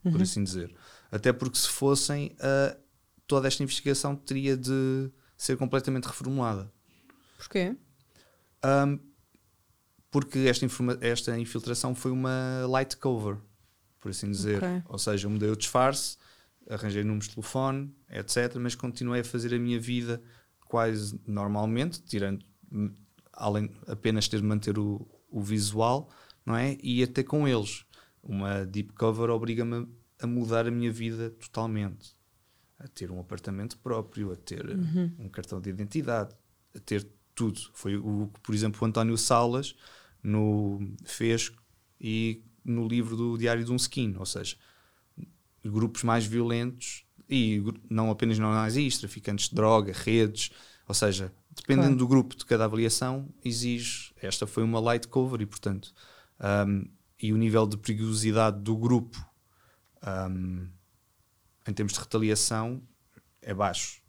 por 0.00 0.22
assim 0.22 0.44
dizer. 0.44 0.72
Até 1.10 1.32
porque 1.32 1.58
se 1.58 1.68
fossem, 1.68 2.36
uh, 2.38 2.80
toda 3.26 3.48
esta 3.48 3.64
investigação 3.64 4.14
teria 4.14 4.56
de 4.56 5.10
ser 5.36 5.56
completamente 5.56 6.04
reformulada. 6.04 6.72
porquê? 7.36 7.76
Um, 8.64 8.98
porque 10.08 10.38
esta, 10.40 10.66
esta 11.00 11.38
infiltração 11.38 11.96
foi 11.96 12.12
uma 12.12 12.64
light 12.68 12.96
cover, 12.96 13.38
por 13.98 14.10
assim 14.10 14.30
dizer. 14.30 14.58
Ok. 14.58 14.82
Ou 14.88 14.98
seja, 14.98 15.26
eu 15.26 15.30
mudei 15.30 15.50
o 15.50 15.56
disfarce, 15.56 16.16
arranjei 16.70 17.02
números 17.02 17.28
de 17.28 17.34
telefone, 17.34 17.92
etc. 18.08 18.54
Mas 18.60 18.76
continuei 18.76 19.22
a 19.22 19.24
fazer 19.24 19.52
a 19.52 19.58
minha 19.58 19.80
vida 19.80 20.22
quase 20.72 21.20
normalmente, 21.26 22.02
tirando 22.02 22.42
hum, 22.72 22.94
além 23.30 23.70
apenas 23.86 24.26
ter 24.26 24.38
de 24.38 24.46
manter 24.46 24.78
o, 24.78 25.06
o 25.28 25.42
visual, 25.42 26.08
não 26.46 26.56
é? 26.56 26.78
E 26.82 27.02
até 27.02 27.22
com 27.22 27.46
eles. 27.46 27.84
Uma 28.22 28.64
deep 28.64 28.94
cover 28.94 29.28
obriga-me 29.28 29.86
a 30.18 30.26
mudar 30.26 30.66
a 30.66 30.70
minha 30.70 30.90
vida 30.90 31.28
totalmente. 31.28 32.16
A 32.78 32.88
ter 32.88 33.10
um 33.10 33.20
apartamento 33.20 33.76
próprio, 33.80 34.32
a 34.32 34.36
ter 34.36 34.64
um 35.18 35.28
cartão 35.28 35.60
de 35.60 35.68
identidade, 35.68 36.34
a 36.74 36.78
ter 36.78 37.06
tudo. 37.34 37.60
Foi 37.74 37.94
o 37.98 38.30
que, 38.32 38.40
por 38.40 38.54
exemplo, 38.54 38.80
o 38.80 38.86
António 38.86 39.18
Salas 39.18 39.76
no, 40.22 40.80
fez 41.04 41.52
e 42.00 42.42
no 42.64 42.88
livro 42.88 43.14
do 43.14 43.36
Diário 43.36 43.62
de 43.62 43.70
um 43.70 43.76
Skin, 43.76 44.16
ou 44.16 44.24
seja, 44.24 44.56
grupos 45.62 46.02
mais 46.02 46.24
violentos 46.24 47.04
e 47.32 47.62
não 47.88 48.10
apenas 48.10 48.38
neonazis, 48.38 48.98
traficantes 48.98 49.48
de 49.48 49.54
droga, 49.54 49.92
redes, 49.94 50.50
ou 50.86 50.94
seja, 50.94 51.32
dependendo 51.50 51.86
Claro. 51.88 51.98
do 51.98 52.08
grupo 52.08 52.36
de 52.36 52.44
cada 52.44 52.64
avaliação, 52.66 53.28
exige. 53.44 54.12
Esta 54.20 54.46
foi 54.46 54.62
uma 54.62 54.78
light 54.80 55.08
cover 55.08 55.40
e, 55.40 55.46
portanto, 55.46 55.94
um, 56.66 56.84
e 57.20 57.32
o 57.32 57.36
nível 57.36 57.66
de 57.66 57.76
perigosidade 57.78 58.60
do 58.60 58.76
grupo 58.76 59.16
um, 60.30 60.68
em 61.66 61.72
termos 61.72 61.92
de 61.92 62.00
retaliação 62.00 62.82
é 63.40 63.54
baixo. 63.54 64.02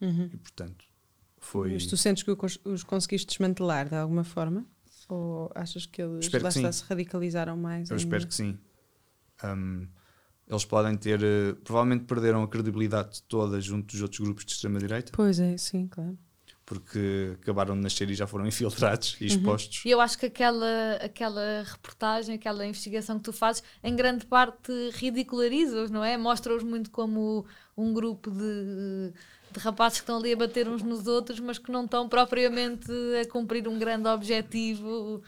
E, 0.00 0.36
portanto, 0.36 0.84
Foi. 1.38 1.72
Mas 1.72 1.86
tu 1.86 1.96
sentes 1.96 2.22
que 2.22 2.30
os 2.64 2.82
conseguiste 2.84 3.26
desmantelar 3.26 3.88
de 3.88 3.96
alguma 3.96 4.24
forma? 4.24 4.64
Ou 5.08 5.50
achas 5.54 5.84
que 5.86 6.00
eles 6.00 6.30
lá 6.32 6.48
está, 6.48 6.72
se 6.72 6.84
radicalizaram 6.84 7.56
mais? 7.56 7.90
Eu 7.90 7.96
ainda? 7.96 8.04
espero 8.06 8.26
que 8.26 8.34
sim. 8.34 8.58
Um, 9.44 9.86
eles 10.48 10.64
podem 10.64 10.96
ter. 10.96 11.20
Uh, 11.20 11.56
provavelmente 11.64 12.04
perderam 12.04 12.42
a 12.42 12.48
credibilidade 12.48 13.22
toda 13.22 13.60
junto 13.60 13.86
dos 13.86 14.02
outros 14.02 14.20
grupos 14.20 14.44
de 14.44 14.52
extrema-direita. 14.52 15.12
Pois 15.14 15.38
é, 15.38 15.56
sim, 15.56 15.86
claro. 15.88 16.18
Porque 16.66 17.36
acabaram 17.42 17.74
de 17.74 17.82
nascer 17.82 18.10
e 18.10 18.14
já 18.14 18.26
foram 18.26 18.46
infiltrados 18.48 19.16
e 19.20 19.24
uhum. 19.24 19.28
expostos. 19.28 19.82
E 19.84 19.90
eu 19.90 20.00
acho 20.00 20.18
que 20.18 20.26
aquela, 20.26 20.98
aquela 21.00 21.62
reportagem, 21.66 22.34
aquela 22.34 22.64
investigação 22.66 23.18
que 23.18 23.24
tu 23.24 23.32
fazes, 23.32 23.62
em 23.82 23.94
grande 23.94 24.26
parte 24.26 24.72
ridiculariza-os, 24.94 25.90
não 25.90 26.02
é? 26.02 26.16
Mostra-os 26.16 26.62
muito 26.62 26.90
como 26.90 27.44
um 27.76 27.92
grupo 27.92 28.30
de 28.30 29.12
de 29.54 29.60
rapazes 29.60 29.98
que 29.98 30.02
estão 30.02 30.18
ali 30.18 30.32
a 30.32 30.36
bater 30.36 30.68
uns 30.68 30.82
nos 30.82 31.06
outros, 31.06 31.38
mas 31.38 31.58
que 31.58 31.70
não 31.70 31.84
estão 31.84 32.08
propriamente 32.08 32.90
a 33.20 33.30
cumprir 33.30 33.68
um 33.68 33.78
grande 33.78 34.08
objetivo. 34.08 35.22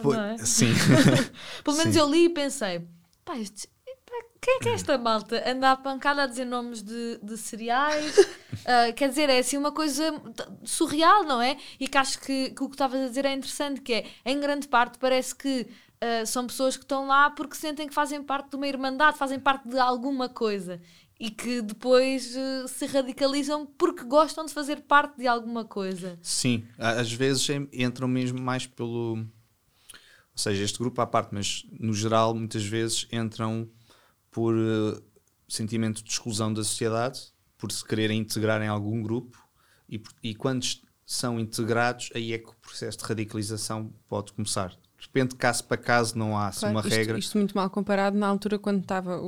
Pois, 0.00 0.16
é? 0.16 0.38
Sim. 0.38 0.72
Pelo 1.64 1.76
menos 1.76 1.92
sim. 1.92 1.98
eu 1.98 2.08
li 2.08 2.26
e 2.26 2.28
pensei, 2.28 2.86
pá, 3.24 3.36
estes, 3.36 3.66
quem 4.46 4.58
é 4.58 4.58
que 4.60 4.68
é 4.68 4.72
esta 4.74 4.96
malta? 4.96 5.42
Anda 5.44 5.72
a 5.72 5.76
pancada 5.76 6.22
a 6.22 6.26
dizer 6.28 6.44
nomes 6.44 6.80
de, 6.80 7.18
de 7.20 7.36
cereais. 7.36 8.16
Uh, 8.16 8.94
quer 8.94 9.08
dizer, 9.08 9.28
é 9.28 9.40
assim 9.40 9.56
uma 9.56 9.72
coisa 9.72 10.14
surreal, 10.62 11.24
não 11.24 11.42
é? 11.42 11.56
E 11.80 11.88
que 11.88 11.98
acho 11.98 12.20
que, 12.20 12.50
que 12.50 12.62
o 12.62 12.68
que 12.68 12.76
estavas 12.76 13.00
a 13.00 13.08
dizer 13.08 13.24
é 13.24 13.32
interessante, 13.32 13.80
que 13.80 13.92
é, 13.92 14.06
em 14.24 14.38
grande 14.38 14.68
parte, 14.68 15.00
parece 15.00 15.34
que 15.34 15.62
uh, 15.62 16.24
são 16.24 16.46
pessoas 16.46 16.76
que 16.76 16.84
estão 16.84 17.08
lá 17.08 17.28
porque 17.30 17.56
sentem 17.56 17.88
que 17.88 17.94
fazem 17.94 18.22
parte 18.22 18.50
de 18.50 18.54
uma 18.54 18.68
irmandade, 18.68 19.18
fazem 19.18 19.40
parte 19.40 19.68
de 19.68 19.80
alguma 19.80 20.28
coisa 20.28 20.80
e 21.18 21.28
que 21.28 21.60
depois 21.60 22.36
uh, 22.36 22.68
se 22.68 22.86
radicalizam 22.86 23.66
porque 23.66 24.04
gostam 24.04 24.46
de 24.46 24.54
fazer 24.54 24.82
parte 24.82 25.16
de 25.16 25.26
alguma 25.26 25.64
coisa. 25.64 26.20
Sim, 26.22 26.64
às 26.78 27.12
vezes 27.12 27.48
entram 27.72 28.06
mesmo 28.06 28.40
mais 28.40 28.64
pelo. 28.64 29.16
Ou 29.18 30.38
seja, 30.38 30.62
este 30.62 30.78
grupo 30.78 31.00
à 31.00 31.06
parte, 31.06 31.34
mas 31.34 31.66
no 31.80 31.92
geral, 31.92 32.32
muitas 32.32 32.64
vezes 32.64 33.08
entram 33.10 33.68
por 34.36 34.54
uh, 34.54 35.02
sentimento 35.48 36.04
de 36.04 36.10
exclusão 36.10 36.52
da 36.52 36.62
sociedade, 36.62 37.32
por 37.56 37.72
se 37.72 37.82
quererem 37.82 38.18
integrar 38.18 38.60
em 38.60 38.68
algum 38.68 39.02
grupo, 39.02 39.48
e, 39.88 40.02
e 40.22 40.34
quando 40.34 40.62
são 41.06 41.40
integrados, 41.40 42.10
aí 42.14 42.34
é 42.34 42.38
que 42.38 42.50
o 42.50 42.54
processo 42.56 42.98
de 42.98 43.04
radicalização 43.04 43.90
pode 44.06 44.34
começar 44.34 44.76
de 44.98 45.06
repente, 45.06 45.36
caso 45.36 45.64
para 45.64 45.76
caso, 45.76 46.18
não 46.18 46.36
há 46.36 46.48
assim, 46.48 46.60
claro, 46.60 46.74
uma 46.74 46.80
isto, 46.80 46.90
regra. 46.90 47.18
Isto 47.18 47.38
muito 47.38 47.54
mal 47.54 47.70
comparado 47.70 48.18
na 48.18 48.26
altura 48.26 48.58
quando, 48.58 48.80
estava, 48.80 49.18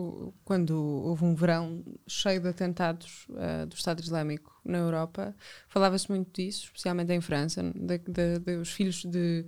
quando 0.44 0.74
houve 0.78 1.24
um 1.24 1.34
verão 1.34 1.82
cheio 2.06 2.40
de 2.40 2.48
atentados 2.48 3.26
uh, 3.30 3.66
do 3.66 3.74
Estado 3.74 4.02
Islâmico 4.02 4.60
na 4.64 4.78
Europa. 4.78 5.34
Falava-se 5.68 6.10
muito 6.10 6.30
disso, 6.32 6.64
especialmente 6.64 7.12
em 7.12 7.20
França, 7.20 7.62
de, 7.62 7.98
de, 7.98 8.38
de 8.38 8.56
os 8.56 8.70
filhos 8.70 9.04
de, 9.04 9.44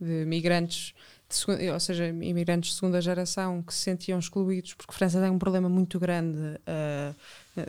de 0.00 0.24
migrantes, 0.24 0.94
ou 1.72 1.80
seja, 1.80 2.06
imigrantes 2.06 2.70
de 2.70 2.76
segunda 2.76 3.00
geração 3.00 3.62
que 3.62 3.72
se 3.72 3.80
sentiam 3.80 4.18
excluídos, 4.18 4.74
porque 4.74 4.92
a 4.92 4.94
França 4.94 5.20
tem 5.20 5.30
um 5.30 5.38
problema 5.38 5.68
muito 5.68 5.98
grande. 5.98 6.38
Uh, 6.38 7.14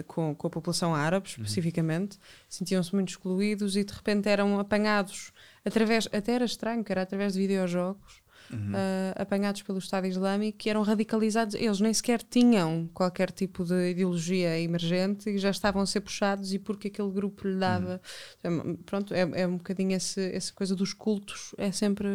com, 0.08 0.34
com, 0.34 0.48
a 0.48 0.50
população 0.50 0.96
árabe, 0.96 1.28
uhum. 1.28 1.44
especificamente, 1.44 2.16
uhum. 2.16 2.22
sentiam-se 2.50 2.94
muito 2.94 3.10
excluídos 3.10 3.76
e 3.76 3.84
de 3.84 3.94
repente 3.94 4.28
eram 4.28 4.60
apanhados 4.60 5.32
através, 5.64 6.08
até 6.12 6.34
era 6.34 6.46
estranho, 6.46 6.84
que 6.84 6.92
era 6.92 7.04
através 7.04 7.34
de 7.34 7.40
videojogos, 7.40 8.22
uhum. 8.52 8.72
uh, 8.72 9.14
apanhados 9.16 9.62
pelo 9.62 9.80
Estado 9.80 10.08
Islâmico, 10.08 10.58
que 10.58 10.70
eram 10.70 10.82
radicalizados. 10.82 11.56
Eles 11.56 11.80
nem 11.80 11.94
sequer 11.94 12.22
tinham 12.22 12.90
qualquer 12.94 13.32
tipo 13.32 13.64
de 13.64 13.92
ideologia 13.92 14.60
emergente 14.60 15.30
e 15.30 15.38
já 15.38 15.50
estavam 15.50 15.82
a 15.82 15.86
ser 15.86 16.02
puxados 16.02 16.54
e 16.54 16.60
porque 16.60 16.88
aquele 16.88 17.12
grupo 17.12 17.48
lhe 17.48 17.58
dava. 17.58 18.02
Uhum. 18.44 18.76
Pronto, 18.86 19.14
é, 19.14 19.22
é 19.42 19.48
um 19.48 19.58
bocadinho 19.58 19.96
esse, 19.96 20.22
essa 20.34 20.54
coisa 20.54 20.76
dos 20.76 20.94
cultos, 20.94 21.54
é 21.58 21.72
sempre 21.72 22.08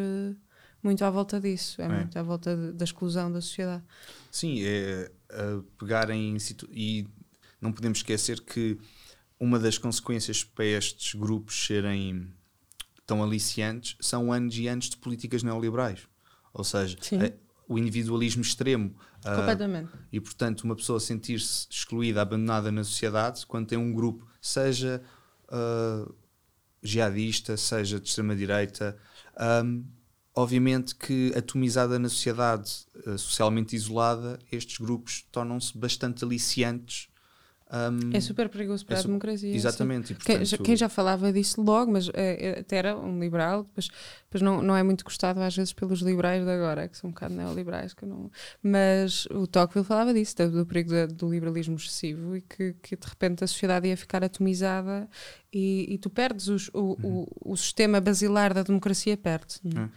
muito 0.82 1.04
à 1.04 1.10
volta 1.10 1.40
disso, 1.40 1.80
é, 1.80 1.84
é. 1.84 1.88
muito 1.88 2.18
à 2.18 2.22
volta 2.22 2.56
de, 2.56 2.72
da 2.72 2.84
exclusão 2.84 3.30
da 3.30 3.40
sociedade. 3.40 3.82
Sim, 4.30 4.62
é, 4.64 5.10
é 5.30 5.58
pegarem 5.78 6.36
e 6.70 7.06
não 7.60 7.72
podemos 7.72 7.98
esquecer 7.98 8.40
que 8.40 8.78
uma 9.38 9.58
das 9.58 9.78
consequências 9.78 10.44
para 10.44 10.64
estes 10.64 11.14
grupos 11.14 11.66
serem 11.66 12.32
tão 13.06 13.22
aliciantes 13.22 13.96
são 14.00 14.32
anos 14.32 14.56
e 14.56 14.68
anos 14.68 14.90
de 14.90 14.96
políticas 14.96 15.42
neoliberais. 15.42 16.06
Ou 16.52 16.64
seja, 16.64 16.96
a, 16.96 17.32
o 17.72 17.78
individualismo 17.78 18.42
extremo. 18.42 18.94
Ah, 19.24 19.36
Completamente. 19.36 19.92
Uh, 19.92 19.98
e, 20.12 20.20
portanto, 20.20 20.62
uma 20.62 20.76
pessoa 20.76 20.98
sentir-se 20.98 21.66
excluída, 21.70 22.22
abandonada 22.22 22.72
na 22.72 22.84
sociedade, 22.84 23.46
quando 23.46 23.68
tem 23.68 23.78
um 23.78 23.92
grupo, 23.92 24.26
seja 24.40 25.02
uh, 25.46 26.14
jihadista, 26.82 27.56
seja 27.56 28.00
de 28.00 28.08
extrema-direita, 28.08 28.96
um, 29.64 29.84
obviamente 30.34 30.94
que 30.94 31.32
atomizada 31.36 31.98
na 31.98 32.08
sociedade, 32.08 32.70
uh, 33.06 33.18
socialmente 33.18 33.74
isolada, 33.74 34.38
estes 34.50 34.78
grupos 34.78 35.26
tornam-se 35.30 35.76
bastante 35.76 36.24
aliciantes 36.24 37.10
um, 37.72 38.10
é 38.12 38.20
super 38.20 38.48
perigoso 38.48 38.84
para 38.84 38.96
é 38.96 38.98
a 38.98 39.02
democracia. 39.02 39.54
Exatamente. 39.54 40.12
E, 40.12 40.16
portanto, 40.16 40.48
quem, 40.48 40.58
quem, 40.58 40.76
já 40.76 40.88
falava 40.88 41.32
disso 41.32 41.62
logo, 41.62 41.92
mas 41.92 42.10
é, 42.14 42.58
até 42.58 42.76
era 42.76 42.96
um 42.96 43.20
liberal, 43.20 43.62
depois, 43.62 43.88
depois 44.24 44.42
não, 44.42 44.60
não 44.60 44.76
é 44.76 44.82
muito 44.82 45.04
gostado 45.04 45.40
às 45.40 45.54
vezes 45.54 45.72
pelos 45.72 46.00
liberais 46.00 46.44
de 46.44 46.50
agora, 46.50 46.88
que 46.88 46.98
são 46.98 47.08
um 47.08 47.12
bocado 47.12 47.34
neoliberais. 47.34 47.94
Que 47.94 48.04
não... 48.04 48.28
Mas 48.60 49.26
o 49.26 49.46
Tocqueville 49.46 49.86
falava 49.86 50.12
disso, 50.12 50.36
do, 50.36 50.50
do 50.50 50.66
perigo 50.66 50.90
do, 50.90 51.14
do 51.14 51.30
liberalismo 51.30 51.76
excessivo 51.76 52.36
e 52.36 52.40
que, 52.40 52.74
que 52.82 52.96
de 52.96 53.06
repente 53.06 53.44
a 53.44 53.46
sociedade 53.46 53.86
ia 53.86 53.96
ficar 53.96 54.24
atomizada 54.24 55.08
e, 55.52 55.94
e 55.94 55.98
tu 55.98 56.10
perdes 56.10 56.48
os, 56.48 56.68
o, 56.74 56.96
uhum. 57.02 57.26
o, 57.42 57.52
o, 57.52 57.56
sistema 57.56 58.00
basilar 58.00 58.52
da 58.52 58.64
democracia, 58.64 59.16
perde. 59.16 59.60
Uhum. 59.64 59.88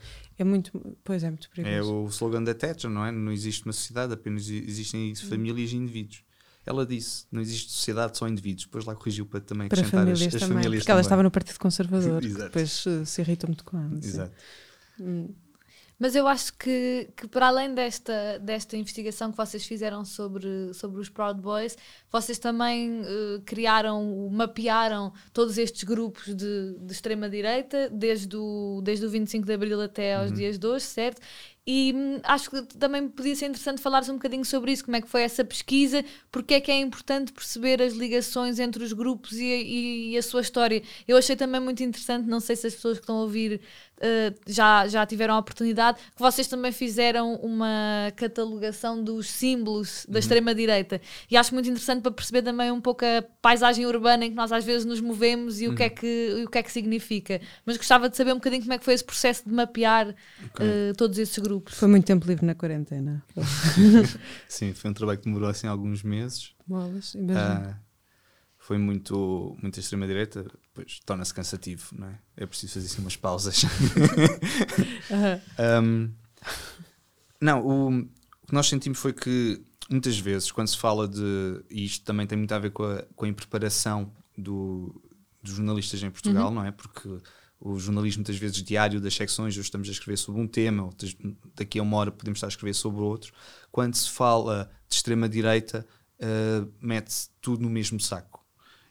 É 0.43 0.45
muito, 0.45 0.97
pois 1.05 1.23
é, 1.23 1.29
muito 1.29 1.49
perigoso. 1.49 1.73
É 1.73 1.81
o 1.81 2.05
slogan 2.07 2.43
da 2.43 2.53
Thatcher, 2.53 2.89
não 2.89 3.05
é? 3.05 3.11
Não 3.11 3.31
existe 3.31 3.63
uma 3.63 3.71
sociedade, 3.71 4.13
apenas 4.13 4.49
existem 4.49 5.09
uhum. 5.09 5.15
famílias 5.15 5.71
e 5.71 5.77
indivíduos. 5.77 6.21
Ela 6.65 6.85
disse: 6.85 7.25
não 7.31 7.41
existe 7.41 7.71
sociedade, 7.71 8.17
só 8.17 8.27
indivíduos. 8.27 8.65
Depois 8.65 8.83
lá 8.83 8.93
corrigiu 8.93 9.25
para 9.25 9.39
também 9.39 9.69
para 9.69 9.79
acrescentar 9.79 10.05
famílias 10.05 10.35
as, 10.35 10.43
as 10.43 10.47
famílias. 10.47 10.65
Porque 10.65 10.79
também. 10.81 10.91
ela 10.91 11.01
estava 11.01 11.23
no 11.23 11.31
Partido 11.31 11.59
Conservador, 11.59 12.21
depois 12.27 12.85
uh, 12.85 13.05
se 13.05 13.21
irrita 13.21 13.47
muito 13.47 13.63
com 13.63 13.77
ela. 13.77 13.97
Exato. 13.97 14.33
Hum. 14.99 15.29
Mas 15.99 16.15
eu 16.15 16.27
acho 16.27 16.53
que, 16.57 17.09
que 17.15 17.27
para 17.27 17.47
além 17.47 17.73
desta, 17.73 18.39
desta 18.39 18.75
investigação 18.75 19.31
que 19.31 19.37
vocês 19.37 19.65
fizeram 19.65 20.03
sobre, 20.03 20.73
sobre 20.73 20.99
os 20.99 21.09
Proud 21.09 21.39
Boys, 21.39 21.77
vocês 22.11 22.37
também 22.39 23.01
uh, 23.01 23.41
criaram, 23.45 24.29
mapearam 24.31 25.13
todos 25.31 25.57
estes 25.57 25.83
grupos 25.83 26.35
de, 26.35 26.75
de 26.79 26.91
extrema-direita, 26.91 27.89
desde 27.89 28.35
o, 28.35 28.81
desde 28.83 29.05
o 29.05 29.09
25 29.09 29.45
de 29.45 29.53
Abril 29.53 29.81
até 29.81 30.15
aos 30.15 30.29
uhum. 30.29 30.35
dias 30.35 30.57
de 30.57 30.67
hoje, 30.67 30.85
certo? 30.85 31.21
E 31.65 31.93
hum, 31.95 32.19
acho 32.23 32.49
que 32.49 32.61
também 32.77 33.07
podia 33.07 33.33
ser 33.35 33.45
interessante 33.45 33.81
falares 33.81 34.09
um 34.09 34.15
bocadinho 34.15 34.43
sobre 34.43 34.73
isso, 34.73 34.83
como 34.83 34.97
é 34.97 35.01
que 35.01 35.07
foi 35.07 35.21
essa 35.21 35.45
pesquisa, 35.45 36.03
porque 36.29 36.55
é 36.55 36.59
que 36.59 36.69
é 36.69 36.79
importante 36.79 37.31
perceber 37.31 37.81
as 37.81 37.93
ligações 37.93 38.59
entre 38.59 38.83
os 38.83 38.91
grupos 38.91 39.33
e, 39.33 39.45
e, 39.45 40.11
e 40.11 40.17
a 40.17 40.21
sua 40.21 40.41
história. 40.41 40.83
Eu 41.07 41.15
achei 41.15 41.37
também 41.37 41.61
muito 41.61 41.81
interessante, 41.81 42.27
não 42.27 42.41
sei 42.41 42.57
se 42.57 42.67
as 42.67 42.75
pessoas 42.75 42.97
que 42.97 43.03
estão 43.03 43.15
a 43.17 43.21
ouvir 43.21 43.61
uh, 43.97 44.35
já, 44.47 44.87
já 44.87 45.05
tiveram 45.05 45.35
a 45.35 45.39
oportunidade, 45.39 45.99
que 46.15 46.21
vocês 46.21 46.47
também 46.47 46.71
fizeram 46.71 47.35
uma 47.35 48.11
catalogação 48.15 49.03
dos 49.03 49.29
símbolos 49.29 50.05
da 50.07 50.13
uhum. 50.13 50.19
extrema-direita. 50.19 51.01
E 51.29 51.37
acho 51.37 51.53
muito 51.53 51.69
interessante 51.69 52.01
para 52.01 52.11
perceber 52.11 52.41
também 52.41 52.71
um 52.71 52.81
pouco 52.81 53.03
a 53.05 53.23
paisagem 53.41 53.85
urbana 53.85 54.25
em 54.25 54.29
que 54.29 54.35
nós 54.35 54.51
às 54.51 54.63
vezes 54.63 54.85
nos 54.85 55.01
movemos 55.01 55.61
e, 55.61 55.67
uhum. 55.67 55.73
o, 55.73 55.75
que 55.75 55.83
é 55.83 55.87
uhum. 55.87 55.95
que, 55.95 56.43
o 56.45 56.49
que 56.49 56.57
é 56.57 56.63
que 56.63 56.71
significa. 56.71 57.41
Mas 57.65 57.77
gostava 57.77 58.09
de 58.09 58.17
saber 58.17 58.31
um 58.31 58.35
bocadinho 58.35 58.61
como 58.61 58.73
é 58.73 58.77
que 58.77 58.85
foi 58.85 58.93
esse 58.93 59.03
processo 59.03 59.43
de 59.47 59.53
mapear 59.53 60.15
okay. 60.45 60.67
uh, 60.67 60.93
todos 60.95 61.17
esses 61.17 61.37
grupos. 61.37 61.75
Foi 61.75 61.87
muito 61.87 62.05
tempo 62.05 62.27
livre 62.27 62.45
na 62.45 62.55
quarentena. 62.55 63.23
Sim, 64.47 64.73
foi 64.73 64.91
um 64.91 64.93
trabalho 64.93 65.19
que 65.19 65.25
demorou 65.25 65.49
assim 65.49 65.67
alguns 65.67 66.03
meses. 66.03 66.53
Bolas, 66.67 67.13
imagino. 67.15 67.69
Uh, 67.69 67.92
foi 68.63 68.77
muito, 68.77 69.57
muito 69.61 69.77
extrema-direita, 69.77 70.49
pois 70.73 71.01
torna-se 71.05 71.33
cansativo, 71.33 71.83
não 71.91 72.07
é? 72.07 72.17
É 72.37 72.45
preciso 72.45 72.75
fazer 72.75 72.85
assim 72.85 73.01
umas 73.01 73.17
pausas. 73.17 73.63
um, 75.83 76.09
não, 77.41 77.61
o, 77.61 77.99
o, 77.99 78.47
que 78.47 78.53
nós 78.53 78.67
sentimos 78.67 78.99
foi 78.99 79.11
que 79.11 79.61
muitas 79.89 80.17
vezes, 80.17 80.49
quando 80.49 80.69
se 80.69 80.77
fala 80.77 81.09
de. 81.09 81.61
E 81.69 81.83
isto 81.83 82.05
também 82.05 82.25
tem 82.25 82.37
muito 82.37 82.53
a 82.53 82.59
ver 82.59 82.71
com 82.71 82.85
a, 82.85 83.03
com 83.17 83.25
a 83.25 83.27
impreparação 83.27 84.09
do, 84.37 84.95
dos 85.41 85.55
jornalistas 85.55 86.01
em 86.01 86.09
Portugal, 86.09 86.47
uhum. 86.47 86.55
não 86.55 86.65
é? 86.65 86.71
Porque 86.71 87.19
o 87.59 87.77
jornalismo, 87.77 88.21
muitas 88.21 88.37
vezes, 88.37 88.63
diário 88.63 89.01
das 89.01 89.13
secções, 89.13 89.55
hoje 89.55 89.59
estamos 89.59 89.89
a 89.89 89.91
escrever 89.91 90.15
sobre 90.15 90.39
um 90.39 90.47
tema, 90.47 90.89
daqui 91.53 91.79
a 91.79 91.83
uma 91.83 91.97
hora 91.97 92.13
podemos 92.13 92.37
estar 92.37 92.47
a 92.47 92.49
escrever 92.49 92.75
sobre 92.75 93.01
outro. 93.01 93.33
Quando 93.73 93.95
se 93.95 94.09
fala 94.09 94.71
de 94.87 94.95
extrema-direita, 94.95 95.85
uh, 96.21 96.71
mete-se 96.79 97.27
tudo 97.41 97.61
no 97.61 97.69
mesmo 97.69 97.99
saco 97.99 98.42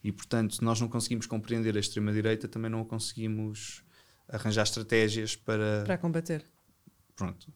e, 0.03 0.11
portanto, 0.11 0.59
nós 0.63 0.81
não 0.81 0.89
conseguimos 0.89 1.27
compreender 1.27 1.77
a 1.77 1.81
extrema-direita, 1.81 2.49
também 2.49 2.71
não 2.71 2.85
conseguimos 2.85 3.83
arranjar 4.29 4.63
estratégias 4.63 5.37
para. 5.37 5.85
Para 5.85 5.99
combater. 5.99 6.45
Pronto. 7.15 7.53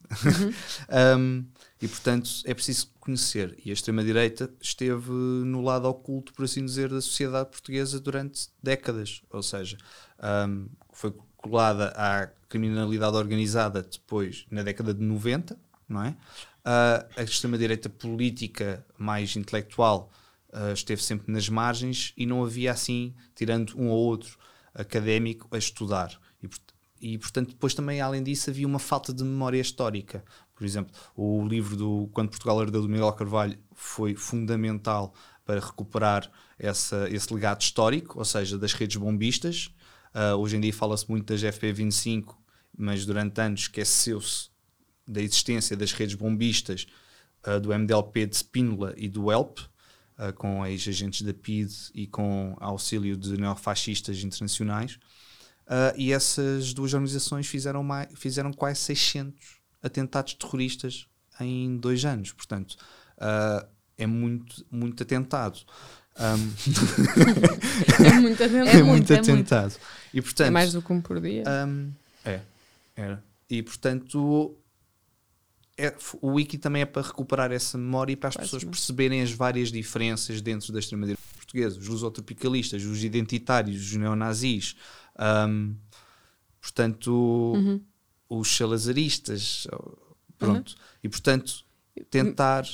um, 1.18 1.44
e 1.80 1.88
portanto 1.88 2.30
é 2.44 2.54
preciso 2.54 2.92
conhecer. 3.00 3.58
E 3.64 3.70
a 3.70 3.72
extrema-direita 3.72 4.50
esteve 4.60 5.10
no 5.10 5.62
lado 5.62 5.88
oculto, 5.88 6.32
por 6.34 6.44
assim 6.44 6.64
dizer, 6.64 6.90
da 6.90 7.00
sociedade 7.00 7.50
portuguesa 7.50 7.98
durante 7.98 8.48
décadas. 8.62 9.22
Ou 9.30 9.42
seja, 9.42 9.78
um, 10.48 10.68
foi 10.92 11.12
colada 11.36 11.88
à 11.96 12.28
criminalidade 12.48 13.16
organizada 13.16 13.82
depois, 13.82 14.46
na 14.50 14.62
década 14.62 14.92
de 14.92 15.02
90, 15.02 15.58
não 15.88 16.04
é? 16.04 16.10
Uh, 16.10 17.06
a 17.16 17.22
extrema-direita 17.22 17.88
política 17.88 18.84
mais 18.98 19.34
intelectual 19.36 20.12
uh, 20.52 20.72
esteve 20.72 21.02
sempre 21.02 21.32
nas 21.32 21.48
margens 21.48 22.12
e 22.16 22.26
não 22.26 22.42
havia 22.44 22.72
assim, 22.72 23.14
tirando 23.34 23.74
um 23.76 23.88
ou 23.88 23.98
outro 23.98 24.38
académico, 24.74 25.48
a 25.50 25.58
estudar. 25.58 26.18
E, 26.42 27.12
e, 27.12 27.18
portanto, 27.18 27.50
depois 27.50 27.74
também, 27.74 28.00
além 28.00 28.22
disso, 28.22 28.50
havia 28.50 28.66
uma 28.66 28.78
falta 28.78 29.12
de 29.12 29.24
memória 29.24 29.60
histórica. 29.60 30.24
Por 30.54 30.64
exemplo, 30.64 30.94
o 31.14 31.46
livro 31.46 31.76
do 31.76 32.08
Quando 32.12 32.30
Portugal 32.30 32.62
Herdeu 32.62 32.82
do 32.82 32.88
Miguel 32.88 33.12
Carvalho 33.12 33.58
foi 33.74 34.14
fundamental 34.14 35.14
para 35.44 35.60
recuperar 35.60 36.30
essa, 36.58 37.08
esse 37.10 37.32
legado 37.32 37.60
histórico, 37.60 38.18
ou 38.18 38.24
seja, 38.24 38.58
das 38.58 38.72
redes 38.72 38.96
bombistas. 38.96 39.70
Uh, 40.14 40.36
hoje 40.36 40.56
em 40.56 40.60
dia 40.60 40.72
fala-se 40.72 41.08
muito 41.08 41.32
das 41.32 41.42
FP25, 41.42 42.34
mas 42.76 43.04
durante 43.06 43.40
anos 43.40 43.60
esqueceu-se 43.62 44.48
da 45.06 45.20
existência 45.20 45.76
das 45.76 45.92
redes 45.92 46.14
bombistas 46.14 46.86
uh, 47.46 47.60
do 47.60 47.72
MDLP 47.72 48.26
de 48.26 48.36
Spínola 48.36 48.94
e 48.96 49.08
do 49.08 49.30
ELP, 49.30 49.60
uh, 50.18 50.32
com 50.34 50.64
ex-agentes 50.66 51.22
da 51.22 51.34
PID 51.34 51.72
e 51.94 52.06
com 52.06 52.56
auxílio 52.60 53.16
de 53.16 53.36
neofascistas 53.36 54.22
internacionais. 54.22 54.98
Uh, 55.66 55.92
e 55.96 56.12
essas 56.12 56.72
duas 56.72 56.94
organizações 56.94 57.46
fizeram, 57.46 57.82
mais, 57.82 58.08
fizeram 58.14 58.52
quase 58.52 58.80
600 58.80 59.56
atentados 59.82 60.34
terroristas 60.34 61.06
em 61.40 61.76
dois 61.76 62.04
anos. 62.04 62.32
Portanto, 62.32 62.76
uh, 63.18 63.66
é 63.98 64.06
muito, 64.06 64.64
muito 64.70 65.02
atentado. 65.02 65.58
Um, 66.18 66.52
é 68.04 68.20
muito 68.20 68.42
atentado. 68.42 68.68
É, 68.68 68.82
muito, 68.82 69.12
é 69.12 69.18
atentado. 69.18 69.70
Muito. 69.70 69.80
E, 70.14 70.22
portanto, 70.22 70.46
é 70.46 70.50
mais 70.50 70.72
do 70.72 70.82
que 70.82 70.92
um 70.92 71.00
por 71.00 71.20
dia. 71.20 71.44
Um, 71.66 71.92
é, 72.24 72.40
era. 72.94 73.22
E 73.48 73.62
portanto, 73.62 74.56
é, 75.78 75.94
o 76.22 76.32
wiki 76.32 76.56
também 76.56 76.82
é 76.82 76.86
para 76.86 77.02
recuperar 77.02 77.52
essa 77.52 77.76
memória 77.76 78.12
e 78.12 78.16
para 78.16 78.30
as 78.30 78.36
pessoas 78.36 78.64
perceberem 78.64 79.20
as 79.20 79.30
várias 79.30 79.70
diferenças 79.70 80.40
dentro 80.40 80.72
da 80.72 80.78
extrema-direita 80.78 81.22
portuguesa, 81.34 81.78
os 81.78 81.86
lusotropicalistas, 81.86 82.82
os 82.84 83.04
identitários, 83.04 83.80
os 83.82 83.96
neonazis, 83.96 84.74
um, 85.48 85.76
portanto, 86.60 87.12
uhum. 87.12 87.80
os 88.28 88.56
salazaristas, 88.56 89.66
pronto. 90.38 90.70
Uhum. 90.70 90.76
E 91.04 91.08
portanto, 91.08 91.64
tentar. 92.10 92.64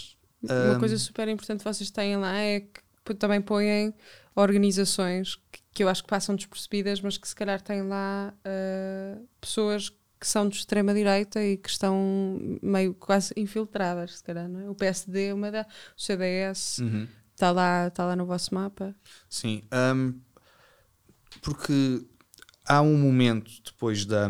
Uma 0.42 0.76
um, 0.76 0.78
coisa 0.78 0.96
super 0.98 1.28
importante 1.28 1.58
que 1.58 1.64
vocês 1.64 1.90
têm 1.90 2.16
lá 2.16 2.36
é 2.38 2.60
que 2.60 3.14
também 3.14 3.40
põem 3.40 3.92
organizações 4.34 5.36
que, 5.50 5.60
que, 5.74 5.82
eu 5.82 5.88
acho 5.88 6.02
que 6.02 6.08
passam 6.08 6.34
despercebidas, 6.34 7.00
mas 7.00 7.18
que 7.18 7.28
se 7.28 7.34
calhar 7.34 7.60
têm 7.60 7.82
lá 7.82 8.32
uh, 8.38 9.28
pessoas 9.40 9.88
que 9.88 10.01
são 10.26 10.48
de 10.48 10.56
extrema 10.56 10.94
direita 10.94 11.42
e 11.42 11.56
que 11.56 11.68
estão 11.68 12.58
meio 12.62 12.94
quase 12.94 13.32
infiltradas, 13.36 14.18
se 14.18 14.24
calhar, 14.24 14.48
não 14.48 14.60
é? 14.60 14.70
O 14.70 14.74
PSD 14.74 15.26
é 15.26 15.34
uma 15.34 15.50
da, 15.50 15.66
o 15.96 16.00
CDS 16.00 16.78
uhum. 16.78 17.08
está 17.34 17.50
lá, 17.50 17.90
tá 17.90 18.04
lá 18.06 18.16
no 18.16 18.26
vosso 18.26 18.54
mapa. 18.54 18.94
Sim, 19.28 19.62
um, 19.94 20.20
porque 21.40 22.04
há 22.66 22.80
um 22.80 22.96
momento 22.96 23.50
depois 23.64 24.04
da 24.04 24.28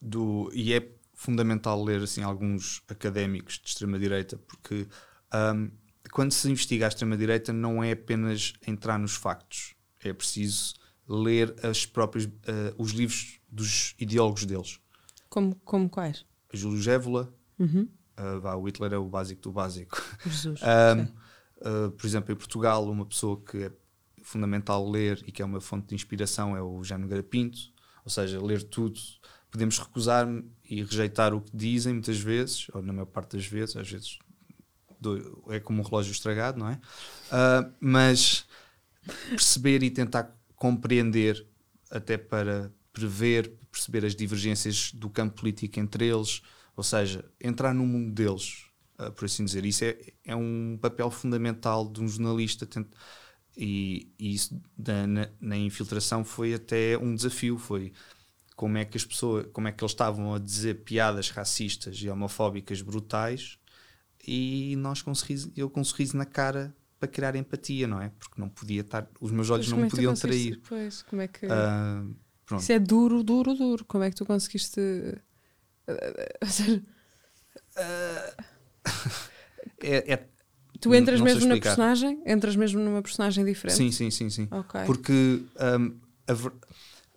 do 0.00 0.50
e 0.54 0.72
é 0.72 0.88
fundamental 1.14 1.82
ler 1.82 2.02
assim 2.02 2.22
alguns 2.22 2.82
académicos 2.88 3.58
de 3.58 3.68
extrema 3.68 3.98
direita 3.98 4.38
porque 4.38 4.86
um, 5.34 5.70
quando 6.12 6.30
se 6.32 6.48
investiga 6.48 6.86
a 6.86 6.88
extrema 6.88 7.16
direita 7.16 7.52
não 7.52 7.82
é 7.82 7.92
apenas 7.92 8.52
entrar 8.64 8.98
nos 8.98 9.16
factos 9.16 9.74
é 10.00 10.12
preciso 10.12 10.74
ler 11.08 11.54
as 11.64 11.84
próprias 11.84 12.26
uh, 12.26 12.30
os 12.76 12.92
livros 12.92 13.37
dos 13.50 13.94
ideólogos 13.98 14.44
deles 14.44 14.80
como 15.28 15.54
como 15.64 15.88
quais 15.88 16.24
Júlio 16.52 16.80
Gévola 16.80 17.32
uhum. 17.58 17.88
uh, 18.18 18.40
vá, 18.40 18.54
o 18.54 18.66
Hitler 18.66 18.92
é 18.92 18.98
o 18.98 19.08
básico 19.08 19.42
do 19.42 19.52
básico 19.52 20.02
Jesus, 20.24 20.60
um, 20.62 21.02
uh, 21.68 21.90
por 21.90 22.06
exemplo 22.06 22.32
em 22.32 22.36
Portugal 22.36 22.88
uma 22.88 23.06
pessoa 23.06 23.40
que 23.42 23.64
é 23.64 23.72
fundamental 24.28 24.88
ler 24.88 25.22
e 25.26 25.32
que 25.32 25.40
é 25.40 25.44
uma 25.44 25.60
fonte 25.60 25.88
de 25.88 25.94
inspiração 25.94 26.56
é 26.56 26.62
o 26.62 26.84
Jaime 26.84 27.06
Garapinto, 27.06 27.58
ou 28.04 28.10
seja, 28.10 28.40
ler 28.40 28.62
tudo. 28.62 29.00
Podemos 29.50 29.78
recusar 29.78 30.28
e 30.68 30.82
rejeitar 30.82 31.32
o 31.32 31.40
que 31.40 31.56
dizem 31.56 31.94
muitas 31.94 32.20
vezes, 32.20 32.66
ou 32.74 32.82
na 32.82 32.92
maior 32.92 33.06
parte 33.06 33.36
das 33.36 33.46
vezes, 33.46 33.76
às 33.76 33.90
vezes 33.90 34.18
é 35.48 35.60
como 35.60 35.80
um 35.80 35.84
relógio 35.84 36.12
estragado, 36.12 36.58
não 36.58 36.68
é? 36.68 36.74
Uh, 36.74 37.72
mas 37.80 38.46
perceber 39.30 39.82
e 39.82 39.90
tentar 39.90 40.36
compreender, 40.56 41.46
até 41.90 42.18
para 42.18 42.70
prever, 42.98 43.52
perceber 43.70 44.04
as 44.04 44.14
divergências 44.14 44.92
do 44.92 45.08
campo 45.08 45.36
político 45.36 45.78
entre 45.78 46.06
eles, 46.06 46.42
ou 46.76 46.82
seja, 46.82 47.24
entrar 47.40 47.72
no 47.72 47.86
mundo 47.86 48.12
deles, 48.12 48.64
uh, 48.98 49.12
por 49.12 49.24
assim 49.24 49.44
dizer. 49.44 49.64
Isso 49.64 49.84
é, 49.84 49.96
é 50.24 50.34
um 50.34 50.78
papel 50.80 51.10
fundamental 51.10 51.88
de 51.88 52.00
um 52.00 52.08
jornalista. 52.08 52.66
Tenta, 52.66 52.96
e, 53.56 54.12
e 54.18 54.34
isso 54.34 54.60
da, 54.76 55.06
na, 55.06 55.28
na, 55.40 55.56
infiltração 55.56 56.24
foi 56.24 56.54
até 56.54 56.96
um 56.96 57.12
desafio 57.12 57.58
foi 57.58 57.92
como 58.54 58.78
é 58.78 58.84
que 58.84 58.96
as 58.96 59.04
pessoas 59.04 59.46
como 59.52 59.66
é 59.66 59.72
que 59.72 59.82
eles 59.82 59.90
estavam 59.90 60.32
a 60.32 60.38
dizer 60.38 60.84
piadas 60.84 61.30
racistas 61.30 61.96
e 61.96 62.08
homofóbicas 62.08 62.80
brutais 62.82 63.58
e 64.24 64.76
nós 64.76 65.02
com 65.02 65.10
um 65.10 65.14
sorriso, 65.14 65.52
eu 65.56 65.68
com 65.68 65.80
um 65.80 65.84
sorriso 65.84 66.16
na 66.16 66.24
cara 66.24 66.72
para 67.00 67.08
criar 67.08 67.34
empatia 67.34 67.88
não 67.88 68.00
é 68.00 68.10
porque 68.10 68.40
não 68.40 68.48
podia 68.48 68.82
estar 68.82 69.10
os 69.20 69.32
meus 69.32 69.50
olhos 69.50 69.68
não 69.68 69.78
me 69.78 69.86
é 69.88 69.90
podiam 69.90 70.14
trair 70.14 70.60
pois 70.68 71.02
como 71.02 71.22
é 71.22 71.26
que 71.26 71.46
uh, 71.46 72.16
isso 72.56 72.72
é 72.72 72.78
duro 72.78 73.22
duro 73.22 73.54
duro 73.54 73.84
como 73.84 74.04
é 74.04 74.10
que 74.10 74.16
tu 74.16 74.24
conseguiste 74.24 74.80
é, 79.82 80.12
é 80.12 80.28
Tu 80.80 80.94
entras 80.94 81.20
mesmo 81.20 81.48
na 81.48 81.58
personagem? 81.58 82.22
Entras 82.24 82.54
mesmo 82.54 82.80
numa 82.80 83.02
personagem 83.02 83.44
diferente? 83.44 83.76
Sim, 83.76 83.90
sim, 83.90 84.10
sim, 84.10 84.30
sim. 84.30 84.48
Okay. 84.50 84.84
Porque 84.84 85.42
um, 85.60 85.98
ver... 86.32 86.52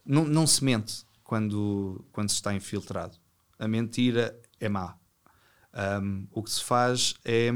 não, 0.03 0.25
não 0.25 0.47
se 0.47 0.63
mente 0.63 1.05
quando, 1.23 2.03
quando 2.11 2.29
se 2.29 2.35
está 2.35 2.53
infiltrado. 2.53 3.17
A 3.59 3.67
mentira 3.67 4.39
é 4.59 4.67
má. 4.67 4.97
Um, 6.01 6.27
o 6.31 6.41
que 6.43 6.51
se 6.51 6.63
faz 6.63 7.13
é 7.23 7.51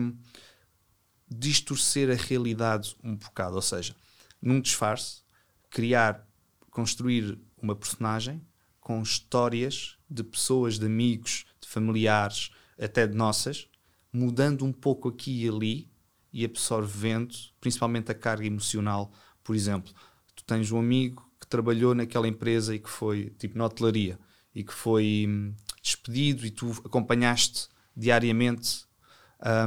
distorcer 1.28 2.12
a 2.12 2.14
realidade 2.14 2.96
um 3.04 3.16
bocado, 3.16 3.56
ou 3.56 3.62
seja, 3.62 3.96
num 4.40 4.62
disfarce, 4.62 5.24
criar, 5.72 6.26
construir 6.70 7.38
uma 7.66 7.76
personagem 7.76 8.42
com 8.80 9.02
histórias 9.02 9.98
de 10.10 10.24
pessoas, 10.24 10.78
de 10.78 10.86
amigos, 10.86 11.46
de 11.60 11.68
familiares, 11.68 12.52
até 12.80 13.08
de 13.08 13.16
nossas, 13.16 13.68
mudando 14.14 14.64
um 14.64 14.72
pouco 14.72 15.10
aqui 15.10 15.44
e 15.44 15.50
ali 15.50 15.92
e 16.32 16.46
absorvendo, 16.46 17.36
principalmente 17.60 18.12
a 18.12 18.16
carga 18.16 18.46
emocional. 18.46 19.12
Por 19.44 19.56
exemplo, 19.56 19.92
tu 20.36 20.44
tens 20.44 20.72
um 20.72 20.78
amigo 20.78 21.28
que 21.40 21.48
trabalhou 21.48 21.96
naquela 21.96 22.28
empresa 22.28 22.76
e 22.76 22.80
que 22.80 22.90
foi, 22.90 23.32
tipo, 23.40 23.58
na 23.58 23.66
hotelaria, 23.66 24.20
e 24.54 24.64
que 24.64 24.74
foi 24.74 25.26
hum, 25.28 25.54
despedido 25.82 26.46
e 26.46 26.52
tu 26.52 26.72
acompanhaste 26.86 27.68
diariamente 27.96 28.86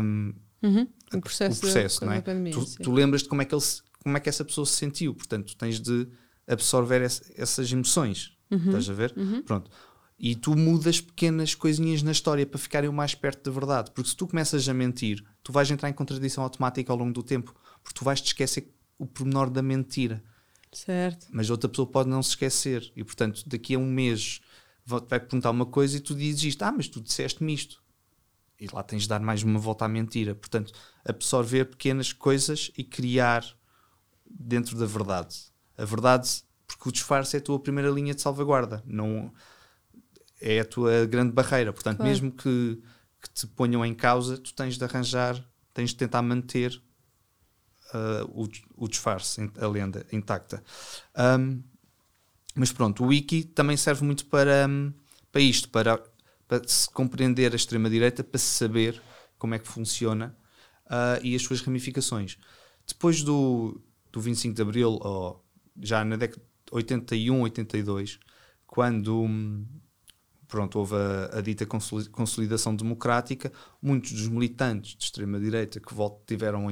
um, 0.03 0.35
uhum. 0.63 0.89
o 1.13 1.21
processo, 1.21 1.59
o 1.59 1.61
processo 1.61 2.05
não 2.05 2.13
é? 2.13 2.21
Pandemia, 2.21 2.53
tu, 2.53 2.65
tu 2.83 2.93
lembras 2.93 3.23
de 3.23 3.29
como 3.29 3.43
é, 3.43 3.45
que 3.45 3.55
ele, 3.55 3.63
como 4.03 4.17
é 4.17 4.21
que 4.21 4.29
essa 4.29 4.45
pessoa 4.45 4.67
se 4.67 4.75
sentiu, 4.75 5.15
portanto, 5.15 5.57
tens 5.57 5.81
de 5.81 6.09
absorver 6.49 7.03
essa, 7.03 7.25
essas 7.37 7.71
emoções. 7.71 8.37
Uhum. 8.51 8.67
Estás 8.67 8.89
a 8.89 8.93
ver? 8.93 9.15
Uhum. 9.17 9.43
Pronto. 9.43 9.71
E 10.19 10.35
tu 10.35 10.57
mudas 10.57 11.01
pequenas 11.01 11.55
coisinhas 11.55 12.03
na 12.03 12.11
história 12.11 12.45
para 12.45 12.59
ficarem 12.59 12.89
o 12.89 12.93
mais 12.93 13.15
perto 13.15 13.45
da 13.45 13.51
verdade. 13.53 13.91
Porque 13.93 14.11
se 14.11 14.17
tu 14.17 14.27
começas 14.27 14.69
a 14.69 14.75
mentir, 14.75 15.25
tu 15.45 15.53
vais 15.53 15.71
entrar 15.71 15.89
em 15.89 15.93
contradição 15.93 16.43
automática 16.43 16.93
ao 16.93 16.99
longo 16.99 17.13
do 17.13 17.23
tempo. 17.23 17.55
Porque 17.83 17.97
tu 17.97 18.05
vais 18.05 18.21
te 18.21 18.27
esquecer 18.29 18.75
o 18.99 19.07
pormenor 19.07 19.49
da 19.49 19.63
mentira. 19.63 20.23
Certo. 20.73 21.27
Mas 21.31 21.51
outra 21.51 21.69
pessoa 21.69 21.87
pode 21.87 22.09
não 22.09 22.23
se 22.23 22.31
esquecer. 22.31 22.91
E 22.97 23.05
portanto, 23.05 23.45
daqui 23.47 23.75
a 23.75 23.79
um 23.79 23.87
mês 23.87 24.41
vai 24.85 25.21
perguntar 25.21 25.51
uma 25.51 25.67
coisa 25.67 25.97
e 25.97 26.01
tu 26.01 26.15
dizes 26.15 26.43
isto. 26.43 26.63
Ah, 26.63 26.73
mas 26.73 26.89
tu 26.89 27.01
disseste-me 27.01 27.55
isto. 27.55 27.81
E 28.61 28.67
lá 28.73 28.83
tens 28.83 29.03
de 29.03 29.09
dar 29.09 29.21
mais 29.21 29.45
uma 29.45 29.61
volta 29.61 29.85
à 29.85 29.89
mentira. 29.89 30.35
Portanto, 30.35 30.73
absorver 31.05 31.67
pequenas 31.67 32.13
coisas 32.13 32.73
e 32.77 32.83
criar 32.83 33.45
dentro 34.29 34.77
da 34.77 34.85
verdade. 34.85 35.37
A 35.79 35.85
verdade, 35.85 36.29
porque 36.67 36.89
o 36.89 36.93
disfarce 36.93 37.37
é 37.37 37.39
a 37.39 37.43
tua 37.43 37.59
primeira 37.59 37.89
linha 37.89 38.15
de 38.15 38.21
salvaguarda. 38.21 38.83
Não 38.85 39.33
é 40.41 40.61
a 40.61 40.65
tua 40.65 41.07
grande 41.07 41.33
barreira. 41.33 41.73
Portanto, 41.73 41.99
claro. 41.99 42.11
mesmo 42.11 42.33
que, 42.33 42.83
que, 43.23 43.31
te 43.31 43.47
ponham 43.47 43.85
em 43.85 43.95
causa, 43.95 44.37
tu 44.37 44.53
tens 44.55 44.77
de 44.77 44.85
arranjar, 44.85 45.43
tens 45.73 45.91
de 45.91 45.97
tentar 45.97 46.23
manter 46.23 46.81
uh, 47.95 48.25
o, 48.29 48.49
o, 48.77 48.89
disfarce, 48.89 49.51
a 49.59 49.67
lenda 49.67 50.05
intacta. 50.13 50.63
Um, 51.17 51.63
mas 52.55 52.73
pronto, 52.73 53.05
o 53.05 53.07
wiki 53.09 53.45
também 53.45 53.77
serve 53.77 54.05
muito 54.05 54.27
para, 54.27 54.67
um, 54.69 54.93
para 55.31 55.41
isto, 55.41 55.69
para, 55.69 56.03
para 56.47 56.67
se 56.67 56.91
compreender 56.91 57.53
a 57.53 57.57
extrema-direita, 57.57 58.25
para 58.25 58.39
se 58.39 58.47
saber 58.47 59.01
como 59.39 59.55
é 59.55 59.59
que 59.59 59.69
funciona 59.69 60.37
uh, 60.87 61.23
e 61.23 61.37
as 61.37 61.43
suas 61.43 61.61
ramificações. 61.61 62.37
Depois 62.87 63.23
do, 63.23 63.81
do 64.11 64.21
25 64.21 64.55
de 64.55 64.63
Abril, 64.63 64.99
ou 65.01 65.45
já 65.81 66.05
na 66.05 66.17
década 66.17 66.41
de 66.41 66.75
81, 66.75 67.43
82, 67.43 68.19
quando 68.67 69.23
hum, 69.23 69.67
pronto, 70.49 70.79
houve 70.79 70.95
a, 70.95 71.39
a, 71.39 71.41
dita 71.41 71.67
consolidação 71.67 72.75
democrática, 72.75 73.53
muitos 73.81 74.13
dos 74.13 74.29
militantes 74.29 74.97
de 74.97 75.05
extrema-direita 75.05 75.79
que 75.79 75.95
tiveram 76.27 76.69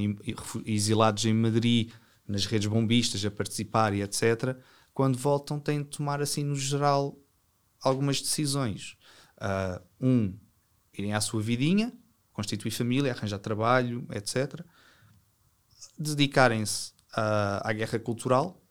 exilados 0.64 1.24
em 1.26 1.34
Madrid, 1.34 1.92
nas 2.26 2.46
redes 2.46 2.66
bombistas, 2.66 3.24
a 3.24 3.30
participar 3.30 3.94
e 3.94 4.02
etc., 4.02 4.56
quando 4.92 5.18
voltam 5.18 5.60
têm 5.60 5.82
de 5.82 5.90
tomar, 5.90 6.22
assim, 6.22 6.42
no 6.42 6.56
geral, 6.56 7.16
algumas 7.82 8.20
decisões. 8.20 8.96
Uh, 9.36 10.06
um, 10.06 10.38
irem 10.96 11.12
à 11.12 11.20
sua 11.20 11.42
vidinha, 11.42 11.92
constituir 12.32 12.70
família, 12.70 13.12
arranjar 13.12 13.38
trabalho, 13.38 14.06
etc. 14.10 14.64
Dedicarem-se 15.98 16.92
à 17.12 17.72
guerra 17.72 17.98
cultural, 17.98 18.65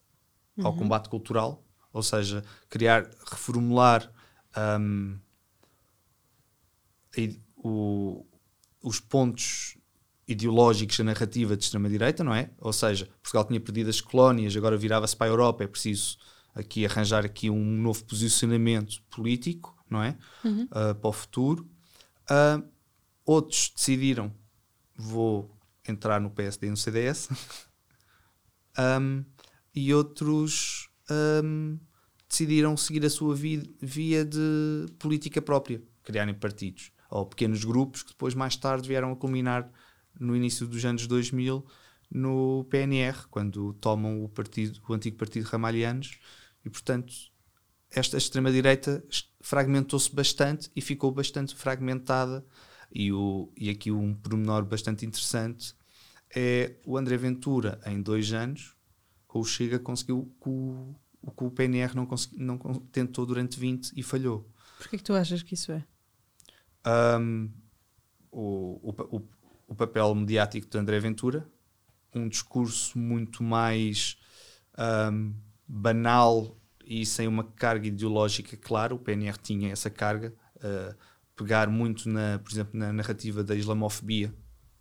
uhum. 0.57 0.67
ao 0.67 0.75
combate 0.75 1.09
cultural, 1.09 1.63
ou 1.91 2.03
seja, 2.03 2.43
criar, 2.69 3.09
reformular 3.29 4.11
um, 4.87 5.17
o, 7.57 8.25
os 8.81 8.99
pontos 8.99 9.77
ideológicos 10.27 10.97
da 10.97 11.03
narrativa 11.03 11.55
de 11.55 11.63
extrema-direita, 11.63 12.23
não 12.23 12.33
é? 12.33 12.49
Ou 12.59 12.73
seja, 12.73 13.07
Portugal 13.21 13.45
tinha 13.45 13.59
perdido 13.59 13.89
as 13.89 14.01
colónias, 14.01 14.55
agora 14.55 14.75
virava-se 14.75 15.15
para 15.15 15.27
a 15.27 15.29
Europa, 15.29 15.63
é 15.63 15.67
preciso 15.67 16.17
aqui 16.53 16.85
arranjar 16.85 17.25
aqui 17.25 17.49
um 17.49 17.63
novo 17.63 18.03
posicionamento 18.05 19.01
político, 19.09 19.75
não 19.89 20.01
é? 20.01 20.17
Uhum. 20.43 20.63
Uh, 20.63 20.95
para 20.95 21.09
o 21.09 21.13
futuro. 21.13 21.69
Uh, 22.23 22.67
outros 23.25 23.71
decidiram, 23.75 24.33
vou 24.95 25.55
entrar 25.87 26.19
no 26.19 26.29
PSD 26.29 26.67
e 26.67 26.69
no 26.69 26.77
CDS. 26.77 27.29
um, 28.99 29.23
e 29.75 29.93
outros 29.93 30.89
um, 31.43 31.77
decidiram 32.27 32.75
seguir 32.77 33.05
a 33.05 33.09
sua 33.09 33.35
via 33.35 34.25
de 34.25 34.85
política 34.97 35.41
própria, 35.41 35.83
criarem 36.03 36.33
partidos 36.33 36.91
ou 37.09 37.25
pequenos 37.25 37.63
grupos 37.63 38.03
que 38.03 38.11
depois 38.11 38.33
mais 38.33 38.55
tarde 38.55 38.87
vieram 38.87 39.11
a 39.11 39.15
culminar 39.15 39.69
no 40.19 40.35
início 40.35 40.65
dos 40.65 40.83
anos 40.85 41.05
2000 41.07 41.65
no 42.09 42.65
PNR, 42.69 43.27
quando 43.29 43.73
tomam 43.73 44.23
o 44.23 44.29
partido, 44.29 44.79
o 44.87 44.93
antigo 44.93 45.17
partido 45.17 45.43
Ramalhianos 45.45 46.17
e 46.63 46.69
portanto 46.69 47.13
esta 47.91 48.17
extrema-direita 48.17 49.03
fragmentou-se 49.41 50.13
bastante 50.13 50.69
e 50.75 50.81
ficou 50.81 51.11
bastante 51.11 51.55
fragmentada 51.55 52.45
e, 52.91 53.11
o, 53.11 53.51
e 53.57 53.69
aqui 53.69 53.91
um 53.91 54.13
pormenor 54.13 54.63
bastante 54.63 55.05
interessante 55.05 55.75
é 56.35 56.75
o 56.85 56.97
André 56.97 57.17
Ventura 57.17 57.79
em 57.85 58.01
dois 58.01 58.33
anos 58.33 58.74
com 59.35 59.41
o 59.41 59.43
Chega 59.43 59.77
conseguiu 59.77 60.33
o, 60.45 60.95
o 61.21 61.29
que 61.29 61.43
o 61.43 61.51
PNR 61.51 61.93
não, 61.93 62.05
consegui, 62.05 62.41
não 62.41 62.57
tentou 62.89 63.25
durante 63.25 63.59
20 63.59 63.91
e 63.93 64.01
falhou. 64.01 64.49
Porquê 64.77 64.97
que 64.97 65.03
tu 65.03 65.13
achas 65.13 65.43
que 65.43 65.55
isso 65.55 65.73
é? 65.73 65.83
Um, 67.19 67.49
o, 68.31 68.93
o, 68.93 69.21
o, 69.67 69.75
papel 69.75 70.15
mediático 70.15 70.69
de 70.69 70.77
André 70.77 71.01
Ventura, 71.01 71.45
um 72.15 72.29
discurso 72.29 72.97
muito 72.97 73.43
mais 73.43 74.17
um, 75.11 75.33
banal 75.67 76.57
e 76.85 77.05
sem 77.05 77.27
uma 77.27 77.43
carga 77.43 77.87
ideológica 77.87 78.55
clara. 78.55 78.95
O 78.95 78.99
PNR 78.99 79.37
tinha 79.37 79.69
essa 79.69 79.89
carga, 79.89 80.33
uh, 80.57 80.95
pegar 81.35 81.67
muito, 81.67 82.07
na, 82.07 82.39
por 82.39 82.53
exemplo, 82.53 82.79
na 82.79 82.93
narrativa 82.93 83.43
da 83.43 83.53
islamofobia, 83.53 84.33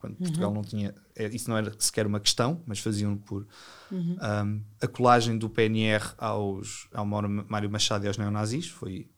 quando 0.05 0.13
uhum. 0.13 0.27
Portugal 0.27 0.53
não 0.53 0.63
tinha. 0.63 0.95
É, 1.17 1.27
isso 1.29 1.49
não 1.49 1.57
era 1.57 1.73
sequer 1.79 2.07
uma 2.07 2.21
questão, 2.21 2.63
mas 2.67 2.79
faziam 2.79 3.17
por. 3.17 3.47
Uhum. 3.91 4.17
Um, 4.21 4.63
a 4.83 4.87
colagem 4.87 5.39
do 5.39 5.49
PNR 5.49 6.13
aos, 6.19 6.89
ao 6.93 7.07
Mário 7.07 7.71
Machado 7.71 8.05
e 8.05 8.09
aos 8.09 8.19
neonazis 8.19 8.69
foi 8.69 9.09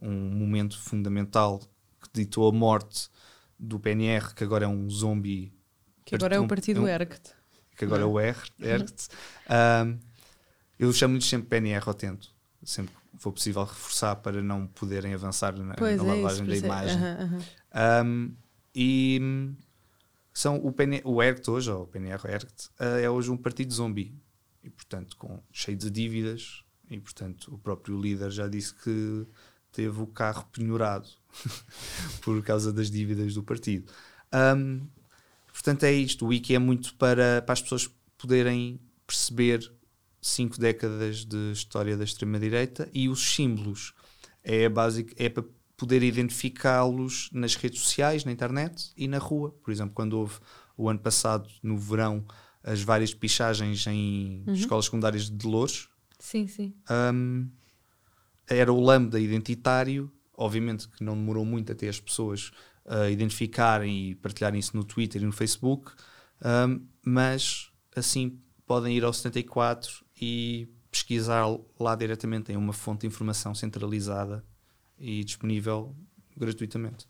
um 0.00 0.10
momento 0.10 0.78
fundamental 0.80 1.60
que 2.00 2.08
ditou 2.12 2.48
a 2.48 2.52
morte 2.52 3.08
do 3.56 3.78
PNR, 3.78 4.34
que 4.34 4.42
agora 4.42 4.64
é 4.64 4.68
um 4.68 4.90
zombie. 4.90 5.52
Que 6.04 6.16
agora 6.16 6.34
é 6.34 6.40
o 6.40 6.48
partido 6.48 6.82
um, 6.82 6.88
ERCT. 6.88 7.30
Que 7.76 7.84
agora 7.84 8.02
é 8.02 8.06
o 8.06 8.18
ERCT. 8.18 9.08
Um, 9.84 9.98
eu 10.78 10.92
chamo-lhes 10.92 11.26
sempre 11.26 11.48
PNR 11.48 11.82
ao 11.86 11.94
tento. 11.94 12.32
Sempre 12.64 12.94
que 12.94 13.18
for 13.18 13.32
possível 13.32 13.64
reforçar 13.64 14.16
para 14.16 14.42
não 14.42 14.66
poderem 14.66 15.12
avançar 15.12 15.52
na, 15.56 15.64
na 15.64 15.90
é 15.90 15.96
lavagem 15.96 16.46
isso, 16.48 16.62
da 16.62 16.66
imagem. 16.66 16.96
Uhum, 16.96 17.38
uhum. 17.74 18.36
e 18.74 19.52
são 20.32 20.56
o, 20.56 20.72
PN, 20.72 21.00
o 21.04 21.16
hoje, 21.50 21.70
ou 21.70 21.82
o 21.82 21.86
PNR 21.86 22.20
ERCT, 22.26 22.70
é 22.78 23.08
hoje 23.10 23.30
um 23.30 23.36
partido 23.36 23.72
zombie. 23.72 24.14
E, 24.62 24.70
portanto, 24.70 25.16
com, 25.16 25.42
cheio 25.52 25.76
de 25.76 25.90
dívidas. 25.90 26.64
E, 26.88 26.98
portanto, 26.98 27.52
o 27.52 27.58
próprio 27.58 28.00
líder 28.00 28.30
já 28.30 28.48
disse 28.48 28.74
que 28.74 29.26
teve 29.72 30.00
o 30.00 30.06
carro 30.06 30.46
penhorado 30.52 31.08
por 32.22 32.42
causa 32.42 32.72
das 32.72 32.90
dívidas 32.90 33.34
do 33.34 33.42
partido. 33.42 33.90
Um, 34.32 34.86
portanto, 35.52 35.84
é 35.84 35.92
isto. 35.92 36.24
O 36.24 36.28
Wiki 36.28 36.54
é 36.54 36.58
muito 36.58 36.94
para, 36.94 37.42
para 37.42 37.52
as 37.52 37.62
pessoas 37.62 37.90
poderem 38.16 38.80
perceber 39.06 39.72
cinco 40.20 40.58
décadas 40.58 41.24
de 41.24 41.52
história 41.52 41.96
da 41.96 42.04
extrema-direita 42.04 42.88
e 42.92 43.08
os 43.08 43.20
símbolos. 43.34 43.92
É, 44.44 44.68
básico, 44.68 45.12
é 45.16 45.28
para 45.28 45.44
poder 45.82 46.04
identificá-los 46.04 47.28
nas 47.32 47.56
redes 47.56 47.80
sociais, 47.80 48.24
na 48.24 48.30
internet 48.30 48.92
e 48.96 49.08
na 49.08 49.18
rua. 49.18 49.50
Por 49.50 49.72
exemplo, 49.72 49.92
quando 49.92 50.12
houve 50.12 50.34
o 50.76 50.88
ano 50.88 51.00
passado, 51.00 51.50
no 51.60 51.76
verão, 51.76 52.24
as 52.62 52.80
várias 52.82 53.12
pichagens 53.12 53.84
em 53.88 54.44
uhum. 54.46 54.54
escolas 54.54 54.84
secundárias 54.84 55.24
de 55.24 55.32
Dolores. 55.32 55.88
Sim, 56.20 56.46
sim. 56.46 56.72
Um, 56.88 57.50
era 58.46 58.72
o 58.72 58.78
lambda 58.78 59.18
identitário, 59.18 60.08
obviamente 60.36 60.86
que 60.86 61.02
não 61.02 61.16
demorou 61.16 61.44
muito 61.44 61.72
até 61.72 61.88
as 61.88 61.98
pessoas 61.98 62.52
uh, 62.86 63.10
identificarem 63.10 64.10
e 64.10 64.14
partilharem 64.14 64.60
isso 64.60 64.76
no 64.76 64.84
Twitter 64.84 65.20
e 65.20 65.26
no 65.26 65.32
Facebook, 65.32 65.90
um, 66.68 66.80
mas 67.04 67.72
assim 67.96 68.38
podem 68.64 68.96
ir 68.96 69.02
ao 69.02 69.12
74 69.12 70.06
e 70.20 70.68
pesquisar 70.92 71.44
lá 71.76 71.96
diretamente 71.96 72.52
em 72.52 72.56
uma 72.56 72.72
fonte 72.72 73.00
de 73.00 73.08
informação 73.08 73.52
centralizada 73.52 74.44
e 75.02 75.24
disponível 75.24 75.94
gratuitamente. 76.36 77.08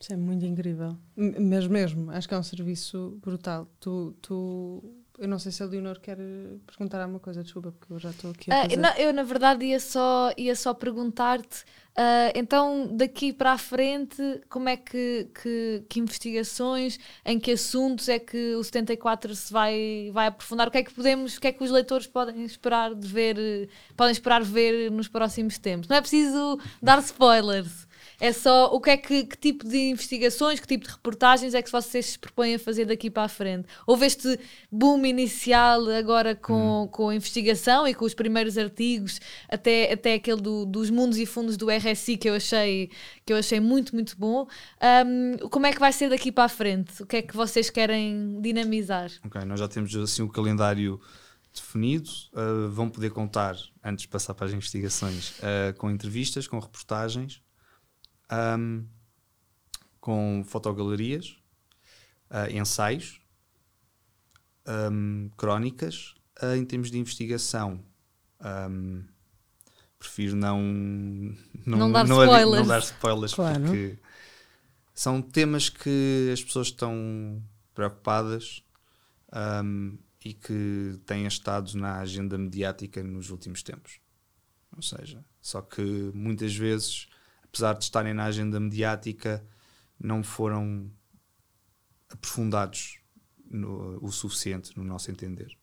Isso 0.00 0.12
é 0.12 0.16
muito 0.16 0.44
incrível. 0.44 0.98
Mas 1.16 1.66
mesmo, 1.68 2.10
acho 2.10 2.26
que 2.26 2.34
é 2.34 2.38
um 2.38 2.42
serviço 2.42 3.18
brutal. 3.22 3.70
Tu, 3.78 4.16
tu 4.20 4.99
eu 5.20 5.28
não 5.28 5.38
sei 5.38 5.52
se 5.52 5.62
a 5.62 5.66
Leonor 5.66 6.00
quer 6.00 6.16
perguntar 6.66 7.02
alguma 7.02 7.20
coisa, 7.20 7.42
desculpa, 7.42 7.72
porque 7.78 7.92
eu 7.92 7.98
já 7.98 8.08
estou 8.08 8.30
aqui 8.30 8.50
a 8.50 8.64
uh, 8.64 8.80
não, 8.80 8.90
Eu, 8.96 9.12
na 9.12 9.22
verdade, 9.22 9.66
ia 9.66 9.78
só, 9.78 10.32
ia 10.34 10.56
só 10.56 10.72
perguntar-te, 10.72 11.60
uh, 11.90 12.32
então, 12.34 12.88
daqui 12.90 13.30
para 13.30 13.52
a 13.52 13.58
frente, 13.58 14.40
como 14.48 14.70
é 14.70 14.78
que, 14.78 15.28
que, 15.42 15.84
que, 15.90 16.00
investigações, 16.00 16.98
em 17.22 17.38
que 17.38 17.52
assuntos 17.52 18.08
é 18.08 18.18
que 18.18 18.54
o 18.54 18.64
74 18.64 19.34
se 19.36 19.52
vai, 19.52 20.10
vai 20.10 20.28
aprofundar? 20.28 20.68
O 20.68 20.70
que 20.70 20.78
é 20.78 20.82
que 20.82 20.94
podemos, 20.94 21.36
o 21.36 21.40
que 21.40 21.48
é 21.48 21.52
que 21.52 21.62
os 21.62 21.70
leitores 21.70 22.06
podem 22.06 22.42
esperar 22.42 22.94
de 22.94 23.06
ver, 23.06 23.68
podem 23.94 24.12
esperar 24.12 24.42
ver 24.42 24.90
nos 24.90 25.06
próximos 25.06 25.58
tempos? 25.58 25.86
Não 25.86 25.98
é 25.98 26.00
preciso 26.00 26.58
dar 26.80 26.98
spoilers. 27.00 27.89
É 28.20 28.34
só 28.34 28.66
o 28.66 28.78
que 28.80 28.90
é 28.90 28.96
que, 28.98 29.24
que, 29.24 29.36
tipo 29.36 29.66
de 29.66 29.78
investigações, 29.78 30.60
que 30.60 30.66
tipo 30.66 30.84
de 30.84 30.92
reportagens 30.92 31.54
é 31.54 31.62
que 31.62 31.72
vocês 31.72 32.04
se 32.04 32.18
propõem 32.18 32.54
a 32.54 32.58
fazer 32.58 32.84
daqui 32.84 33.10
para 33.10 33.22
a 33.22 33.28
frente? 33.28 33.66
Houve 33.86 34.04
este 34.04 34.38
boom 34.70 35.06
inicial 35.06 35.88
agora 35.88 36.36
com, 36.36 36.82
hum. 36.82 36.88
com 36.88 37.08
a 37.08 37.14
investigação 37.14 37.88
e 37.88 37.94
com 37.94 38.04
os 38.04 38.12
primeiros 38.12 38.58
artigos, 38.58 39.18
até, 39.48 39.90
até 39.90 40.14
aquele 40.14 40.42
do, 40.42 40.66
dos 40.66 40.90
mundos 40.90 41.16
e 41.16 41.24
fundos 41.24 41.56
do 41.56 41.70
RSI 41.70 42.18
que 42.18 42.28
eu 42.28 42.34
achei, 42.34 42.90
que 43.24 43.32
eu 43.32 43.38
achei 43.38 43.58
muito, 43.58 43.94
muito 43.94 44.14
bom. 44.18 44.46
Um, 45.06 45.48
como 45.48 45.64
é 45.64 45.72
que 45.72 45.80
vai 45.80 45.92
ser 45.92 46.10
daqui 46.10 46.30
para 46.30 46.44
a 46.44 46.48
frente? 46.48 47.02
O 47.02 47.06
que 47.06 47.16
é 47.16 47.22
que 47.22 47.34
vocês 47.34 47.70
querem 47.70 48.38
dinamizar? 48.42 49.10
Ok, 49.24 49.42
nós 49.46 49.58
já 49.58 49.66
temos 49.66 49.96
assim 49.96 50.22
o 50.22 50.28
calendário 50.28 51.00
definido. 51.54 52.10
Uh, 52.34 52.68
vão 52.68 52.90
poder 52.90 53.10
contar, 53.10 53.56
antes 53.82 54.02
de 54.02 54.08
passar 54.08 54.34
para 54.34 54.46
as 54.46 54.52
investigações, 54.52 55.30
uh, 55.38 55.74
com 55.78 55.90
entrevistas, 55.90 56.46
com 56.46 56.58
reportagens 56.58 57.40
um, 58.30 58.86
com 60.00 60.42
fotogalerias, 60.46 61.36
uh, 62.30 62.50
ensaios, 62.50 63.20
um, 64.66 65.30
crónicas. 65.36 66.14
Uh, 66.42 66.56
em 66.56 66.64
termos 66.64 66.90
de 66.90 66.98
investigação, 66.98 67.84
um, 68.70 69.04
prefiro 69.98 70.34
não, 70.34 70.58
não, 71.66 71.78
não, 71.78 71.92
dar 71.92 72.06
não, 72.06 72.22
spoilers, 72.22 72.60
não 72.62 72.66
dar 72.66 72.78
spoilers 72.78 73.34
claro. 73.34 73.60
porque 73.60 73.98
são 74.94 75.20
temas 75.20 75.68
que 75.68 76.30
as 76.32 76.42
pessoas 76.42 76.68
estão 76.68 77.42
preocupadas 77.74 78.64
um, 79.62 79.98
e 80.24 80.32
que 80.32 80.98
têm 81.04 81.26
estado 81.26 81.74
na 81.74 81.98
agenda 81.98 82.38
mediática 82.38 83.02
nos 83.02 83.28
últimos 83.28 83.62
tempos. 83.62 84.00
Ou 84.74 84.82
seja, 84.82 85.22
só 85.42 85.60
que 85.60 85.82
muitas 86.14 86.54
vezes 86.54 87.09
apesar 87.50 87.74
de 87.74 87.84
estarem 87.84 88.14
na 88.14 88.24
agenda 88.24 88.58
mediática, 88.58 89.44
não 89.98 90.22
foram 90.22 90.90
aprofundados 92.08 93.00
no, 93.50 93.98
o 94.02 94.10
suficiente, 94.10 94.76
no 94.76 94.84
nosso 94.84 95.10
entender. 95.10 95.56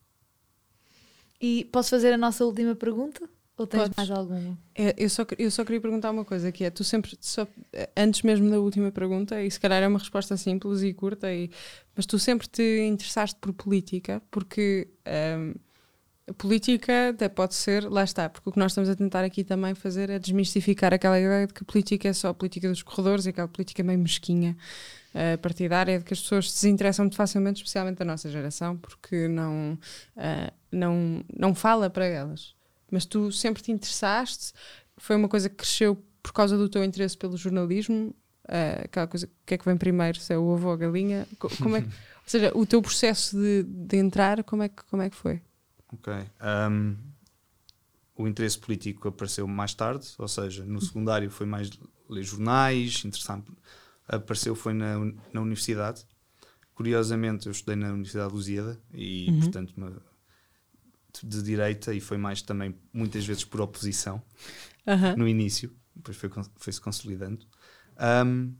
E 1.39 1.65
posso 1.65 1.91
fazer 1.91 2.13
a 2.13 2.17
nossa 2.17 2.45
última 2.45 2.75
pergunta? 2.75 3.27
Ou 3.57 3.65
tens 3.65 3.81
Podes. 3.81 3.97
mais 3.97 4.11
alguma? 4.11 4.57
É, 4.75 4.93
eu, 4.97 5.09
só, 5.09 5.25
eu 5.37 5.49
só 5.49 5.65
queria 5.65 5.81
perguntar 5.81 6.11
uma 6.11 6.23
coisa, 6.23 6.51
que 6.51 6.63
é, 6.63 6.69
tu 6.69 6.83
sempre, 6.83 7.17
só, 7.19 7.47
antes 7.95 8.21
mesmo 8.21 8.49
da 8.49 8.59
última 8.59 8.91
pergunta, 8.91 9.41
e 9.41 9.49
se 9.49 9.59
calhar 9.59 9.81
é 9.81 9.87
uma 9.87 9.97
resposta 9.97 10.37
simples 10.37 10.83
e 10.83 10.93
curta, 10.93 11.33
e, 11.33 11.49
mas 11.95 12.05
tu 12.05 12.19
sempre 12.19 12.47
te 12.47 12.81
interessaste 12.81 13.39
por 13.39 13.53
política, 13.53 14.21
porque 14.29 14.87
hum, 15.39 15.55
a 16.29 16.33
política 16.33 17.09
até 17.09 17.29
pode 17.29 17.55
ser, 17.55 17.83
lá 17.89 18.03
está, 18.03 18.27
porque 18.29 18.49
o 18.49 18.51
que 18.51 18.59
nós 18.59 18.71
estamos 18.71 18.89
a 18.89 18.95
tentar 18.95 19.23
aqui 19.23 19.43
também 19.43 19.73
fazer 19.73 20.09
é 20.09 20.19
desmistificar 20.19 20.93
aquela 20.93 21.17
ideia 21.19 21.47
de 21.47 21.53
que 21.53 21.63
a 21.63 21.65
política 21.65 22.09
é 22.09 22.13
só 22.13 22.29
a 22.29 22.33
política 22.33 22.67
dos 22.67 22.83
corredores 22.83 23.25
e 23.25 23.29
aquela 23.29 23.47
política 23.47 23.81
meio 23.83 23.97
mesquinha 23.99 24.57
eh, 25.13 25.37
partidária, 25.37 25.97
de 25.99 26.03
que 26.03 26.13
as 26.13 26.19
pessoas 26.21 26.51
se 26.51 26.57
desinteressam 26.65 27.05
muito 27.05 27.15
facilmente, 27.15 27.57
especialmente 27.61 27.97
da 27.99 28.05
nossa 28.05 28.29
geração, 28.29 28.75
porque 28.77 29.27
não, 29.29 29.77
eh, 30.17 30.51
não, 30.71 31.23
não 31.37 31.55
fala 31.55 31.89
para 31.89 32.05
elas. 32.05 32.53
Mas 32.91 33.05
tu 33.05 33.31
sempre 33.31 33.63
te 33.63 33.71
interessaste, 33.71 34.51
foi 34.97 35.15
uma 35.15 35.29
coisa 35.29 35.47
que 35.49 35.55
cresceu 35.55 35.97
por 36.21 36.33
causa 36.33 36.57
do 36.57 36.67
teu 36.67 36.83
interesse 36.83 37.17
pelo 37.17 37.37
jornalismo, 37.37 38.13
eh, 38.49 38.81
aquela 38.83 39.07
coisa, 39.07 39.27
o 39.27 39.29
que 39.45 39.53
é 39.53 39.57
que 39.57 39.63
vem 39.65 39.77
primeiro, 39.77 40.19
se 40.19 40.33
é 40.33 40.37
o 40.37 40.43
ovo 40.43 40.67
ou 40.67 40.73
a 40.73 40.77
galinha, 40.77 41.25
Co- 41.39 41.49
como 41.61 41.77
é 41.77 41.81
que, 41.81 41.87
ou 42.19 42.27
seja, 42.27 42.51
o 42.53 42.65
teu 42.65 42.81
processo 42.81 43.37
de, 43.37 43.63
de 43.63 43.95
entrar, 43.97 44.43
como 44.43 44.63
é 44.63 44.67
que, 44.67 44.83
como 44.89 45.01
é 45.01 45.09
que 45.09 45.15
foi? 45.15 45.41
Ok. 45.93 46.13
Um, 46.41 46.95
o 48.15 48.27
interesse 48.27 48.57
político 48.57 49.07
apareceu 49.07 49.47
mais 49.47 49.73
tarde, 49.73 50.07
ou 50.17 50.27
seja, 50.27 50.65
no 50.65 50.81
secundário 50.81 51.29
foi 51.29 51.45
mais 51.45 51.69
ler 52.09 52.23
jornais, 52.23 53.03
interessar 53.05 53.41
apareceu 54.07 54.55
foi 54.55 54.73
na, 54.73 54.97
na 55.33 55.41
universidade. 55.41 56.05
Curiosamente, 56.73 57.45
eu 57.47 57.51
estudei 57.51 57.75
na 57.75 57.89
Universidade 57.89 58.29
de 58.29 58.35
Lusíada 58.35 58.81
e, 58.93 59.27
portanto, 59.39 59.73
uma- 59.77 60.01
de 61.23 61.41
direita 61.41 61.93
e 61.93 61.99
foi 61.99 62.17
mais 62.17 62.41
também 62.41 62.75
muitas 62.93 63.25
vezes 63.25 63.43
por 63.43 63.59
oposição 63.61 64.21
no 65.15 65.27
início, 65.27 65.75
depois 65.95 66.15
foi, 66.17 66.29
foi-se 66.57 66.79
consolidando. 66.79 67.45
Um, 68.25 68.53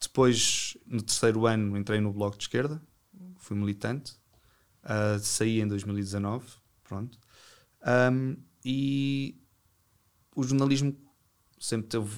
depois, 0.00 0.76
no 0.86 1.02
terceiro 1.02 1.46
ano, 1.46 1.76
entrei 1.76 2.00
no 2.00 2.12
Bloco 2.12 2.36
de 2.36 2.44
Esquerda, 2.44 2.80
fui 3.38 3.56
militante, 3.56 4.14
uh, 4.84 5.18
saí 5.18 5.60
em 5.60 5.66
2019, 5.66 6.46
pronto. 6.84 7.18
Um, 8.12 8.36
e 8.64 9.40
o 10.34 10.42
jornalismo 10.42 10.96
sempre 11.58 11.88
teve, 11.88 12.10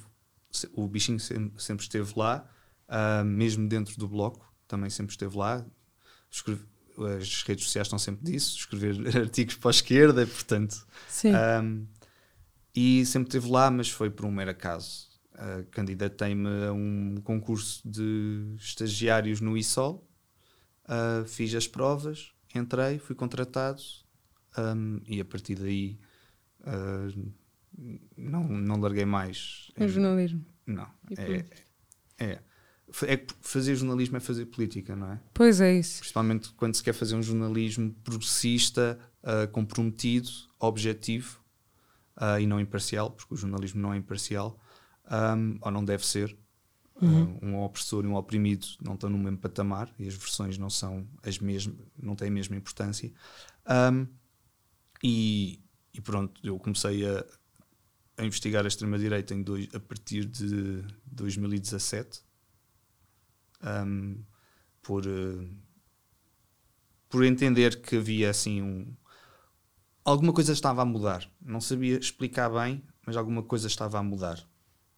o 0.73 0.89
bichinho 0.89 1.21
sempre, 1.21 1.63
sempre 1.63 1.85
esteve 1.85 2.13
lá, 2.17 2.49
uh, 2.89 3.25
mesmo 3.25 3.69
dentro 3.69 3.97
do 3.99 4.09
Bloco, 4.09 4.53
também 4.67 4.91
sempre 4.91 5.13
esteve 5.13 5.37
lá. 5.37 5.65
Escreve- 6.31 6.71
as 7.19 7.43
redes 7.43 7.65
sociais 7.65 7.87
estão 7.87 7.99
sempre 7.99 8.31
disso, 8.31 8.59
escrever 8.59 9.17
artigos 9.17 9.55
para 9.57 9.71
a 9.71 9.73
esquerda, 9.73 10.27
portanto. 10.27 10.87
Sim. 11.09 11.33
Um, 11.35 11.87
e 12.75 13.05
sempre 13.07 13.29
esteve 13.29 13.49
lá, 13.51 13.71
mas 13.71 13.91
foi 13.91 14.11
por 14.11 14.27
um 14.27 14.31
mero 14.31 14.51
acaso. 14.51 15.09
Uh, 15.35 15.65
Candidatei-me 15.71 16.67
a 16.67 16.73
um 16.73 17.17
concurso 17.25 17.81
de 17.89 18.55
estagiários 18.59 19.41
no 19.41 19.57
ISOL, 19.57 20.07
uh, 20.85 21.27
fiz 21.27 21.55
as 21.55 21.67
provas, 21.67 22.33
entrei, 22.55 22.99
fui 22.99 23.15
contratado 23.15 23.83
um, 24.59 25.01
e 25.07 25.21
a 25.21 25.25
partir 25.25 25.55
daí 25.55 25.99
uh, 26.61 27.33
não, 28.17 28.49
não 28.49 28.81
larguei 28.81 29.05
mais. 29.05 29.71
o 29.85 29.89
jornalismo. 29.89 30.45
Não, 30.67 30.89
E 31.11 31.15
é, 31.17 31.45
é, 32.19 32.43
é 33.05 33.17
que 33.17 33.35
fazer 33.41 33.75
jornalismo 33.75 34.17
é 34.17 34.21
fazer 34.21 34.47
política, 34.47 34.95
não 34.95 35.13
é? 35.13 35.21
Pois 35.33 35.61
é 35.61 35.75
isso. 35.75 36.01
principalmente 36.01 36.53
quando 36.53 36.75
se 36.75 36.83
quer 36.83 36.93
fazer 36.93 37.15
um 37.15 37.23
jornalismo 37.23 37.93
progressista, 38.05 38.99
ah, 39.23 39.47
comprometido, 39.47 40.31
objetivo 40.59 41.41
ah, 42.17 42.41
e 42.41 42.47
não 42.47 42.61
imparcial, 42.61 43.11
porque 43.11 43.35
o 43.35 43.37
jornalismo 43.37 43.81
não 43.81 43.93
é 43.93 43.97
imparcial, 43.97 44.59
ahm, 45.07 45.59
ou 45.61 45.71
não 45.71 45.85
deve 45.85 46.07
ser. 46.07 46.37
Ah, 47.03 47.29
um 47.43 47.59
opressor 47.63 48.05
e 48.05 48.09
um 48.09 48.15
oprimido 48.15 48.67
não 48.85 48.95
estão 48.95 49.09
no 49.09 49.19
mesmo 49.19 49.39
patamar 49.39 49.93
e 49.99 50.07
as 50.07 50.15
versões 50.15 50.59
não 50.59 50.69
são 50.69 51.09
as 51.23 51.39
mesmas, 51.39 51.77
não 51.99 52.15
têm 52.15 52.29
a 52.29 52.31
mesma 52.31 52.57
importância. 52.57 53.13
Ahm, 53.67 54.07
e, 55.03 55.61
e 55.95 56.01
pronto, 56.01 56.41
eu 56.45 56.59
comecei 56.59 57.07
a, 57.07 57.25
a 58.19 58.25
investigar 58.25 58.65
a 58.65 58.69
extrema-direita 58.69 59.35
a 59.75 59.81
partir 59.81 60.25
de 60.27 60.83
2017. 61.07 62.23
ahm, 63.63 64.25
por, 64.83 65.07
eh, 65.07 65.49
por 67.09 67.25
entender 67.25 67.81
que 67.83 67.97
havia 67.97 68.31
assim 68.31 68.63
um. 68.63 68.95
Alguma 70.05 70.33
coisa 70.33 70.53
estava 70.53 70.83
a 70.83 70.85
mudar. 70.85 71.31
Não 71.41 71.61
sabia 71.61 71.99
explicar 71.99 72.51
bem, 72.51 72.83
mas 73.07 73.17
alguma 73.17 73.43
coisa 73.43 73.67
estava 73.67 73.99
a 73.99 74.03
mudar 74.03 74.47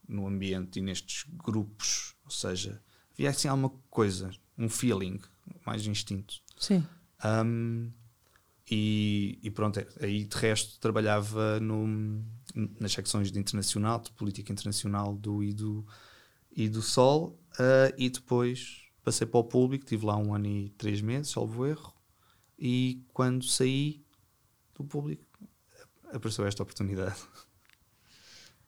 no 0.08 0.26
ambiente 0.26 0.78
e 0.78 0.82
nestes 0.82 1.24
grupos. 1.32 2.14
Ou 2.24 2.30
seja, 2.30 2.82
havia 3.12 3.30
assim 3.30 3.48
alguma 3.48 3.70
coisa, 3.90 4.30
um 4.56 4.68
feeling, 4.68 5.20
mais 5.64 5.86
instinto. 5.86 6.40
Sim. 6.58 6.84
Um, 7.24 7.90
e, 8.70 9.38
e 9.42 9.50
pronto, 9.50 9.80
é- 9.80 9.86
aí 10.00 10.24
de 10.24 10.36
resto 10.36 10.78
trabalhava 10.78 11.60
no, 11.60 11.86
nas 12.80 12.92
secções 12.92 13.30
de 13.30 13.38
internacional, 13.38 14.00
de 14.00 14.12
política 14.12 14.52
internacional 14.52 15.14
do 15.14 15.42
e 15.42 15.52
do, 15.52 15.84
e 16.50 16.68
do 16.68 16.80
Sol, 16.80 17.38
ah, 17.58 17.92
e 17.98 18.08
depois 18.08 18.82
passei 19.04 19.26
para 19.26 19.40
o 19.40 19.44
público, 19.44 19.84
tive 19.84 20.06
lá 20.06 20.16
um 20.16 20.34
ano 20.34 20.46
e 20.46 20.70
três 20.70 21.00
meses, 21.00 21.32
salvo 21.32 21.66
erro, 21.66 21.92
e 22.58 23.04
quando 23.12 23.44
saí 23.44 24.04
do 24.74 24.84
público 24.84 25.24
apareceu 26.12 26.46
esta 26.46 26.62
oportunidade. 26.62 27.16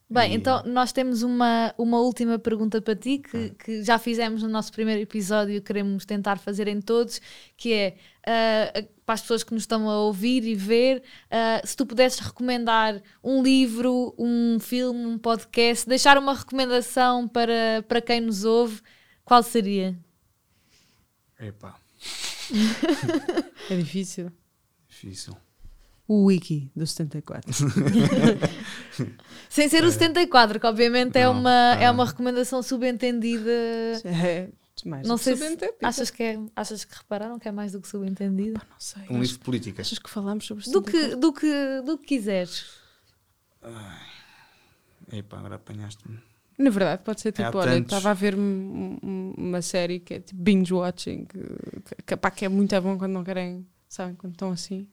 Bem, 0.07 0.33
E- 0.33 0.35
então 0.35 0.61
nós 0.65 0.91
temos 0.93 1.23
uma, 1.23 1.73
uma 1.77 1.99
última 1.99 2.37
pergunta 2.37 2.79
para 2.81 2.95
ti 2.95 3.17
que, 3.17 3.49
que 3.51 3.83
já 3.83 3.97
fizemos 3.97 4.43
no 4.43 4.49
nosso 4.49 4.71
primeiro 4.71 5.01
episódio 5.01 5.55
e 5.55 5.61
queremos 5.61 6.05
tentar 6.05 6.37
fazer 6.37 6.67
em 6.67 6.79
todos, 6.79 7.19
que 7.57 7.73
é 7.73 7.97
ah, 8.25 8.83
para 9.03 9.15
as 9.15 9.21
pessoas 9.21 9.43
que 9.43 9.51
nos 9.53 9.63
estão 9.63 9.89
a 9.89 9.97
ouvir 10.01 10.43
e 10.43 10.53
ver, 10.53 11.01
ah, 11.31 11.59
se 11.65 11.75
tu 11.75 11.85
pudesses 11.87 12.19
recomendar 12.19 13.01
um 13.23 13.41
livro, 13.41 14.13
um 14.17 14.59
filme, 14.59 15.05
um 15.07 15.17
podcast, 15.17 15.89
deixar 15.89 16.17
uma 16.19 16.35
recomendação 16.35 17.27
para, 17.27 17.83
para 17.87 17.99
quem 17.99 18.21
nos 18.21 18.43
ouve, 18.45 18.81
qual 19.23 19.41
seria? 19.41 19.97
Epá, 21.39 21.75
É 23.71 23.75
difícil. 23.77 24.31
difícil. 24.87 25.35
O 26.07 26.25
Wiki 26.25 26.71
do 26.75 26.85
74. 26.85 27.51
Sem 29.49 29.67
ser 29.69 29.83
o 29.83 29.91
74, 29.91 30.59
que 30.59 30.67
obviamente 30.67 31.17
é, 31.17 31.23
Não, 31.25 31.31
uma, 31.39 31.75
é 31.79 31.89
uma 31.89 32.05
recomendação 32.05 32.61
subentendida. 32.61 33.49
é 34.05 34.49
mais 34.85 35.07
Não 35.07 35.17
sei 35.17 35.35
se 35.35 35.57
achas 35.81 36.11
que, 36.11 36.21
é, 36.21 36.39
achas 36.55 36.83
que 36.85 36.95
repararam 36.95 37.39
que 37.39 37.47
é 37.47 37.51
mais 37.51 37.71
do 37.71 37.81
que 37.81 37.87
subentendida. 37.87 38.61
Não 38.69 38.79
sei. 38.79 39.03
Um 39.09 39.19
livro 39.21 39.37
de 39.37 39.43
política. 39.43 39.81
Achas 39.81 39.97
que 39.97 40.09
falámos 40.09 40.45
sobre 40.45 40.63
Do 40.63 40.69
74? 40.71 41.09
que, 41.09 41.15
do, 41.15 41.33
que, 41.33 41.81
do 41.85 41.97
que 41.97 42.05
quiseres. 42.05 42.65
Epá, 45.11 45.37
agora 45.39 45.55
apanhaste-me. 45.55 46.19
Na 46.57 46.69
verdade, 46.69 47.01
pode 47.03 47.19
ser 47.19 47.31
tipo, 47.31 47.57
olha, 47.57 47.71
tantos. 47.71 47.91
estava 47.93 48.11
a 48.11 48.13
ver 48.13 48.35
um- 48.35 48.97
um- 49.03 49.33
uma 49.37 49.61
série 49.61 49.99
que 49.99 50.13
é 50.13 50.19
tipo 50.21 50.41
binge 50.41 50.73
watching, 50.73 51.25
que, 51.25 51.39
que, 52.05 52.15
pá, 52.15 52.31
que 52.31 52.45
é 52.45 52.49
muito 52.49 52.79
bom 52.81 52.97
quando 52.97 53.11
não 53.11 53.23
querem, 53.25 53.65
sabem, 53.89 54.15
quando 54.15 54.33
estão 54.33 54.51
assim 54.51 54.87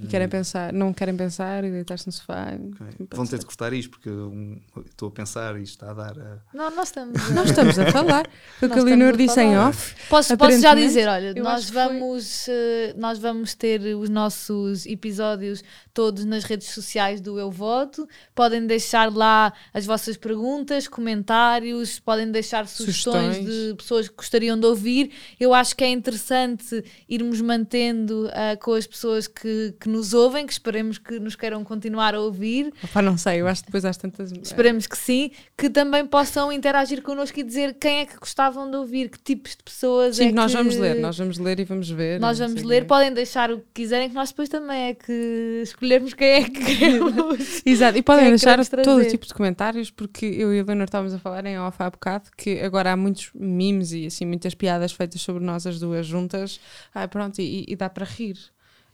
e 0.00 0.06
querem 0.06 0.28
pensar, 0.28 0.72
não 0.72 0.92
querem 0.92 1.16
pensar 1.16 1.64
e 1.64 1.70
deitar-se 1.72 2.06
no 2.06 2.12
sofá. 2.12 2.52
Ok. 2.52 2.86
Pode 2.98 3.16
Vão 3.16 3.26
ter 3.26 3.38
de 3.38 3.46
cortar 3.46 3.72
isto 3.72 3.90
porque 3.90 4.08
eu 4.08 4.28
um, 4.28 4.60
estou 4.86 5.08
a 5.08 5.10
pensar 5.10 5.58
e 5.58 5.62
isto 5.64 5.72
está 5.72 5.90
a 5.90 5.94
dar 5.94 6.16
a. 6.18 6.38
Não, 6.54 6.70
nós 6.70 6.88
estamos. 6.88 7.18
a- 7.30 7.34
Nós 7.34 7.50
estamos 7.50 7.78
a 7.78 7.90
falar. 7.90 8.28
O 8.62 8.68
que 8.68 8.78
a 8.78 8.82
Leonor 8.82 9.16
disse 9.16 9.40
em 9.40 9.58
off. 9.58 9.96
Posso, 10.08 10.36
posso 10.36 10.60
já 10.60 10.74
dizer, 10.74 11.08
olha, 11.08 11.34
nós 11.34 11.66
que 11.66 11.72
foi- 11.72 11.82
vamos, 11.84 12.46
eh, 12.48 12.94
nós 12.96 13.18
vamos 13.18 13.54
ter 13.54 13.80
os 13.96 14.08
nossos 14.08 14.86
episódios 14.86 15.64
todos 15.92 16.24
nas 16.24 16.44
redes 16.44 16.68
sociais 16.68 17.20
do 17.20 17.36
Eu 17.38 17.50
Voto. 17.50 18.06
Podem 18.36 18.64
deixar 18.68 19.12
lá 19.12 19.52
as 19.74 19.84
vossas 19.84 20.16
perguntas, 20.16 20.86
comentários, 20.86 21.98
podem 21.98 22.30
deixar 22.30 22.66
sugestões, 22.68 23.36
Sugestões. 23.36 23.68
de 23.68 23.74
pessoas 23.74 24.08
que 24.08 24.14
gostariam 24.14 24.58
de 24.58 24.66
ouvir. 24.66 25.10
Eu 25.40 25.52
acho 25.52 25.74
que 25.74 25.82
é 25.82 25.88
interessante 25.88 26.84
irmos 27.08 27.40
mantendo 27.40 28.28
ah, 28.32 28.56
com 28.56 28.74
as 28.74 28.86
pessoas 28.86 29.26
que, 29.26 29.74
que 29.78 29.88
nos 29.88 30.12
ouvem, 30.14 30.46
que 30.46 30.52
esperemos 30.52 30.98
que 30.98 31.18
nos 31.20 31.36
queiram 31.36 31.62
continuar 31.64 32.14
a 32.14 32.20
ouvir. 32.20 32.72
Opa, 32.82 33.00
não 33.02 33.16
sei, 33.16 33.40
eu 33.40 33.46
acho 33.48 33.62
que 33.62 33.68
depois 33.68 33.84
às 33.84 33.96
tantas. 33.96 34.32
Esperemos 34.32 34.86
que 34.86 34.96
sim, 34.98 35.30
que 35.56 35.70
também 35.70 36.04
possam 36.06 36.52
interagir 36.52 37.02
connosco 37.02 37.38
e 37.38 37.42
dizer 37.42 37.74
quem 37.80 38.00
é 38.00 38.06
que 38.06 38.16
gostavam 38.18 38.70
de 38.70 38.76
ouvir, 38.76 39.08
que 39.08 39.18
tipos 39.18 39.52
de 39.52 39.62
pessoas 39.62 40.16
Sim, 40.16 40.28
é 40.28 40.32
nós 40.32 40.50
que- 40.52 40.56
vamos 40.58 40.76
ler, 40.76 40.96
nós 41.00 41.16
vamos 41.18 41.38
ler 41.38 41.60
e 41.60 41.64
vamos 41.64 41.88
ver. 41.90 42.18
Nós 42.20 42.38
vamos 42.38 42.62
ler, 42.62 42.86
podem 42.86 43.12
deixar 43.12 43.50
o 43.50 43.58
que 43.58 43.66
quiserem, 43.74 44.08
que 44.08 44.14
nós 44.14 44.30
depois 44.30 44.48
também 44.48 44.88
é 44.88 44.94
que 44.94 45.60
escolhermos 45.62 46.14
quem 46.14 46.28
é 46.28 46.44
que 46.44 46.50
queremos. 46.64 47.62
Exato, 47.64 47.98
e 47.98 48.02
podem 48.02 48.26
é 48.26 48.30
deixar 48.30 48.56
todo 48.64 48.82
trazer? 48.82 49.10
tipo 49.10 49.26
de 49.26 49.34
comentários, 49.34 49.90
porque 49.90 50.26
eu 50.26 50.52
e 50.54 50.60
a 50.60 50.64
Leonor 50.64 50.84
estávamos 50.84 51.14
a 51.14 51.18
falar 51.18 51.44
em 51.46 51.58
off 51.58 51.76
há 51.82 51.90
bocado 51.90 52.30
que 52.36 52.60
agora 52.60 52.92
há 52.92 52.96
muitos 52.96 53.30
memes 53.34 53.92
e 53.92 54.06
assim 54.06 54.26
muitas 54.26 54.54
piadas 54.54 54.92
feitas 54.92 55.20
sobre 55.20 55.44
nós 55.44 55.66
as 55.66 55.78
duas 55.78 56.06
juntas. 56.06 56.60
Ai, 56.94 57.06
pronto, 57.08 57.40
e, 57.40 57.64
e 57.68 57.76
dá 57.76 57.88
para 57.88 58.04
rir, 58.04 58.36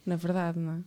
na 0.06 0.16
verdade, 0.16 0.58
não 0.58 0.72
é? 0.74 0.80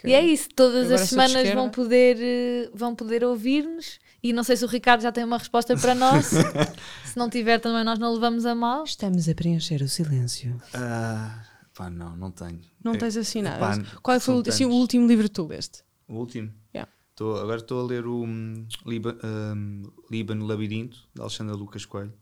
Que- 0.00 0.08
E 0.08 0.12
é 0.14 0.24
isso, 0.24 0.48
todas 0.54 0.90
as 0.90 1.02
semanas 1.08 1.48
vão 1.54 1.70
poder, 1.70 2.16
eh, 2.20 2.70
vão 2.74 2.94
poder 2.94 3.24
ouvir-nos. 3.24 3.98
E 4.22 4.32
não 4.32 4.42
sei 4.42 4.56
se 4.56 4.64
o 4.64 4.68
Ricardo 4.68 5.02
já 5.02 5.12
tem 5.12 5.22
uma 5.22 5.36
resposta 5.38 5.76
para 5.76 5.94
nós. 5.94 6.26
se 7.04 7.16
não 7.16 7.28
tiver, 7.28 7.58
também 7.60 7.84
nós 7.84 7.98
não 7.98 8.12
levamos 8.14 8.46
a 8.46 8.54
mal. 8.54 8.84
Estamos 8.84 9.28
a 9.28 9.34
preencher 9.34 9.82
o 9.82 9.88
silêncio. 9.88 10.60
Ah, 10.72 11.44
pá, 11.74 11.90
não, 11.90 12.16
não 12.16 12.30
tenho. 12.30 12.60
Não 12.82 12.94
É- 12.94 12.96
tens 12.98 13.16
assim 13.18 13.42
nada. 13.42 13.56
epá, 13.82 13.98
Qual 14.02 14.18
foi 14.20 14.34
o, 14.36 14.42
assim, 14.48 14.64
o 14.64 14.70
último 14.70 15.06
livro 15.06 15.24
que 15.24 15.30
tu 15.34 15.46
leste? 15.46 15.82
O 16.08 16.14
último? 16.14 16.50
Yeah. 16.74 16.90
Tô- 17.14 17.36
agora 17.36 17.60
estou 17.60 17.80
a 17.84 17.86
ler 17.86 18.06
o 18.06 18.24
Liba- 18.86 19.16
hum, 19.22 19.82
Líbano 20.10 20.46
Labirinto, 20.46 20.96
de 21.14 21.20
Alexandra 21.20 21.54
Lucas 21.54 21.84
Coelho. 21.84 22.12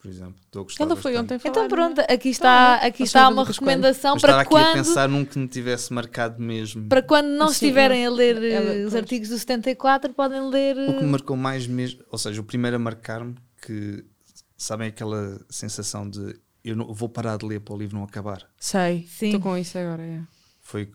Por 0.00 0.08
exemplo. 0.08 0.34
Estou 0.46 0.60
a 0.60 0.64
gostar 0.64 0.84
Ela 0.84 0.96
foi 0.96 1.12
bastante. 1.12 1.34
ontem 1.34 1.38
falar. 1.38 1.50
Então 1.50 1.62
não 1.78 1.84
é? 1.84 1.94
pronto, 1.94 2.12
aqui 2.12 2.28
está, 2.30 2.76
aqui 2.76 3.02
está 3.02 3.28
uma 3.28 3.44
recomendação 3.44 4.16
para 4.16 4.40
aqui 4.40 4.46
a 4.48 4.50
quando, 4.50 4.72
pensar 4.72 5.08
num 5.08 5.24
que 5.26 5.38
me 5.38 5.46
tivesse 5.46 5.92
marcado 5.92 6.40
mesmo. 6.42 6.88
para 6.88 7.02
quando 7.02 7.26
não 7.28 7.48
Sim, 7.48 7.52
estiverem 7.52 8.06
a 8.06 8.10
ler 8.10 8.42
eh, 8.42 8.50
ela- 8.52 8.70
os 8.86 8.92
pois. 8.92 8.94
artigos 8.94 9.28
do 9.28 9.38
74, 9.38 10.14
podem 10.14 10.40
ler. 10.48 10.74
O 10.88 10.94
que 10.94 11.00
me 11.00 11.04
eh, 11.08 11.10
marcou 11.10 11.36
mais 11.36 11.66
mesmo, 11.66 12.02
ou 12.10 12.16
seja, 12.18 12.40
o 12.40 12.44
primeiro 12.44 12.76
a 12.76 12.78
marcar-me, 12.78 13.34
que 13.60 14.02
sabem 14.56 14.88
aquela 14.88 15.38
sensação 15.50 16.08
de 16.08 16.34
eu 16.64 16.74
não, 16.74 16.92
vou 16.94 17.08
parar 17.08 17.36
de 17.36 17.44
ler 17.46 17.60
para 17.60 17.74
o 17.74 17.78
livro 17.78 17.96
não 17.96 18.04
acabar. 18.04 18.48
Sei, 18.58 19.06
Sim. 19.06 19.26
estou 19.26 19.40
com 19.40 19.56
isso 19.58 19.76
agora. 19.78 20.02
É. 20.02 20.20
Foi, 20.62 20.90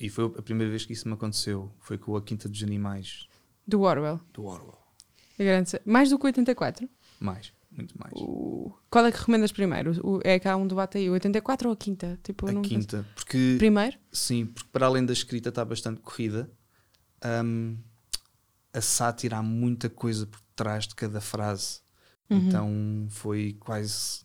e 0.00 0.08
foi 0.08 0.24
a 0.36 0.42
primeira 0.42 0.70
vez 0.70 0.86
que 0.86 0.92
isso 0.94 1.06
me 1.08 1.12
aconteceu. 1.14 1.70
Foi 1.80 1.98
com 1.98 2.16
a 2.16 2.22
Quinta 2.22 2.48
dos 2.48 2.62
Animais, 2.62 3.26
Do 3.66 3.82
Orwell. 3.82 4.18
do 4.32 4.44
Orwell. 4.46 4.78
A 5.38 5.80
Mais 5.84 6.10
do 6.10 6.18
que 6.18 6.24
o 6.24 6.26
84? 6.26 6.88
Mais, 7.20 7.52
muito 7.70 7.94
mais. 7.98 8.12
O- 8.16 8.72
Qual 8.90 9.04
é 9.06 9.12
que 9.12 9.18
recomendas 9.18 9.52
primeiro? 9.52 9.92
O- 10.06 10.20
é 10.24 10.38
que 10.38 10.48
há 10.48 10.56
um 10.56 10.66
debate 10.66 10.98
aí, 10.98 11.08
o 11.08 11.12
84 11.12 11.68
ou 11.68 11.74
a 11.74 11.76
quinta? 11.76 12.18
Tipo, 12.22 12.48
a 12.48 12.52
não 12.52 12.62
quinta, 12.62 13.04
porque 13.14 13.56
Primeiro? 13.58 13.96
sim, 14.12 14.46
porque 14.46 14.68
para 14.72 14.86
além 14.86 15.04
da 15.04 15.12
escrita 15.12 15.48
está 15.50 15.64
bastante 15.64 16.00
corrida, 16.00 16.50
hum, 17.44 17.76
a 18.72 18.80
sátira 18.80 19.38
há 19.38 19.42
muita 19.42 19.88
coisa 19.90 20.26
por 20.26 20.40
trás 20.54 20.86
de 20.86 20.94
cada 20.94 21.20
frase. 21.20 21.80
Uhum. 22.30 22.38
Então 22.38 23.06
foi 23.10 23.56
quase 23.58 24.22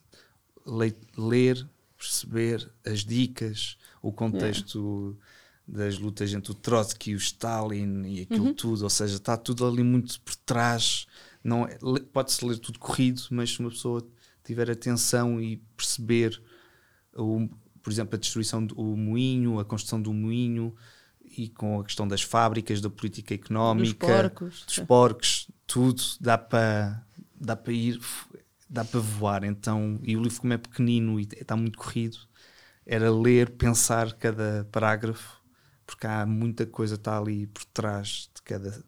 le- 0.66 0.96
ler, 1.16 1.68
perceber 1.96 2.70
as 2.84 3.00
dicas, 3.04 3.76
o 4.02 4.12
contexto 4.12 5.18
das 5.66 5.98
lutas 5.98 6.32
entre 6.34 6.52
o 6.52 6.54
Trotsky 6.54 7.12
e 7.12 7.14
o 7.14 7.18
Stalin 7.18 8.02
e 8.06 8.20
aquilo 8.22 8.46
Uhum. 8.46 8.54
tudo. 8.54 8.82
Ou 8.84 8.90
seja, 8.90 9.16
está 9.16 9.36
tudo 9.36 9.66
ali 9.66 9.82
muito 9.82 10.20
por 10.20 10.36
trás. 10.36 11.06
Não 11.44 11.66
é- 11.66 11.78
Pode-se 12.12 12.44
ler 12.44 12.58
tudo 12.58 12.78
corrido, 12.78 13.22
mas 13.30 13.50
se 13.52 13.60
uma 13.60 13.70
pessoa 13.70 14.04
tiver 14.42 14.70
atenção 14.70 15.40
e 15.40 15.58
perceber, 15.76 16.42
o, 17.14 17.48
por 17.82 17.92
exemplo, 17.92 18.16
a 18.16 18.18
destruição 18.18 18.64
do 18.64 18.76
moinho, 18.96 19.58
a 19.60 19.64
construção 19.64 20.00
do 20.00 20.12
moinho 20.12 20.74
e 21.22 21.48
com 21.50 21.80
a 21.80 21.84
questão 21.84 22.08
das 22.08 22.22
fábricas, 22.22 22.80
da 22.80 22.88
política 22.90 23.36
Dos 23.36 23.44
económica, 23.44 24.06
porcos. 24.06 24.64
dos 24.66 24.78
porcos, 24.80 25.50
tudo 25.66 26.02
dá 26.20 26.38
para 26.38 27.04
dá 27.38 27.54
para 27.56 27.72
ir, 27.72 28.00
dá 28.70 28.84
para 28.84 29.00
voar. 29.00 29.44
Então, 29.44 29.98
e 30.02 30.16
o 30.16 30.22
livro 30.22 30.40
como 30.40 30.52
é 30.54 30.58
pequenino 30.58 31.20
e 31.20 31.24
está 31.24 31.56
muito 31.56 31.78
corrido, 31.78 32.16
era 32.86 33.10
ler, 33.10 33.50
pensar 33.50 34.12
cada 34.14 34.66
parágrafo, 34.72 35.40
porque 35.86 36.06
há 36.06 36.24
muita 36.24 36.64
coisa 36.66 36.96
que 36.96 37.00
está 37.00 37.18
ali 37.18 37.46
por 37.48 37.64
trás 37.66 38.30
de 38.34 38.42
cada 38.42 38.84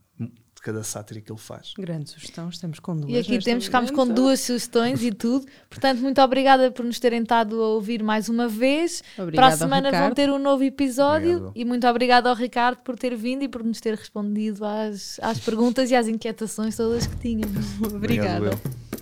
de 0.56 0.62
cada 0.62 0.82
sátira 0.82 1.20
que 1.20 1.30
ele 1.30 1.38
faz. 1.38 1.74
Grande 1.78 2.10
sugestão, 2.10 2.48
estamos 2.48 2.80
com 2.80 2.96
duas. 2.96 3.12
E 3.12 3.18
aqui 3.18 3.32
neste 3.32 3.44
temos, 3.44 3.66
ficámos 3.66 3.90
com 3.90 3.98
momento. 3.98 4.16
duas 4.16 4.40
sugestões 4.40 5.02
e 5.02 5.12
tudo. 5.12 5.46
Portanto, 5.68 6.00
muito 6.00 6.20
obrigada 6.20 6.70
por 6.72 6.84
nos 6.84 6.98
terem 6.98 7.22
estado 7.22 7.62
a 7.62 7.68
ouvir 7.68 8.02
mais 8.02 8.28
uma 8.28 8.48
vez. 8.48 9.02
Obrigada, 9.18 9.36
Para 9.36 9.54
a 9.54 9.56
semana 9.56 9.90
vão 9.92 10.14
ter 10.14 10.30
um 10.30 10.38
novo 10.38 10.64
episódio. 10.64 11.36
Obrigado. 11.36 11.52
E 11.54 11.64
muito 11.64 11.86
obrigada 11.86 12.30
ao 12.30 12.34
Ricardo 12.34 12.78
por 12.78 12.96
ter 12.96 13.14
vindo 13.14 13.42
e 13.42 13.48
por 13.48 13.62
nos 13.62 13.80
ter 13.80 13.94
respondido 13.94 14.64
às, 14.64 15.20
às 15.20 15.38
perguntas 15.38 15.90
e 15.90 15.94
às 15.94 16.08
inquietações 16.08 16.74
todas 16.74 17.06
que 17.06 17.16
tínhamos. 17.16 17.66
Obrigada. 17.92 18.46
Obrigado. 18.46 18.60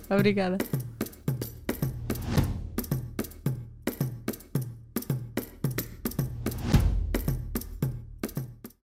Obrigada. 0.09 0.94